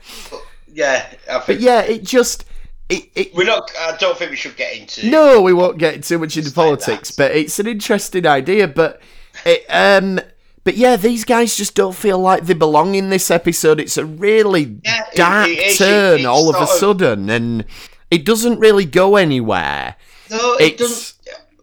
Yeah, 0.73 1.07
I 1.31 1.43
but 1.47 1.61
yeah, 1.61 1.81
it 1.83 2.03
just 2.05 2.45
it, 2.89 3.09
it 3.15 3.35
we're 3.35 3.45
not. 3.45 3.71
I 3.79 3.97
don't 3.97 4.19
think 4.19 4.31
we 4.33 4.37
should 4.37 4.57
get 4.57 4.77
into. 4.77 5.09
No, 5.09 5.41
we 5.41 5.53
won't 5.53 5.79
get 5.79 6.03
too 6.03 6.19
much 6.19 6.37
into 6.37 6.49
Just 6.49 6.57
like 6.57 6.65
politics, 6.67 7.11
but 7.13 7.31
it's 7.31 7.59
an 7.61 7.67
interesting 7.69 8.27
idea. 8.27 8.67
But 8.67 9.01
it, 9.47 9.65
um, 9.71 10.21
but 10.65 10.77
yeah, 10.77 10.97
these 10.97 11.25
guys 11.25 11.57
just 11.57 11.75
don't 11.77 11.95
feel 11.95 12.19
like 12.19 12.45
they 12.45 12.55
belong 12.55 12.97
in 12.97 13.09
this 13.09 13.31
episode. 13.31 13.79
It's 13.79 13.97
a 13.97 14.05
really 14.05 14.81
Yeah, 14.85 15.05
dark 15.15 15.49
it 15.51 15.79
turn 15.79 16.27
all 16.27 16.55
of 16.55 16.61
a 16.61 16.67
sudden, 16.67 17.31
and 17.31 17.65
it 18.11 18.25
doesn't 18.25 18.59
really 18.59 18.85
go 18.85 19.15
anywhere. 19.17 19.95
No, 20.29 20.55
it 20.55 20.75
It's- 20.75 20.79
doesn't. 20.79 21.17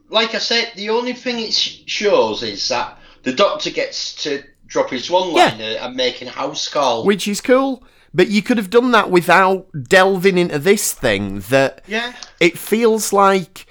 Like 0.09 0.33
I 0.33 0.37
said, 0.37 0.71
the 0.77 0.89
only 0.89 1.11
thing 1.11 1.37
it 1.39 1.53
shows 1.53 2.41
is 2.41 2.69
that 2.69 2.96
the 3.27 3.33
doctor 3.33 3.69
gets 3.69 4.15
to 4.23 4.41
drop 4.67 4.89
his 4.89 5.09
one 5.11 5.27
Yeah. 5.35 5.49
liner 5.51 5.77
and 5.81 5.95
make 5.95 6.21
a 6.21 6.29
house 6.29 6.67
call. 6.69 7.03
which 7.05 7.27
is 7.27 7.41
cool. 7.41 7.83
But 8.13 8.29
you 8.29 8.41
could 8.41 8.57
have 8.57 8.69
done 8.69 8.91
that 8.91 9.09
without 9.11 9.67
delving 9.97 10.37
into 10.37 10.57
this 10.59 10.93
thing. 10.93 11.41
That 11.49 11.81
yeah, 11.87 12.13
it 12.39 12.57
feels 12.57 13.11
like 13.11 13.65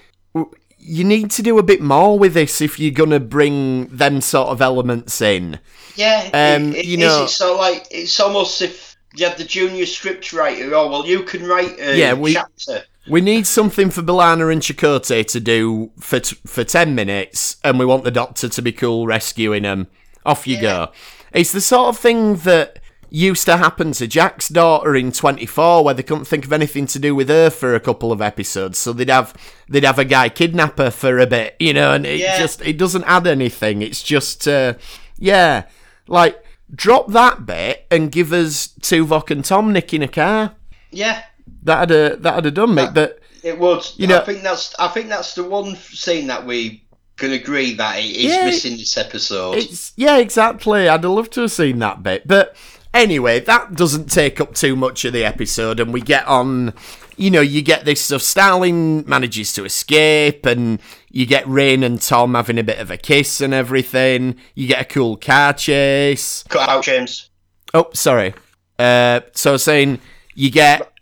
you 0.78 1.02
need 1.04 1.30
to 1.32 1.42
do 1.42 1.58
a 1.58 1.62
bit 1.62 1.80
more 1.80 2.18
with 2.18 2.34
this 2.34 2.60
if 2.60 2.78
you're 2.78 2.92
gonna 3.02 3.18
bring 3.18 3.86
them 3.88 4.20
sort 4.20 4.48
of 4.48 4.60
elements 4.60 5.20
in. 5.20 5.58
yeah. 5.96 6.28
Um, 6.34 6.72
it, 6.74 6.80
it 6.80 6.84
you 6.84 6.98
is. 6.98 7.00
know- 7.04 7.24
It's 7.24 7.34
so 7.34 7.56
like 7.56 7.86
it's 7.90 8.20
almost 8.20 8.60
if 8.62 8.94
you 9.16 9.26
had 9.26 9.38
the 9.38 9.44
junior 9.44 9.86
script 9.86 10.32
writer. 10.34 10.74
Oh 10.74 10.88
well, 10.90 11.06
you 11.06 11.22
can 11.22 11.42
write 11.46 11.80
a 11.80 11.96
Yeah, 11.96 12.12
we- 12.12 12.34
chapter. 12.34 12.84
We 13.08 13.20
need 13.20 13.46
something 13.46 13.90
for 13.90 14.02
B'Elanna 14.02 14.52
and 14.52 14.60
Chakotay 14.60 15.24
to 15.28 15.40
do 15.40 15.90
for 16.00 16.18
t- 16.20 16.36
for 16.46 16.64
ten 16.64 16.94
minutes, 16.94 17.56
and 17.62 17.78
we 17.78 17.86
want 17.86 18.04
the 18.04 18.10
Doctor 18.10 18.48
to 18.48 18.62
be 18.62 18.72
cool 18.72 19.06
rescuing 19.06 19.62
them. 19.62 19.86
Off 20.24 20.46
you 20.46 20.60
go. 20.60 20.90
It's 21.32 21.52
the 21.52 21.60
sort 21.60 21.88
of 21.90 21.98
thing 21.98 22.36
that 22.38 22.80
used 23.08 23.46
to 23.46 23.56
happen 23.58 23.92
to 23.92 24.08
Jack's 24.08 24.48
daughter 24.48 24.96
in 24.96 25.12
Twenty 25.12 25.46
Four, 25.46 25.84
where 25.84 25.94
they 25.94 26.02
couldn't 26.02 26.24
think 26.24 26.44
of 26.44 26.52
anything 26.52 26.86
to 26.88 26.98
do 26.98 27.14
with 27.14 27.28
her 27.28 27.48
for 27.48 27.76
a 27.76 27.80
couple 27.80 28.10
of 28.10 28.20
episodes, 28.20 28.76
so 28.78 28.92
they'd 28.92 29.08
have 29.08 29.32
they'd 29.68 29.84
have 29.84 30.00
a 30.00 30.04
guy 30.04 30.28
kidnap 30.28 30.76
her 30.78 30.90
for 30.90 31.20
a 31.20 31.26
bit, 31.28 31.54
you 31.60 31.72
know, 31.72 31.92
and 31.94 32.04
it 32.04 32.18
Yeah. 32.18 32.38
just 32.40 32.60
it 32.62 32.76
doesn't 32.76 33.04
add 33.04 33.28
anything. 33.28 33.82
It's 33.82 34.02
just 34.02 34.48
uh, 34.48 34.74
yeah, 35.16 35.64
like 36.08 36.42
drop 36.74 37.12
that 37.12 37.46
bit 37.46 37.86
and 37.92 38.10
give 38.10 38.32
us 38.32 38.68
Tuvok 38.80 39.30
and 39.30 39.44
Tom 39.44 39.72
nicking 39.72 40.02
a 40.02 40.08
car. 40.08 40.56
Yeah, 40.90 41.22
That'd 41.62 41.90
have, 41.96 42.22
that'd 42.22 42.44
have 42.46 42.54
done 42.54 42.74
me, 42.74 42.86
but. 42.92 43.20
it 43.42 43.58
would. 43.58 43.84
You 43.96 44.06
know- 44.06 44.18
I 44.20 44.24
think 44.24 44.42
that's. 44.42 44.74
I 44.78 44.88
think 44.88 45.08
that's 45.08 45.34
the 45.34 45.44
one 45.44 45.76
scene 45.76 46.26
that 46.28 46.46
we 46.46 46.84
can 47.16 47.32
agree 47.32 47.74
that 47.74 47.98
it 47.98 48.04
is 48.04 48.24
Yeah, 48.24 48.44
missing 48.46 48.76
this 48.76 48.96
episode. 48.96 49.56
It's 49.56 49.92
yeah, 49.96 50.18
exactly. 50.18 50.88
I'd 50.88 51.02
have 51.02 51.12
loved 51.12 51.32
to 51.32 51.42
have 51.42 51.52
seen 51.52 51.78
that 51.78 52.02
bit, 52.02 52.26
but 52.28 52.54
anyway, 52.92 53.40
that 53.40 53.74
doesn't 53.74 54.10
take 54.10 54.40
up 54.40 54.54
too 54.54 54.76
much 54.76 55.04
of 55.04 55.12
the 55.12 55.24
episode, 55.24 55.80
and 55.80 55.92
we 55.92 56.00
get 56.00 56.26
on. 56.26 56.74
You 57.18 57.30
know, 57.30 57.40
you 57.40 57.62
get 57.62 57.86
this 57.86 58.02
stuff. 58.02 58.20
Starling 58.20 59.08
manages 59.08 59.54
to 59.54 59.64
escape, 59.64 60.44
and 60.44 60.78
you 61.10 61.24
get 61.24 61.48
Rain 61.48 61.82
and 61.82 62.00
Tom 62.00 62.34
having 62.34 62.58
a 62.58 62.62
bit 62.62 62.78
of 62.78 62.90
a 62.90 62.98
kiss 62.98 63.40
and 63.40 63.54
everything. 63.54 64.36
You 64.54 64.68
get 64.68 64.82
a 64.82 64.84
cool 64.84 65.16
car 65.16 65.54
chase. 65.54 66.42
Cut 66.50 66.68
out, 66.68 66.84
James. 66.84 67.30
Oh, 67.72 67.88
sorry. 67.94 68.34
Uh, 68.78 69.20
so 69.32 69.56
saying 69.56 69.98
you 70.34 70.50
get 70.50 70.92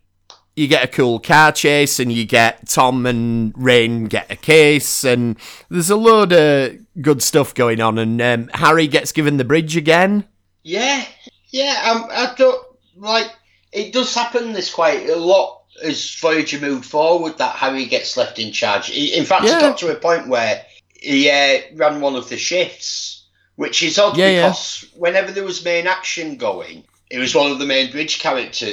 you 0.56 0.68
get 0.68 0.84
a 0.84 0.88
cool 0.88 1.18
car 1.18 1.52
chase, 1.52 1.98
and 1.98 2.12
you 2.12 2.24
get 2.24 2.68
Tom 2.68 3.06
and 3.06 3.52
Rain 3.56 4.04
get 4.06 4.30
a 4.30 4.36
kiss, 4.36 5.04
and 5.04 5.36
there's 5.68 5.90
a 5.90 5.96
load 5.96 6.32
of 6.32 6.76
good 7.00 7.22
stuff 7.22 7.54
going 7.54 7.80
on. 7.80 7.98
And 7.98 8.20
um, 8.22 8.50
Harry 8.54 8.86
gets 8.86 9.12
given 9.12 9.36
the 9.36 9.44
bridge 9.44 9.76
again. 9.76 10.24
Yeah, 10.62 11.04
yeah. 11.50 11.90
Um, 11.92 12.08
I 12.10 12.34
don't 12.36 12.64
like. 12.96 13.30
It 13.72 13.92
does 13.92 14.14
happen 14.14 14.52
this 14.52 14.72
quite 14.72 15.08
a 15.08 15.16
lot 15.16 15.62
as 15.82 16.14
Voyager 16.20 16.60
moved 16.60 16.84
forward. 16.84 17.38
That 17.38 17.56
Harry 17.56 17.86
gets 17.86 18.16
left 18.16 18.38
in 18.38 18.52
charge. 18.52 18.90
In 18.90 19.24
fact, 19.24 19.44
Yeah. 19.44 19.58
it 19.58 19.60
got 19.60 19.78
to 19.78 19.90
a 19.92 19.96
point 19.96 20.28
where 20.28 20.64
he 21.00 21.28
uh, 21.28 21.62
ran 21.74 22.00
one 22.00 22.14
of 22.14 22.28
the 22.28 22.36
shifts, 22.36 23.24
which 23.56 23.82
is 23.82 23.98
odd 23.98 24.16
Yeah, 24.16 24.28
yeah. 24.28 24.42
because 24.48 24.86
whenever 24.96 25.32
there 25.32 25.44
was 25.44 25.64
main 25.64 25.88
action 25.88 26.36
going, 26.36 26.84
it 27.10 27.18
was 27.18 27.34
one 27.34 27.50
of 27.50 27.58
the 27.58 27.66
main 27.66 27.90
bridge 27.90 28.20
character 28.20 28.68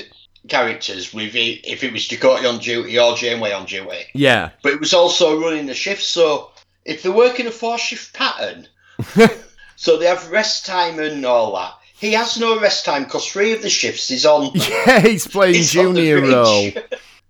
characters. 0.48 1.14
With 1.14 1.36
it, 1.36 1.66
if 1.66 1.84
it 1.84 1.94
was 1.94 2.08
Chakotay 2.08 2.48
on 2.52 2.60
duty 2.60 2.98
or 3.00 3.16
Janeway 3.16 3.52
on 3.52 3.66
duty, 3.66 4.06
Yeah, 4.14 4.52
but 4.64 4.74
it 4.74 4.80
was 4.80 4.94
also 4.94 5.42
running 5.42 5.66
the 5.66 5.74
shift. 5.74 6.04
So 6.04 6.52
if 6.86 7.04
they're 7.04 7.12
working 7.12 7.48
a 7.48 7.52
four 7.52 7.78
shift 7.78 8.14
pattern, 8.14 8.68
so 9.76 9.98
they 9.98 10.06
have 10.06 10.32
rest 10.32 10.66
time 10.66 11.00
and 11.00 11.26
all 11.26 11.56
that. 11.56 11.74
He 11.94 12.14
has 12.14 12.40
no 12.40 12.60
rest 12.60 12.84
time 12.84 13.04
because 13.04 13.28
three 13.28 13.54
of 13.54 13.62
the 13.62 13.70
shifts 13.70 14.10
is 14.10 14.26
on. 14.26 14.52
yeah, 14.56 15.02
he's 15.02 15.28
playing 15.28 15.54
the 15.54 15.64
junior 15.64 16.22
role. 16.22 16.72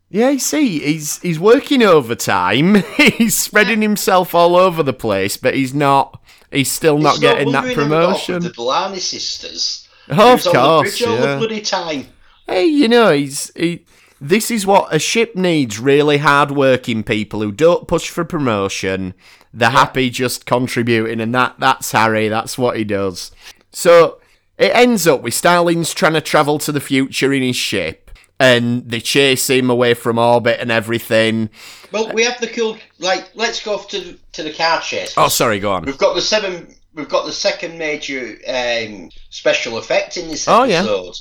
Yeah, 0.09 0.30
you 0.30 0.39
see, 0.39 0.80
he's 0.80 1.20
he's 1.20 1.39
working 1.39 1.84
overtime. 1.84 2.84
he's 2.97 3.38
spreading 3.38 3.82
himself 3.82 4.36
all 4.36 4.55
over 4.55 4.84
the 4.84 4.93
place, 4.93 5.38
but 5.38 5.53
he's 5.53 5.74
not. 5.74 6.22
He's 6.51 6.72
still 6.72 6.97
not 6.97 7.16
It's 7.16 7.22
no 7.22 7.30
getting 7.30 7.51
that 7.53 7.64
wonder 7.64 7.70
he 7.70 7.76
never 7.76 7.89
got 7.89 8.03
off 8.03 8.26
promotion. 8.26 8.43
The 8.43 8.49
Blarney 8.49 8.99
sisters. 8.99 9.88
Oh, 10.09 10.34
of 10.34 10.39
was 10.39 10.47
on 10.47 10.53
the 10.53 10.59
course, 10.59 10.99
bridge 10.99 11.03
all 11.03 11.18
the 11.18 11.24
yeah. 11.24 11.38
bloody 11.38 11.62
time. 11.62 12.07
Hey, 12.52 12.66
you 12.66 12.89
know, 12.89 13.14
he's 13.14 13.49
he. 13.56 13.86
This 14.20 14.52
is 14.52 14.68
what 14.68 14.93
a 14.93 14.99
ship 14.99 15.38
needs: 15.38 15.80
really 15.80 16.18
hard-working 16.18 17.04
people 17.04 17.41
who 17.41 17.52
don't 17.54 17.88
push 17.88 18.10
for 18.10 18.26
promotion. 18.26 19.14
They're 19.54 19.70
happy 19.70 20.10
just 20.10 20.45
contributing, 20.45 21.22
and 21.22 21.34
that 21.34 21.56
that's 21.60 21.93
Harry. 21.93 22.28
That's 22.28 22.58
what 22.58 22.76
he 22.76 22.84
does. 22.84 23.32
So 23.72 24.20
it 24.58 24.76
ends 24.76 25.08
up 25.08 25.22
with 25.22 25.34
Starling's 25.34 25.93
trying 25.93 26.14
to 26.14 26.22
travel 26.22 26.60
to 26.60 26.74
the 26.74 26.82
future 26.82 27.32
in 27.32 27.41
his 27.41 27.56
ship, 27.56 28.12
and 28.38 28.89
they 28.89 28.99
chase 28.99 29.49
him 29.49 29.70
away 29.70 29.93
from 29.93 30.18
orbit 30.18 30.60
and 30.60 30.72
everything. 30.72 31.49
Well, 31.93 32.12
we 32.14 32.26
have 32.26 32.41
the 32.41 32.47
cool. 32.47 32.78
Like, 32.99 33.30
let's 33.34 33.64
go 33.64 33.76
off 33.76 33.88
to 33.89 33.99
the, 34.02 34.20
to 34.34 34.43
the 34.43 34.52
car 34.54 34.82
chase. 34.82 35.14
Oh, 35.16 35.30
sorry, 35.30 35.60
go 35.60 35.72
on. 35.72 35.86
We've 35.86 35.97
got 35.97 36.16
the 36.16 36.22
seven. 36.22 36.76
We've 36.93 37.08
got 37.08 37.26
the 37.26 37.32
second 37.32 37.78
major 37.78 38.38
um, 38.45 39.10
special 39.30 39.78
effect 39.78 40.18
in 40.18 40.28
this 40.28 40.49
episode. 40.49 40.62
Oh, 40.62 40.66
yeah. 40.66 41.12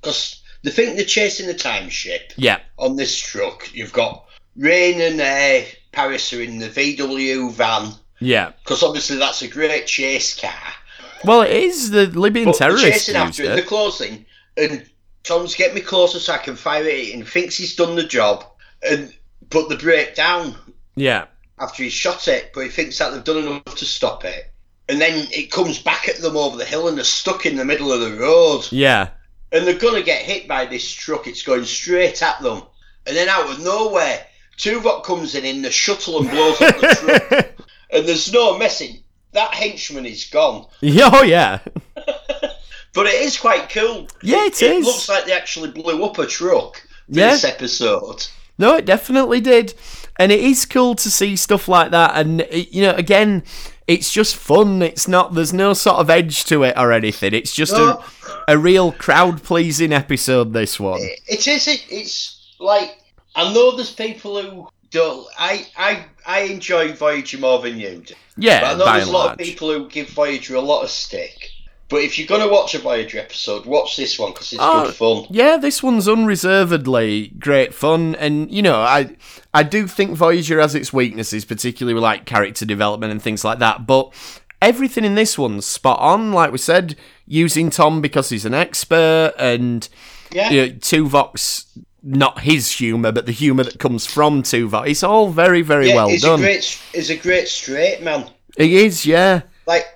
Because 0.00 0.42
they 0.68 0.74
think 0.74 0.96
they're 0.96 1.04
chasing 1.04 1.46
the 1.46 1.54
time 1.54 1.88
ship. 1.88 2.32
Yeah, 2.36 2.60
on 2.76 2.96
this 2.96 3.16
truck. 3.18 3.72
You've 3.74 3.92
got 3.92 4.26
Rain 4.56 5.00
and 5.00 5.20
uh, 5.20 5.66
Paris 5.92 6.32
are 6.32 6.42
in 6.42 6.58
the 6.58 6.68
VW 6.68 7.52
van 7.52 7.92
yeah. 8.18 8.52
because 8.62 8.82
obviously 8.82 9.16
that's 9.16 9.42
a 9.42 9.48
great 9.48 9.86
chase 9.86 10.38
car. 10.38 10.52
Well, 11.24 11.42
it 11.42 11.50
is 11.50 11.90
the 11.90 12.06
Libyan 12.06 12.46
But 12.46 12.58
they're 12.58 12.76
chasing 12.76 13.16
after 13.16 13.42
used 13.42 13.52
it, 13.52 13.54
they're 13.56 13.64
closing, 13.64 14.26
and 14.56 14.84
Tom's 15.24 15.54
get 15.54 15.74
me 15.74 15.80
closer 15.80 16.18
so 16.18 16.34
I 16.34 16.38
can 16.38 16.56
fire 16.56 16.84
it, 16.84 17.14
and 17.14 17.26
thinks 17.26 17.56
he's 17.56 17.74
done 17.74 17.96
the 17.96 18.04
job, 18.04 18.44
and 18.88 19.12
put 19.50 19.68
the 19.68 19.76
brake 19.76 20.14
down 20.14 20.54
Yeah, 20.94 21.26
after 21.58 21.82
he's 21.82 21.92
shot 21.92 22.28
it, 22.28 22.50
but 22.54 22.64
he 22.64 22.68
thinks 22.68 22.98
that 22.98 23.10
they've 23.10 23.24
done 23.24 23.38
enough 23.38 23.76
to 23.76 23.84
stop 23.84 24.24
it. 24.24 24.52
And 24.88 25.00
then 25.00 25.28
it 25.32 25.50
comes 25.50 25.78
back 25.78 26.08
at 26.08 26.18
them 26.18 26.36
over 26.36 26.56
the 26.56 26.64
hill, 26.64 26.88
and 26.88 26.96
they're 26.96 27.04
stuck 27.04 27.46
in 27.46 27.56
the 27.56 27.64
middle 27.64 27.92
of 27.92 28.00
the 28.00 28.16
road. 28.16 28.66
yeah, 28.70 29.08
and 29.52 29.66
they're 29.66 29.78
gonna 29.78 30.02
get 30.02 30.22
hit 30.22 30.46
by 30.48 30.66
this 30.66 30.90
truck. 30.90 31.26
It's 31.26 31.42
going 31.42 31.64
straight 31.64 32.22
at 32.22 32.40
them, 32.40 32.62
and 33.06 33.16
then 33.16 33.28
out 33.28 33.50
of 33.50 33.62
nowhere, 33.64 34.24
Tuvok 34.58 35.04
comes 35.04 35.34
in 35.34 35.44
in 35.44 35.62
the 35.62 35.70
shuttle 35.70 36.20
and 36.20 36.30
blows 36.30 36.60
up 36.60 36.76
the 36.80 36.88
truck, 37.28 37.66
and 37.90 38.06
there's 38.06 38.32
no 38.32 38.58
messing. 38.58 39.02
That 39.32 39.52
henchman 39.54 40.06
is 40.06 40.24
gone, 40.24 40.66
yeah, 40.80 41.10
oh 41.12 41.22
yeah, 41.22 41.58
but 42.94 43.06
it 43.06 43.22
is 43.22 43.38
quite 43.38 43.68
cool. 43.70 44.08
Yeah, 44.22 44.46
it 44.46 44.62
it 44.62 44.72
is. 44.76 44.84
looks 44.86 45.08
like 45.08 45.26
they 45.26 45.32
actually 45.32 45.70
blew 45.70 46.02
up 46.04 46.18
a 46.18 46.26
truck. 46.26 46.82
Yeah. 47.08 47.30
this 47.30 47.44
episode. 47.44 48.26
No, 48.58 48.76
it 48.76 48.84
definitely 48.84 49.40
did. 49.40 49.72
And 50.18 50.30
it 50.32 50.40
is 50.40 50.66
cool 50.66 50.94
to 50.96 51.10
see 51.10 51.36
stuff 51.36 51.68
like 51.68 51.90
that. 51.92 52.16
And, 52.16 52.40
it, 52.42 52.72
you 52.72 52.82
know, 52.82 52.90
again, 52.96 53.44
it's 53.86 54.12
just 54.12 54.34
fun. 54.36 54.82
It's 54.82 55.06
not, 55.08 55.32
there's 55.34 55.52
no 55.54 55.72
sort 55.74 55.96
of 55.98 56.10
edge 56.10 56.44
to 56.46 56.64
it 56.64 56.76
or 56.76 56.92
anything. 56.92 57.32
It's 57.34 57.54
just 57.54 57.72
No. 57.72 57.90
a, 57.90 58.04
a 58.48 58.58
real 58.58 58.90
crowd 58.90 59.42
pleasing 59.44 59.92
episode. 59.92 60.52
This 60.52 60.80
one. 60.80 61.00
It 61.28 61.46
is. 61.46 61.68
It, 61.68 61.86
it's 61.90 62.54
like 62.58 62.98
I 63.36 63.52
know 63.54 63.76
there's 63.76 63.92
people 63.92 64.42
who 64.42 64.68
don't. 64.90 65.26
I 65.38 65.66
I 65.76 66.04
I 66.26 66.40
enjoy 66.40 66.92
Voyager 66.94 67.38
more 67.38 67.60
than 67.60 67.78
you 67.78 68.02
do. 68.04 68.14
Yeah, 68.36 68.60
But 68.60 68.66
I 68.66 68.78
know 68.78 68.92
there's 68.92 69.08
a 69.08 69.12
lot 69.12 69.26
large. 69.26 69.40
of 69.40 69.46
people 69.46 69.72
who 69.72 69.88
give 69.88 70.08
Voyager 70.10 70.54
a 70.56 70.60
lot 70.60 70.82
of 70.82 70.90
stick. 70.90 71.50
But 71.90 72.02
if 72.02 72.18
you're 72.18 72.28
going 72.28 72.42
to 72.42 72.48
watch 72.48 72.74
a 72.74 72.78
Voyager 72.80 73.18
episode, 73.18 73.64
watch 73.64 73.96
this 73.96 74.18
one 74.18 74.32
because 74.32 74.52
it's 74.52 74.60
Oh, 74.62 74.84
good 74.84 74.94
fun. 74.94 75.26
Yeah, 75.30 75.56
this 75.56 75.82
one's 75.82 76.06
unreservedly 76.06 77.28
great 77.38 77.72
fun, 77.72 78.14
and 78.16 78.50
you 78.50 78.60
know, 78.62 78.80
I 78.80 79.16
I 79.54 79.62
do 79.62 79.86
think 79.86 80.16
Voyager 80.16 80.60
has 80.60 80.74
its 80.74 80.92
weaknesses, 80.92 81.44
particularly 81.44 81.94
with 81.94 82.02
like 82.02 82.26
character 82.26 82.64
development 82.66 83.12
and 83.12 83.22
things 83.22 83.42
like 83.44 83.58
that. 83.60 83.86
But 83.86 84.12
everything 84.62 85.04
in 85.04 85.14
this 85.14 85.36
one's 85.38 85.66
spot 85.66 85.98
on. 86.00 86.32
Like 86.32 86.52
we 86.52 86.58
said, 86.58 86.96
using 87.26 87.70
Tom 87.70 88.00
because 88.00 88.28
he's 88.30 88.44
an 88.44 88.54
expert, 88.54 89.34
and 89.38 89.88
Yeah. 90.30 90.50
you 90.50 90.60
know, 90.62 90.68
Tuvok's 90.74 91.66
not 92.02 92.40
his 92.40 92.70
humour, 92.72 93.12
but 93.12 93.26
the 93.26 93.32
humour 93.32 93.64
that 93.64 93.78
comes 93.78 94.06
from 94.06 94.42
Tuvok. 94.42 94.88
It's 94.88 95.02
all 95.02 95.30
very, 95.30 95.62
very 95.62 95.88
yeah, 95.88 95.94
well 95.96 96.08
he's 96.08 96.22
done. 96.22 96.38
a 96.40 96.42
great, 96.42 96.80
he's 96.92 97.10
a 97.10 97.16
great 97.16 97.48
straight 97.48 98.02
man. 98.02 98.28
He 98.56 98.84
is, 98.84 99.04
yeah, 99.04 99.42
Like 99.66 99.86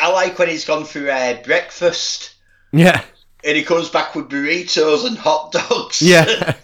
I 0.00 0.10
like 0.10 0.38
when 0.38 0.48
he's 0.48 0.64
gone 0.64 0.84
through 0.84 1.10
uh, 1.10 1.42
breakfast 1.42 2.34
yeah, 2.72 3.02
and 3.44 3.56
he 3.56 3.62
comes 3.62 3.88
back 3.88 4.14
with 4.14 4.28
burritos 4.28 5.06
and 5.06 5.16
hot 5.16 5.52
dogs. 5.52 6.02
yeah. 6.02 6.54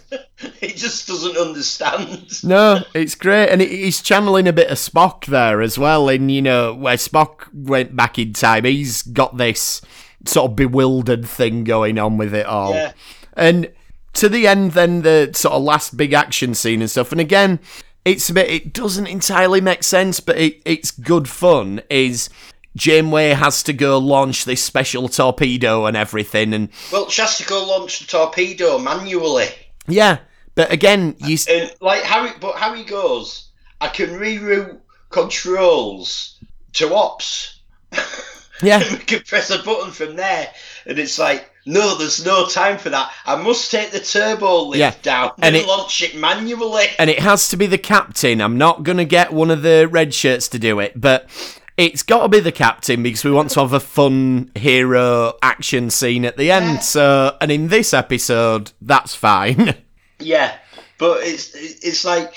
just 0.81 1.07
doesn't 1.07 1.37
understand. 1.37 2.27
No, 2.43 2.83
it's 2.93 3.15
great, 3.15 3.49
and 3.49 3.61
he's 3.61 4.01
channeling 4.01 4.47
a 4.47 4.53
bit 4.53 4.69
of 4.71 4.77
Spock 4.77 5.25
there 5.25 5.61
as 5.61 5.77
well. 5.77 6.09
In 6.09 6.27
you 6.29 6.41
know 6.41 6.73
where 6.73 6.95
Spock 6.97 7.47
went 7.53 7.95
back 7.95 8.17
in 8.19 8.33
time, 8.33 8.65
he's 8.65 9.01
got 9.03 9.37
this 9.37 9.81
sort 10.25 10.51
of 10.51 10.55
bewildered 10.55 11.25
thing 11.25 11.63
going 11.63 11.97
on 11.97 12.17
with 12.17 12.33
it 12.33 12.45
all. 12.45 12.73
Yeah. 12.73 12.91
And 13.33 13.71
to 14.13 14.27
the 14.27 14.45
end, 14.47 14.71
then 14.71 15.03
the 15.03 15.31
sort 15.33 15.53
of 15.53 15.63
last 15.63 15.95
big 15.95 16.13
action 16.13 16.53
scene 16.53 16.81
and 16.81 16.89
stuff. 16.91 17.11
And 17.13 17.21
again, 17.21 17.59
it's 18.03 18.29
a 18.29 18.33
bit. 18.33 18.49
It 18.49 18.73
doesn't 18.73 19.07
entirely 19.07 19.61
make 19.61 19.83
sense, 19.83 20.19
but 20.19 20.37
it, 20.37 20.61
it's 20.65 20.91
good 20.91 21.29
fun. 21.29 21.81
Is 21.89 22.29
Janeway 22.75 23.29
has 23.29 23.61
to 23.63 23.73
go 23.73 23.97
launch 23.97 24.45
this 24.45 24.63
special 24.63 25.07
torpedo 25.09 25.85
and 25.85 25.95
everything, 25.95 26.53
and 26.53 26.69
Well, 26.91 27.09
she 27.09 27.21
has 27.21 27.37
to 27.37 27.45
go 27.45 27.63
launch 27.65 27.99
the 27.99 28.05
torpedo 28.07 28.77
manually. 28.79 29.47
yeah. 29.87 30.19
But 30.55 30.71
again, 30.71 31.15
you 31.19 31.37
And 31.49 31.73
like 31.81 32.03
how 32.03 32.25
it, 32.25 32.35
but 32.39 32.55
how 32.55 32.73
he 32.73 32.83
goes, 32.83 33.49
I 33.79 33.87
can 33.87 34.09
reroute 34.09 34.79
controls 35.09 36.37
to 36.73 36.93
ops. 36.93 37.59
yeah. 38.61 38.79
we 38.91 38.97
can 38.97 39.21
press 39.21 39.49
a 39.49 39.61
button 39.63 39.91
from 39.91 40.15
there, 40.15 40.47
and 40.85 40.99
it's 40.99 41.17
like, 41.19 41.49
no, 41.65 41.97
there's 41.97 42.25
no 42.25 42.47
time 42.47 42.77
for 42.77 42.89
that. 42.89 43.11
I 43.25 43.35
must 43.41 43.69
take 43.71 43.91
the 43.91 43.99
turbo 43.99 44.65
lift 44.65 44.79
Yeah, 44.79 44.93
down 45.01 45.31
and 45.41 45.55
it- 45.55 45.67
launch 45.67 46.01
it 46.01 46.15
manually. 46.15 46.85
and 46.99 47.09
it 47.09 47.19
has 47.19 47.49
to 47.49 47.57
be 47.57 47.67
the 47.67 47.77
captain. 47.77 48.41
I'm 48.41 48.57
not 48.57 48.83
going 48.83 48.97
to 48.97 49.05
get 49.05 49.31
one 49.33 49.51
of 49.51 49.61
the 49.61 49.87
red 49.89 50.13
shirts 50.13 50.47
to 50.49 50.59
do 50.59 50.79
it, 50.79 50.99
but 50.99 51.29
it's 51.77 52.03
got 52.03 52.23
to 52.23 52.29
be 52.29 52.39
the 52.39 52.51
captain 52.51 53.01
because 53.03 53.23
we 53.23 53.31
want 53.31 53.51
to 53.51 53.59
have 53.61 53.73
a 53.73 53.79
fun 53.79 54.51
hero 54.55 55.33
action 55.41 55.89
scene 55.89 56.25
at 56.25 56.37
the 56.37 56.51
end. 56.51 56.83
So, 56.83 57.37
and 57.41 57.51
in 57.51 57.67
this 57.69 57.93
episode, 57.93 58.71
that's 58.81 59.15
fine. 59.15 59.75
yeah, 60.21 60.57
but 60.97 61.23
it's 61.23 61.51
it's 61.55 62.05
like 62.05 62.35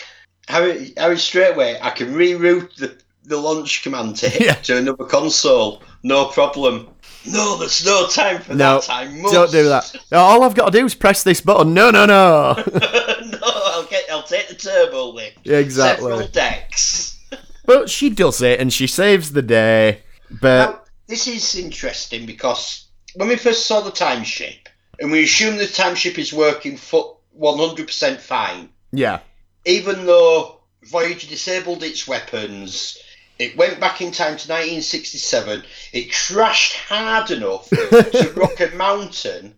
Harry 0.48 0.92
Harry 0.96 1.18
straightway. 1.18 1.78
I 1.80 1.90
can 1.90 2.14
reroute 2.14 2.74
the 2.76 2.96
the 3.24 3.36
launch 3.38 3.82
command 3.82 4.16
to 4.16 4.28
hit 4.28 4.42
Yeah. 4.46 4.54
to 4.54 4.76
another 4.78 5.04
console, 5.04 5.82
no 6.02 6.26
problem. 6.26 6.88
No, 7.26 7.56
there's 7.56 7.86
no 7.86 8.06
time 8.08 8.42
for 8.42 8.54
no, 8.54 8.74
that. 8.80 8.82
time. 8.82 9.22
Must. 9.22 9.32
don't 9.32 9.50
do 9.50 9.64
that. 9.70 9.96
All 10.12 10.42
I've 10.42 10.54
got 10.54 10.70
to 10.72 10.78
do 10.78 10.84
is 10.84 10.94
press 10.94 11.22
this 11.22 11.40
button. 11.40 11.72
No, 11.72 11.90
no, 11.90 12.04
no. 12.04 12.52
no, 12.74 13.38
I'll 13.42 13.86
get. 13.86 14.04
I'll 14.10 14.22
take 14.24 14.48
the 14.48 14.54
turbo 14.54 15.08
lift. 15.12 15.46
exactly. 15.46 16.10
Several 16.10 16.28
decks. 16.28 17.10
But 17.66 17.88
she 17.88 18.10
does 18.10 18.42
it, 18.42 18.60
and 18.60 18.70
she 18.70 18.86
saves 18.86 19.32
the 19.32 19.40
day. 19.40 20.02
But 20.30 20.70
Now, 20.70 20.80
this 21.06 21.26
is 21.26 21.54
interesting 21.54 22.26
because 22.26 22.88
when 23.14 23.28
we 23.28 23.36
first 23.36 23.66
saw 23.66 23.80
the 23.80 23.90
timeship, 23.90 24.66
and 25.00 25.10
we 25.10 25.24
assume 25.24 25.56
the 25.56 25.64
timeship 25.64 26.18
is 26.18 26.30
working 26.30 26.76
for 26.76 27.16
100% 27.40 28.18
fine, 28.20 28.68
yeah, 28.92 29.20
even 29.64 30.06
though 30.06 30.60
Voyager 30.84 31.26
disabled 31.28 31.82
its 31.82 32.06
weapons, 32.06 32.98
it 33.38 33.56
went 33.56 33.80
back 33.80 34.00
in 34.00 34.12
time 34.12 34.36
to 34.36 34.48
1967, 34.52 35.64
it 35.92 36.12
crashed 36.12 36.76
hard 36.76 37.30
enough 37.30 37.68
to 37.70 38.32
rock 38.36 38.60
a 38.60 38.74
mountain 38.76 39.54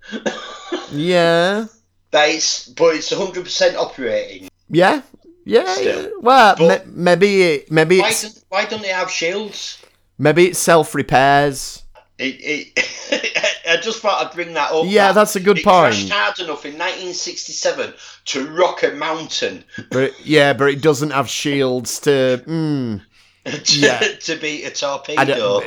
yeah, 0.93 1.67
that 2.13 2.29
it's, 2.31 2.69
but 2.69 2.95
it's 2.95 3.13
100% 3.13 3.75
operating. 3.77 4.49
yeah, 4.71 5.03
yeah. 5.45 5.75
Still. 5.75 6.13
Well, 6.21 6.57
ma- 6.61 6.79
maybe, 6.87 7.43
it, 7.43 7.71
maybe 7.71 8.01
Why 8.01 8.09
it's 8.09 8.23
don't, 8.23 8.45
why 8.49 8.65
don't 8.67 8.83
they 8.83 8.89
have 8.89 9.11
shields? 9.11 9.79
maybe 10.19 10.47
it 10.49 10.57
self 10.57 10.95
repairs. 10.95 11.83
It, 12.19 12.73
it, 12.77 13.63
I 13.69 13.77
just 13.77 14.01
thought 14.01 14.25
I'd 14.27 14.33
bring 14.35 14.55
that 14.55 14.73
up. 14.73 14.85
Yeah, 14.87 15.09
that 15.09 15.15
that's 15.15 15.37
a 15.37 15.41
good 15.41 15.59
it 15.59 15.65
point. 15.65 15.93
crashed 15.95 16.09
hard 16.11 16.39
enough 16.39 16.65
in 16.65 16.73
1967 16.73 17.93
to 18.27 18.47
rock 18.49 18.83
a 18.83 18.93
mountain 18.93 19.65
But 19.91 20.13
yeah, 20.27 20.53
but 20.55 20.71
it 20.71 20.81
doesn't 20.83 21.11
have 21.11 21.29
shields 21.29 22.01
to. 22.01 22.43
Mm, 22.47 23.03
to, 23.65 23.79
Yeah. 23.79 23.99
to 23.99 24.37
beat 24.37 24.65
a 24.65 24.71
torpedo. 24.71 25.63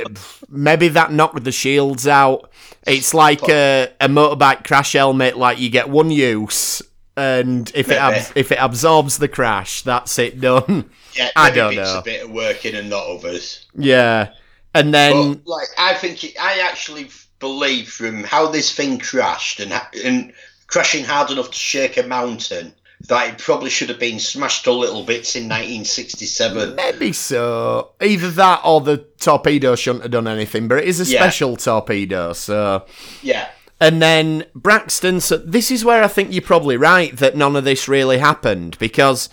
maybe 0.48 0.88
that 0.88 1.12
knocked 1.12 1.34
with 1.34 1.44
the 1.44 1.52
shields 1.52 2.06
out. 2.08 2.50
It's 2.86 3.14
like 3.14 3.48
a, 3.48 3.92
a 4.00 4.08
motorbike 4.08 4.64
crash 4.66 4.94
helmet. 4.94 5.36
Like 5.36 5.60
you 5.60 5.70
get 5.70 5.88
one 5.88 6.10
use, 6.10 6.82
and 7.16 7.70
if 7.74 7.90
it 7.90 7.98
ab- 7.98 8.32
if 8.34 8.50
it 8.50 8.58
absorbs 8.60 9.18
the 9.18 9.28
crash, 9.28 9.82
that's 9.82 10.18
it 10.18 10.40
done. 10.40 10.90
yeah, 11.14 11.30
I 11.36 11.50
maybe 11.50 11.56
don't 11.56 11.74
know. 11.76 11.98
a 11.98 12.02
bit 12.02 12.24
of 12.24 12.30
working 12.30 12.74
and 12.74 12.88
not 12.90 13.06
others. 13.06 13.66
yeah, 13.74 14.32
and 14.74 14.92
then 14.94 15.34
But 15.34 15.46
like, 15.46 15.68
I 15.78 15.94
think 15.94 16.24
it, 16.24 16.34
I 16.40 16.60
actually 16.60 17.08
believe 17.38 17.88
from 17.88 18.24
how 18.24 18.48
this 18.48 18.72
thing 18.72 18.98
crashed 18.98 19.60
and 19.60 19.72
and 20.04 20.32
crashing 20.66 21.04
hard 21.04 21.30
enough 21.30 21.50
to 21.50 21.56
shake 21.56 21.96
a 21.96 22.02
mountain 22.04 22.74
that 23.08 23.30
it 23.30 23.38
probably 23.38 23.70
should 23.70 23.88
have 23.88 23.98
been 23.98 24.18
smashed 24.20 24.64
to 24.64 24.72
little 24.72 25.02
bits 25.04 25.34
in 25.34 25.44
1967. 25.44 26.74
maybe 26.76 27.12
so. 27.12 27.92
Either 28.00 28.30
that 28.30 28.60
or 28.62 28.82
the 28.82 28.98
torpedo 29.18 29.74
shouldn't 29.74 30.02
have 30.02 30.12
done 30.12 30.28
anything. 30.28 30.68
But 30.68 30.78
it 30.78 30.84
is 30.84 31.00
a 31.00 31.04
Yeah. 31.10 31.20
special 31.22 31.56
torpedo, 31.56 32.34
so. 32.34 32.84
Yeah, 33.22 33.48
And 33.80 34.02
then 34.02 34.44
Braxton, 34.54 35.20
so 35.22 35.38
this 35.38 35.70
is 35.70 35.82
where 35.82 36.04
I 36.04 36.08
think 36.08 36.30
you're 36.32 36.42
probably 36.42 36.76
right 36.76 37.16
that 37.16 37.34
none 37.34 37.56
of 37.56 37.64
this 37.64 37.88
really 37.88 38.18
happened 38.18 38.76
because 38.78 39.30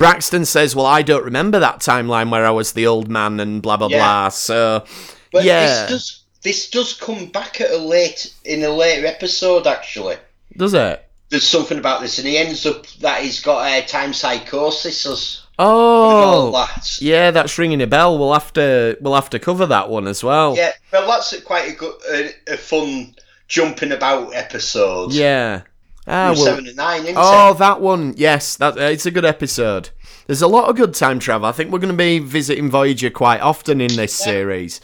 Braxton 0.00 0.44
says, 0.44 0.74
Well, 0.74 0.86
I 0.86 1.02
don't 1.02 1.24
remember 1.24 1.60
that 1.60 1.78
timeline 1.78 2.30
where 2.30 2.44
I 2.44 2.50
was 2.50 2.72
the 2.72 2.86
old 2.88 3.08
man 3.08 3.38
and 3.38 3.62
blah, 3.62 3.76
blah, 3.76 3.86
Yeah. 3.88 3.98
blah. 3.98 4.28
So, 4.30 4.84
but 5.32 5.44
yeah. 5.44 5.86
this 5.86 5.88
does 5.90 6.24
this 6.42 6.70
does 6.70 6.94
come 6.94 7.26
back 7.26 7.60
at 7.60 7.70
a 7.70 7.76
late 7.76 8.34
in 8.44 8.64
a 8.64 8.70
later 8.70 9.06
episode 9.06 9.66
actually. 9.66 10.16
Does 10.56 10.74
it? 10.74 11.06
there's 11.28 11.46
something 11.46 11.78
about 11.78 12.00
this, 12.00 12.18
and 12.18 12.26
he 12.26 12.36
ends 12.36 12.66
up 12.66 12.84
that 12.98 13.22
he's 13.22 13.38
got 13.40 13.64
a 13.64 13.86
time 13.86 14.12
psychosis 14.12 15.06
as- 15.06 15.42
Oh, 15.60 16.50
that. 16.52 17.00
yeah, 17.00 17.30
that's 17.30 17.56
ringing 17.58 17.80
a 17.82 17.86
bell. 17.86 18.18
We'll 18.18 18.32
have 18.32 18.52
to 18.54 18.96
we'll 19.00 19.14
have 19.14 19.30
to 19.30 19.38
cover 19.38 19.66
that 19.66 19.88
one 19.90 20.08
as 20.08 20.24
well. 20.24 20.56
Yeah, 20.56 20.72
well, 20.92 21.06
that's 21.06 21.38
quite 21.42 21.70
a 21.70 21.76
good, 21.76 21.94
a, 22.10 22.54
a 22.54 22.56
fun 22.56 23.14
jumping 23.46 23.92
about 23.92 24.34
episode. 24.34 25.12
Yeah. 25.12 25.62
Ah, 26.10 26.32
well, 26.32 26.44
Seven 26.44 26.66
of 26.66 26.76
Nine, 26.76 27.04
Oh, 27.16 27.52
it? 27.52 27.58
that 27.58 27.80
one. 27.80 28.14
Yes, 28.16 28.56
that 28.56 28.76
uh, 28.76 28.82
it's 28.82 29.06
a 29.06 29.10
good 29.10 29.24
episode. 29.24 29.90
There's 30.26 30.42
a 30.42 30.46
lot 30.48 30.68
of 30.68 30.76
good 30.76 30.94
time 30.94 31.18
travel. 31.18 31.46
I 31.46 31.52
think 31.52 31.70
we're 31.72 31.78
going 31.78 31.92
to 31.92 31.96
be 31.96 32.18
visiting 32.18 32.70
Voyager 32.70 33.10
quite 33.10 33.40
often 33.40 33.80
in 33.80 33.94
this 33.96 34.14
series. 34.14 34.80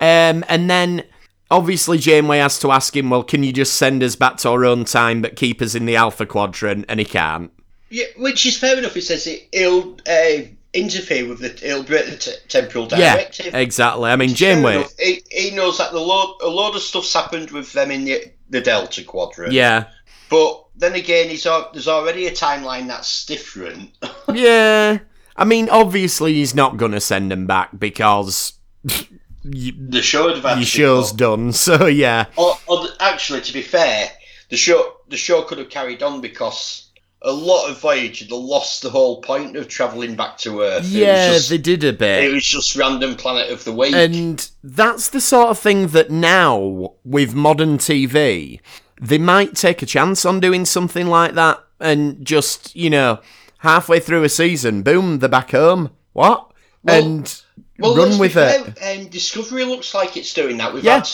Um, 0.00 0.44
and 0.48 0.70
then 0.70 1.04
obviously 1.50 1.98
Janeway 1.98 2.38
has 2.38 2.58
to 2.60 2.70
ask 2.72 2.96
him, 2.96 3.10
"Well, 3.10 3.22
can 3.22 3.42
you 3.42 3.52
just 3.52 3.74
send 3.74 4.02
us 4.02 4.16
back 4.16 4.36
to 4.38 4.50
our 4.50 4.64
own 4.64 4.84
time, 4.84 5.20
but 5.22 5.36
keep 5.36 5.60
us 5.60 5.74
in 5.74 5.86
the 5.86 5.96
Alpha 5.96 6.24
Quadrant?" 6.26 6.86
And 6.88 6.98
he 7.00 7.04
can't. 7.06 7.50
Yeah, 7.90 8.06
which 8.16 8.46
is 8.46 8.56
fair 8.56 8.78
enough. 8.78 8.94
He 8.94 9.00
says 9.00 9.26
it, 9.26 9.48
it'll 9.52 9.98
uh, 10.08 10.42
interfere 10.72 11.28
with 11.28 11.40
the, 11.40 11.68
it'll 11.68 11.82
break 11.82 12.06
the 12.06 12.16
t- 12.16 12.32
temporal 12.48 12.86
directive. 12.86 13.46
Yeah, 13.46 13.58
exactly. 13.58 14.08
I 14.10 14.16
mean, 14.16 14.34
Janeway. 14.34 14.84
He, 14.98 15.22
he 15.30 15.50
knows 15.50 15.78
that 15.78 15.90
the 15.92 15.98
load, 16.00 16.36
a 16.42 16.48
load 16.48 16.76
of 16.76 16.82
stuff's 16.82 17.12
happened 17.12 17.50
with 17.50 17.72
them 17.72 17.90
in 17.90 18.04
the, 18.04 18.22
the 18.48 18.60
Delta 18.60 19.02
Quadrant. 19.02 19.52
Yeah, 19.52 19.86
But 20.30 20.64
then 20.76 20.94
again, 20.94 21.28
he's, 21.28 21.42
there's 21.42 21.88
already 21.88 22.26
a 22.26 22.30
timeline 22.30 22.86
that's 22.86 23.26
different. 23.26 23.90
yeah. 24.32 24.98
I 25.36 25.44
mean, 25.44 25.68
obviously 25.70 26.34
he's 26.34 26.54
not 26.54 26.76
going 26.76 26.92
to 26.92 27.00
send 27.00 27.32
him 27.32 27.46
back 27.46 27.70
because 27.78 28.52
y- 28.84 29.02
the 29.44 30.02
show 30.02 30.34
your 30.34 30.62
show's 30.64 31.12
done. 31.12 31.52
So 31.52 31.86
yeah, 31.86 32.26
Or, 32.36 32.54
or 32.66 32.82
the- 32.84 32.94
actually, 33.00 33.40
to 33.42 33.52
be 33.52 33.62
fair, 33.62 34.10
the 34.50 34.56
show 34.56 34.96
the 35.08 35.16
show 35.16 35.42
could 35.42 35.58
have 35.58 35.70
carried 35.70 36.02
on 36.02 36.20
because 36.20 36.88
a 37.22 37.32
lot 37.32 37.68
of 37.70 37.80
Voyager 37.80 38.24
they 38.26 38.34
lost 38.34 38.82
the 38.82 38.90
whole 38.90 39.20
point 39.22 39.56
of 39.56 39.68
travelling 39.68 40.14
back 40.14 40.36
to 40.38 40.60
Earth. 40.62 40.86
Yeah, 40.86 41.32
just- 41.34 41.48
they 41.50 41.58
did 41.58 41.84
a 41.84 41.92
bit. 41.92 42.24
It 42.24 42.32
was 42.32 42.44
just 42.44 42.76
random 42.76 43.14
planet 43.16 43.50
of 43.50 43.64
the 43.64 43.72
week. 43.72 43.94
And 43.94 44.48
that's 44.62 45.08
the 45.08 45.20
sort 45.20 45.48
of 45.48 45.58
thing 45.58 45.88
that 45.88 46.10
now, 46.10 46.94
with 47.04 47.34
modern 47.34 47.78
TV, 47.78 48.60
they 49.00 49.18
might 49.18 49.54
take 49.54 49.82
a 49.82 49.86
chance 49.86 50.24
on 50.24 50.38
doing 50.40 50.64
something 50.64 51.06
like 51.06 51.34
that 51.34 51.58
and 51.80 52.24
just, 52.24 52.76
you 52.76 52.90
know, 52.90 53.18
halfway 53.58 53.98
through 53.98 54.22
a 54.24 54.28
season, 54.28 54.82
boom, 54.82 55.18
they're 55.18 55.28
back 55.28 55.50
home. 55.52 55.90
What? 56.12 56.52
Well- 56.84 57.02
and 57.04 57.42
well, 57.78 57.96
run 57.96 58.18
with 58.18 58.34
fair, 58.34 58.62
it. 58.80 59.00
Um, 59.00 59.08
Discovery 59.08 59.64
looks 59.64 59.94
like 59.94 60.16
it's 60.16 60.34
doing 60.34 60.58
that. 60.58 60.74
We've 60.74 60.84
Yeah. 60.84 60.96
had 60.98 61.08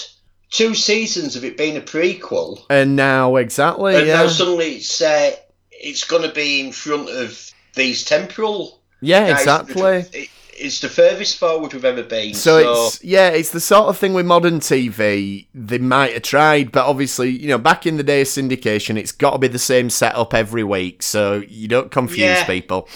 two 0.51 0.75
seasons 0.75 1.37
of 1.37 1.45
it 1.45 1.57
being 1.57 1.77
a 1.77 1.81
prequel, 1.81 2.65
And 2.71 2.97
now, 2.97 3.37
exactly, 3.37 3.95
and 3.97 4.07
yeah. 4.07 4.15
now 4.23 4.27
suddenly 4.29 4.77
it's 4.77 5.01
uh, 5.01 5.33
it's 5.71 6.05
going 6.05 6.23
to 6.23 6.33
be 6.35 6.61
in 6.61 6.73
front 6.73 7.09
of 7.09 7.51
these 7.75 8.05
temporal. 8.05 8.81
yeah, 9.01 9.29
guys. 9.31 9.41
exactly. 9.41 10.05
It- 10.13 10.29
It's 10.59 10.81
the 10.81 10.89
furthest 10.89 11.39
forward 11.39 11.73
we've 11.75 11.85
ever 11.85 12.03
been. 12.03 12.35
So, 12.35 12.63
So, 12.63 12.87
it's 12.87 13.05
yeah, 13.05 13.29
it's 13.29 13.51
the 13.51 13.61
sort 13.61 13.89
of 13.89 13.99
thing 13.99 14.15
with 14.15 14.27
modern 14.27 14.61
TV 14.61 15.47
they 15.55 15.79
might 15.79 16.13
have 16.15 16.23
tried, 16.23 16.73
but 16.73 16.87
obviously, 16.87 17.31
you 17.31 17.49
know, 17.49 17.59
back 17.59 17.87
in 17.87 17.97
the 17.97 18.03
day 18.03 18.23
of 18.23 18.27
syndication, 18.27 18.97
it's 18.97 19.13
got 19.13 19.33
to 19.33 19.39
be 19.39 19.49
the 19.49 19.59
same 19.59 19.91
setup 19.91 20.35
every 20.35 20.65
week, 20.65 21.03
so 21.03 21.43
you 21.49 21.69
don't 21.69 21.91
confuse 21.91 22.21
Yeah. 22.21 22.45
people. 22.47 22.89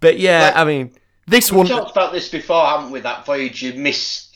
But 0.00 0.18
yeah, 0.18 0.46
Like- 0.46 0.56
I 0.56 0.64
mean, 0.64 0.92
this 1.26 1.52
one 1.52 1.66
we 1.66 1.72
one, 1.72 1.82
talked 1.82 1.92
about 1.96 2.12
this 2.12 2.28
before, 2.28 2.66
haven't 2.66 2.90
we? 2.90 3.00
That 3.00 3.24
Voyager 3.26 3.74
missed 3.74 4.28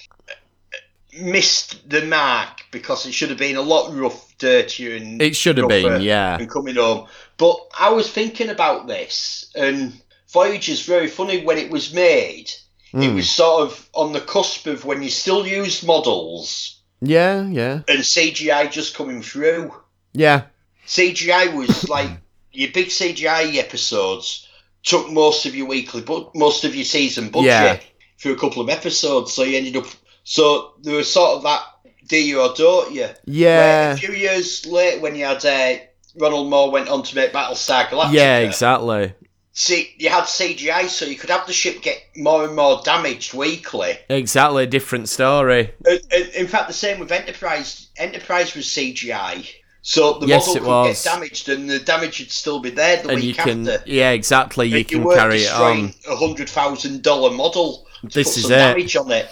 missed 1.18 1.88
the 1.88 2.04
mark 2.04 2.60
because 2.70 3.06
it 3.06 3.12
should 3.12 3.30
have 3.30 3.38
been 3.38 3.56
a 3.56 3.62
lot 3.62 3.94
rough, 3.94 4.36
dirtier, 4.38 4.96
and 4.96 5.20
it 5.22 5.34
should 5.34 5.56
have 5.56 5.68
been, 5.68 6.02
yeah, 6.02 6.36
and 6.38 6.50
coming 6.50 6.74
home. 6.76 7.06
But 7.38 7.56
I 7.78 7.90
was 7.90 8.10
thinking 8.10 8.50
about 8.50 8.86
this, 8.86 9.46
and 9.54 9.94
Voyager's 10.30 10.82
very 10.82 11.08
funny 11.08 11.42
when 11.44 11.56
it 11.58 11.70
was 11.70 11.92
made. 11.94 12.50
It 12.92 12.98
Mm. 12.98 13.14
was 13.16 13.28
sort 13.30 13.62
of 13.62 13.88
on 13.92 14.12
the 14.12 14.20
cusp 14.20 14.66
of 14.66 14.84
when 14.84 15.02
you 15.02 15.10
still 15.10 15.46
used 15.46 15.84
models 15.86 16.76
yeah, 17.02 17.46
yeah, 17.48 17.80
and 17.88 18.00
CGI 18.00 18.70
just 18.70 18.94
coming 18.94 19.22
through. 19.22 19.74
yeah, 20.14 20.42
CGI 20.86 21.54
was 21.54 21.88
like 21.88 22.10
your 22.52 22.70
big 22.72 22.88
CGI 22.88 23.56
episodes 23.58 24.46
took 24.82 25.10
most 25.10 25.46
of 25.46 25.54
your 25.54 25.66
weekly, 25.66 26.00
but 26.00 26.34
most 26.34 26.64
of 26.64 26.74
your 26.74 26.84
season 26.84 27.28
budget 27.28 27.46
Yeah. 27.50 27.78
for 28.18 28.30
a 28.30 28.36
couple 28.36 28.62
of 28.62 28.68
episodes. 28.70 29.32
So 29.32 29.42
you 29.42 29.58
ended 29.58 29.76
up. 29.76 29.86
So 30.24 30.72
there 30.82 30.94
was 30.96 31.12
sort 31.12 31.36
of 31.36 31.42
that 31.42 31.62
do 32.08 32.16
you 32.16 32.40
or 32.40 32.54
don't 32.56 32.94
you? 32.94 33.02
Where 33.02 33.16
yeah, 33.26 33.92
a 33.92 33.96
few 33.96 34.12
years 34.12 34.64
later, 34.64 35.00
when 35.00 35.16
you 35.16 35.24
had 35.24 35.44
uh, 35.44 35.78
Ronald 36.18 36.48
Moore 36.48 36.70
went 36.70 36.88
on 36.88 37.02
to 37.02 37.16
make 37.16 37.32
Battlestar 37.32 37.86
Galactica. 37.88 38.12
yeah, 38.12 38.38
exactly, 38.38 39.12
See, 39.58 39.94
you 39.96 40.10
had 40.10 40.24
CGI, 40.24 40.86
so 40.86 41.06
you 41.06 41.16
could 41.16 41.30
have 41.30 41.46
the 41.46 41.52
ship 41.54 41.80
get 41.80 41.96
more 42.14 42.44
and 42.44 42.54
more 42.54 42.82
damaged 42.84 43.32
weekly. 43.32 43.98
exactly, 44.10 44.64
a 44.64 44.66
different 44.66 45.08
story. 45.08 45.72
And, 45.86 45.98
and 46.12 46.28
in 46.34 46.46
fact, 46.46 46.68
the 46.68 46.74
same 46.74 46.98
with 47.00 47.10
Enterprise. 47.10 47.88
Enterprise 47.96 48.54
was 48.54 48.66
CGI, 48.66 49.48
so 49.80 50.18
the 50.18 50.26
Yes, 50.26 50.46
model 50.46 50.60
could 50.62 50.68
was. 50.68 51.02
get 51.02 51.10
damaged, 51.10 51.48
and 51.48 51.70
the 51.70 51.78
damage 51.78 52.18
would 52.20 52.30
still 52.30 52.60
be 52.60 52.68
there 52.68 53.02
the 53.02 53.08
And 53.08 53.22
you 53.22 53.28
week 53.28 53.38
can, 53.38 53.66
after. 53.66 53.82
yeah, 53.90 54.10
exactly, 54.10 54.68
you 54.68 54.76
And 54.76 54.88
can 54.88 55.08
carry 55.08 55.38
it 55.44 55.52
on. 55.52 55.94
A 56.06 56.16
hundred 56.16 56.50
thousand 56.50 57.02
dollar 57.02 57.30
model. 57.30 57.86
This 58.02 58.36
is 58.36 58.42
some 58.42 58.52
it. 58.52 58.56
damage 58.56 58.94
on 58.94 59.10
it. 59.10 59.26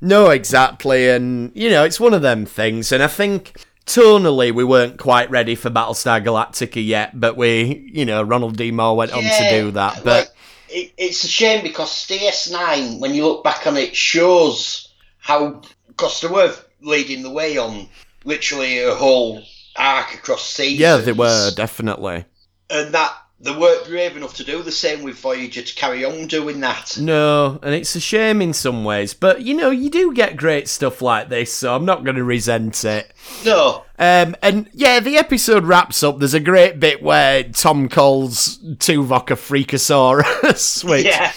No, 0.00 0.30
exactly, 0.30 1.08
and 1.08 1.50
you 1.52 1.68
know, 1.68 1.82
it's 1.82 1.98
one 1.98 2.14
of 2.14 2.22
them 2.22 2.46
things, 2.46 2.92
and 2.92 3.02
I 3.02 3.08
think 3.08 3.54
tonally 3.86 4.52
we 4.52 4.64
weren't 4.64 4.98
quite 4.98 5.30
ready 5.30 5.54
for 5.54 5.70
Battlestar 5.70 6.24
Galactica 6.24 6.84
yet, 6.84 7.18
but 7.18 7.36
we, 7.36 7.90
you 7.92 8.04
know, 8.04 8.22
Ronald 8.22 8.56
D. 8.56 8.70
Moore 8.70 8.96
went 8.96 9.12
on 9.12 9.22
to 9.22 9.48
do 9.50 9.70
that, 9.72 10.02
but 10.04 10.32
it, 10.68 10.92
it's 10.96 11.24
a 11.24 11.28
shame 11.28 11.62
because 11.62 12.06
DS9, 12.06 13.00
when 13.00 13.14
you 13.14 13.24
look 13.24 13.44
back 13.44 13.66
on 13.66 13.76
it, 13.76 13.94
shows 13.94 14.88
how 15.18 15.62
because 15.88 16.20
they 16.20 16.28
were 16.28 16.54
leading 16.82 17.22
the 17.22 17.30
way 17.30 17.56
on 17.56 17.88
literally 18.24 18.82
a 18.82 18.94
whole 18.94 19.42
arc 19.76 20.14
across 20.14 20.44
seasons. 20.44 20.80
yeah, 20.80 20.96
they 20.96 21.12
were 21.12 21.50
definitely. 21.54 22.24
and 22.70 22.94
that 22.94 23.16
they 23.40 23.54
weren't 23.54 23.86
brave 23.86 24.16
enough 24.16 24.34
to 24.36 24.44
do 24.44 24.62
the 24.62 24.72
same 24.72 25.02
with 25.02 25.18
Voyager 25.18 25.62
to 25.62 25.74
carry 25.74 26.04
on 26.04 26.26
doing 26.26 26.60
that. 26.60 26.96
No, 26.98 27.58
and 27.62 27.74
it's 27.74 27.94
a 27.94 28.00
shame 28.00 28.40
in 28.40 28.52
some 28.52 28.84
ways, 28.84 29.12
but 29.12 29.42
you 29.42 29.54
know, 29.54 29.70
you 29.70 29.90
do 29.90 30.14
get 30.14 30.36
great 30.36 30.68
stuff 30.68 31.02
like 31.02 31.28
this, 31.28 31.52
so 31.52 31.74
I'm 31.74 31.84
not 31.84 32.04
going 32.04 32.16
to 32.16 32.24
resent 32.24 32.84
it. 32.84 33.12
No, 33.44 33.84
Um, 33.98 34.34
and 34.42 34.68
yeah, 34.72 35.00
the 35.00 35.16
episode 35.16 35.64
wraps 35.64 36.02
up. 36.02 36.18
There's 36.18 36.34
a 36.34 36.40
great 36.40 36.80
bit 36.80 37.02
where 37.02 37.44
Tom 37.44 37.88
calls 37.88 38.58
Tuvok 38.58 39.30
a 39.30 39.34
freakosaurus, 39.34 40.82
which 40.88 41.06
yeah. 41.06 41.32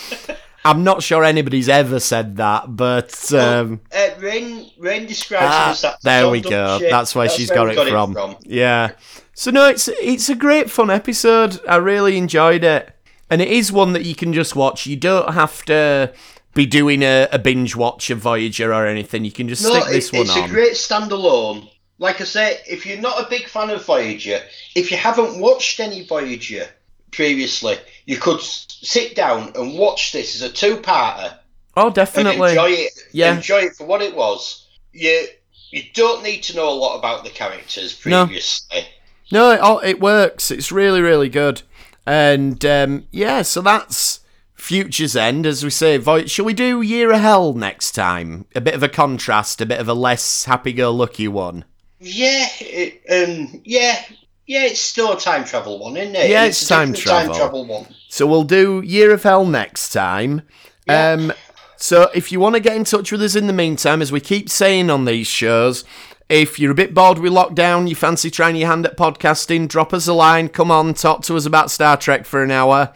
I'm 0.69 0.83
not 0.83 1.01
sure 1.03 1.23
anybody's 1.23 1.69
ever 1.69 1.99
said 1.99 2.37
that, 2.37 2.75
but 2.75 3.33
um, 3.33 3.81
Uh, 3.91 4.09
Rain, 4.19 4.69
Rain 4.77 5.05
describes 5.05 5.43
it 5.45 5.49
ah, 5.49 5.71
as 5.71 5.81
that. 5.81 6.01
there 6.03 6.29
we 6.29 6.41
go. 6.41 6.79
shit. 6.79 6.89
That's 6.89 7.15
where 7.15 7.29
she's 7.29 7.49
where 7.49 7.73
got, 7.73 7.85
we 7.85 7.91
it, 7.91 7.91
from. 7.91 8.35
Yeah. 8.43 8.91
So 9.33 9.51
no, 9.51 9.67
it's 9.69 9.87
it's 9.87 10.29
a 10.29 10.35
great 10.35 10.69
fun 10.69 10.89
episode. 10.89 11.59
I 11.67 11.75
really 11.77 12.17
enjoyed 12.17 12.63
it, 12.63 12.93
and 13.29 13.41
it 13.41 13.47
is 13.49 13.71
one 13.71 13.93
that 13.93 14.03
you 14.05 14.15
can 14.15 14.33
just 14.33 14.55
watch. 14.55 14.87
You 14.87 14.95
don't 14.95 15.33
have 15.33 15.63
to 15.65 16.11
be 16.55 16.65
doing 16.65 17.03
a, 17.03 17.27
a 17.31 17.37
binge 17.37 17.75
watch 17.75 18.09
of 18.09 18.17
Voyager 18.17 18.73
or 18.73 18.87
anything. 18.87 19.23
You 19.25 19.31
can 19.31 19.47
just 19.47 19.63
No, 19.63 19.69
stick 19.79 19.85
this 19.93 20.07
it- 20.07 20.13
one 20.13 20.21
it's 20.21 20.31
on. 20.31 20.37
It's 20.43 20.49
a 20.51 20.53
great 20.53 20.73
standalone. 20.73 21.69
Like 21.99 22.19
I 22.21 22.25
say, 22.25 22.57
if 22.67 22.85
you're 22.85 22.99
not 23.01 23.23
a 23.23 23.29
big 23.29 23.47
fan 23.47 23.69
of 23.69 23.85
Voyager, 23.85 24.39
if 24.75 24.91
you 24.91 24.97
haven't 24.97 25.39
watched 25.39 25.79
any 25.79 26.05
Voyager 26.05 26.67
previously, 27.11 27.77
you 28.07 28.17
could 28.17 28.41
sit 28.41 29.15
down 29.15 29.51
and 29.55 29.77
watch 29.77 30.13
this 30.13 30.33
as 30.33 30.41
a 30.41 30.51
two-parter 30.51 31.37
oh, 31.75 31.87
and 31.87 31.95
definitely. 31.95 32.49
enjoy 32.49 32.69
it. 32.69 32.93
Yeah. 33.11 33.35
Enjoy 33.35 33.59
it 33.59 33.75
for 33.75 33.85
what 33.85 34.01
it 34.01 34.15
was. 34.15 34.65
You 34.93 35.27
you 35.69 35.83
don't 35.93 36.23
need 36.23 36.41
to 36.43 36.55
know 36.55 36.69
a 36.69 36.73
lot 36.73 36.97
about 36.97 37.25
the 37.25 37.29
characters 37.29 37.93
previously. 37.93 38.85
No, 39.29 39.51
it, 39.51 39.59
all- 39.59 39.79
it 39.79 39.99
works. 39.99 40.49
It's 40.49 40.71
really, 40.71 41.01
really 41.01 41.27
good. 41.27 41.61
And 42.05 42.63
um, 42.65 43.07
yeah, 43.11 43.41
so 43.41 43.61
that's 43.61 44.21
Future's 44.55 45.17
End, 45.17 45.45
as 45.45 45.65
we 45.65 45.69
say. 45.69 46.01
Shall 46.27 46.45
we 46.45 46.53
do 46.53 46.81
Year 46.81 47.11
of 47.11 47.19
Hell 47.19 47.53
next 47.53 47.91
time? 47.91 48.45
A 48.55 48.61
bit 48.61 48.73
of 48.75 48.83
a 48.83 48.87
contrast, 48.87 49.59
a 49.59 49.65
bit 49.65 49.81
of 49.81 49.89
a 49.89 49.93
less 49.93 50.45
happy-go-lucky 50.45 51.27
one. 51.27 51.65
Yeah, 51.99 52.47
it, 52.61 53.01
um, 53.11 53.61
yeah, 53.65 54.01
yeah. 54.45 54.63
It's 54.63 54.79
still 54.79 55.11
a 55.11 55.19
time 55.19 55.43
travel 55.43 55.79
one, 55.79 55.97
isn't 55.97 56.15
it? 56.15 56.29
Yeah, 56.29 56.45
it's 56.45 56.61
a 56.63 56.67
time 56.69 56.93
travel. 56.93 57.33
Time 57.33 57.37
travel 57.37 57.65
one. 57.65 57.87
So 58.09 58.25
we'll 58.25 58.43
do 58.43 58.81
Year 58.85 59.11
of 59.11 59.23
Hell 59.23 59.45
next 59.45 59.91
time. 59.91 60.43
Yeah. 60.87 61.11
Um, 61.11 61.33
so 61.75 62.09
if 62.15 62.31
you 62.31 62.39
want 62.39 62.55
to 62.55 62.59
get 62.59 62.75
in 62.75 62.83
touch 62.83 63.11
with 63.11 63.21
us 63.21 63.35
in 63.35 63.47
the 63.47 63.53
meantime, 63.53 64.01
as 64.01 64.11
we 64.11 64.19
keep 64.19 64.49
saying 64.49 64.89
on 64.89 65.05
these 65.05 65.27
shows, 65.27 65.83
if 66.29 66.59
you're 66.59 66.71
a 66.71 66.75
bit 66.75 66.93
bored 66.93 67.19
with 67.19 67.31
lockdown, 67.31 67.87
you 67.87 67.95
fancy 67.95 68.29
trying 68.29 68.55
your 68.55 68.67
hand 68.67 68.85
at 68.85 68.97
podcasting, 68.97 69.67
drop 69.67 69.93
us 69.93 70.07
a 70.07 70.13
line. 70.13 70.49
Come 70.49 70.71
on, 70.71 70.93
talk 70.93 71.21
to 71.23 71.35
us 71.37 71.45
about 71.45 71.71
Star 71.71 71.95
Trek 71.95 72.25
for 72.25 72.43
an 72.43 72.51
hour. 72.51 72.93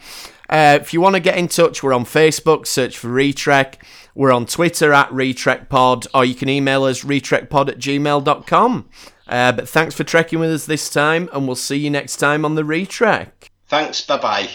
Uh, 0.50 0.78
if 0.80 0.92
you 0.92 1.00
want 1.00 1.14
to 1.14 1.20
get 1.20 1.38
in 1.38 1.48
touch, 1.48 1.82
we're 1.82 1.94
on 1.94 2.04
Facebook, 2.04 2.66
search 2.66 2.98
for 2.98 3.08
Retrek. 3.08 3.76
We're 4.14 4.32
on 4.32 4.44
Twitter 4.44 4.92
at 4.92 5.08
RetrekPod, 5.08 6.08
or 6.12 6.24
you 6.26 6.34
can 6.34 6.50
email 6.50 6.84
us 6.84 7.04
retrekpod 7.04 7.68
at 7.68 7.78
gmail.com. 7.78 8.88
Uh, 9.26 9.52
but 9.52 9.66
thanks 9.66 9.94
for 9.94 10.04
trekking 10.04 10.40
with 10.40 10.50
us 10.50 10.66
this 10.66 10.90
time, 10.90 11.30
and 11.32 11.46
we'll 11.46 11.56
see 11.56 11.78
you 11.78 11.88
next 11.88 12.16
time 12.16 12.44
on 12.44 12.54
the 12.54 12.62
Retrek. 12.62 13.30
Thanks. 13.68 14.02
Bye 14.02 14.18
bye. 14.18 14.50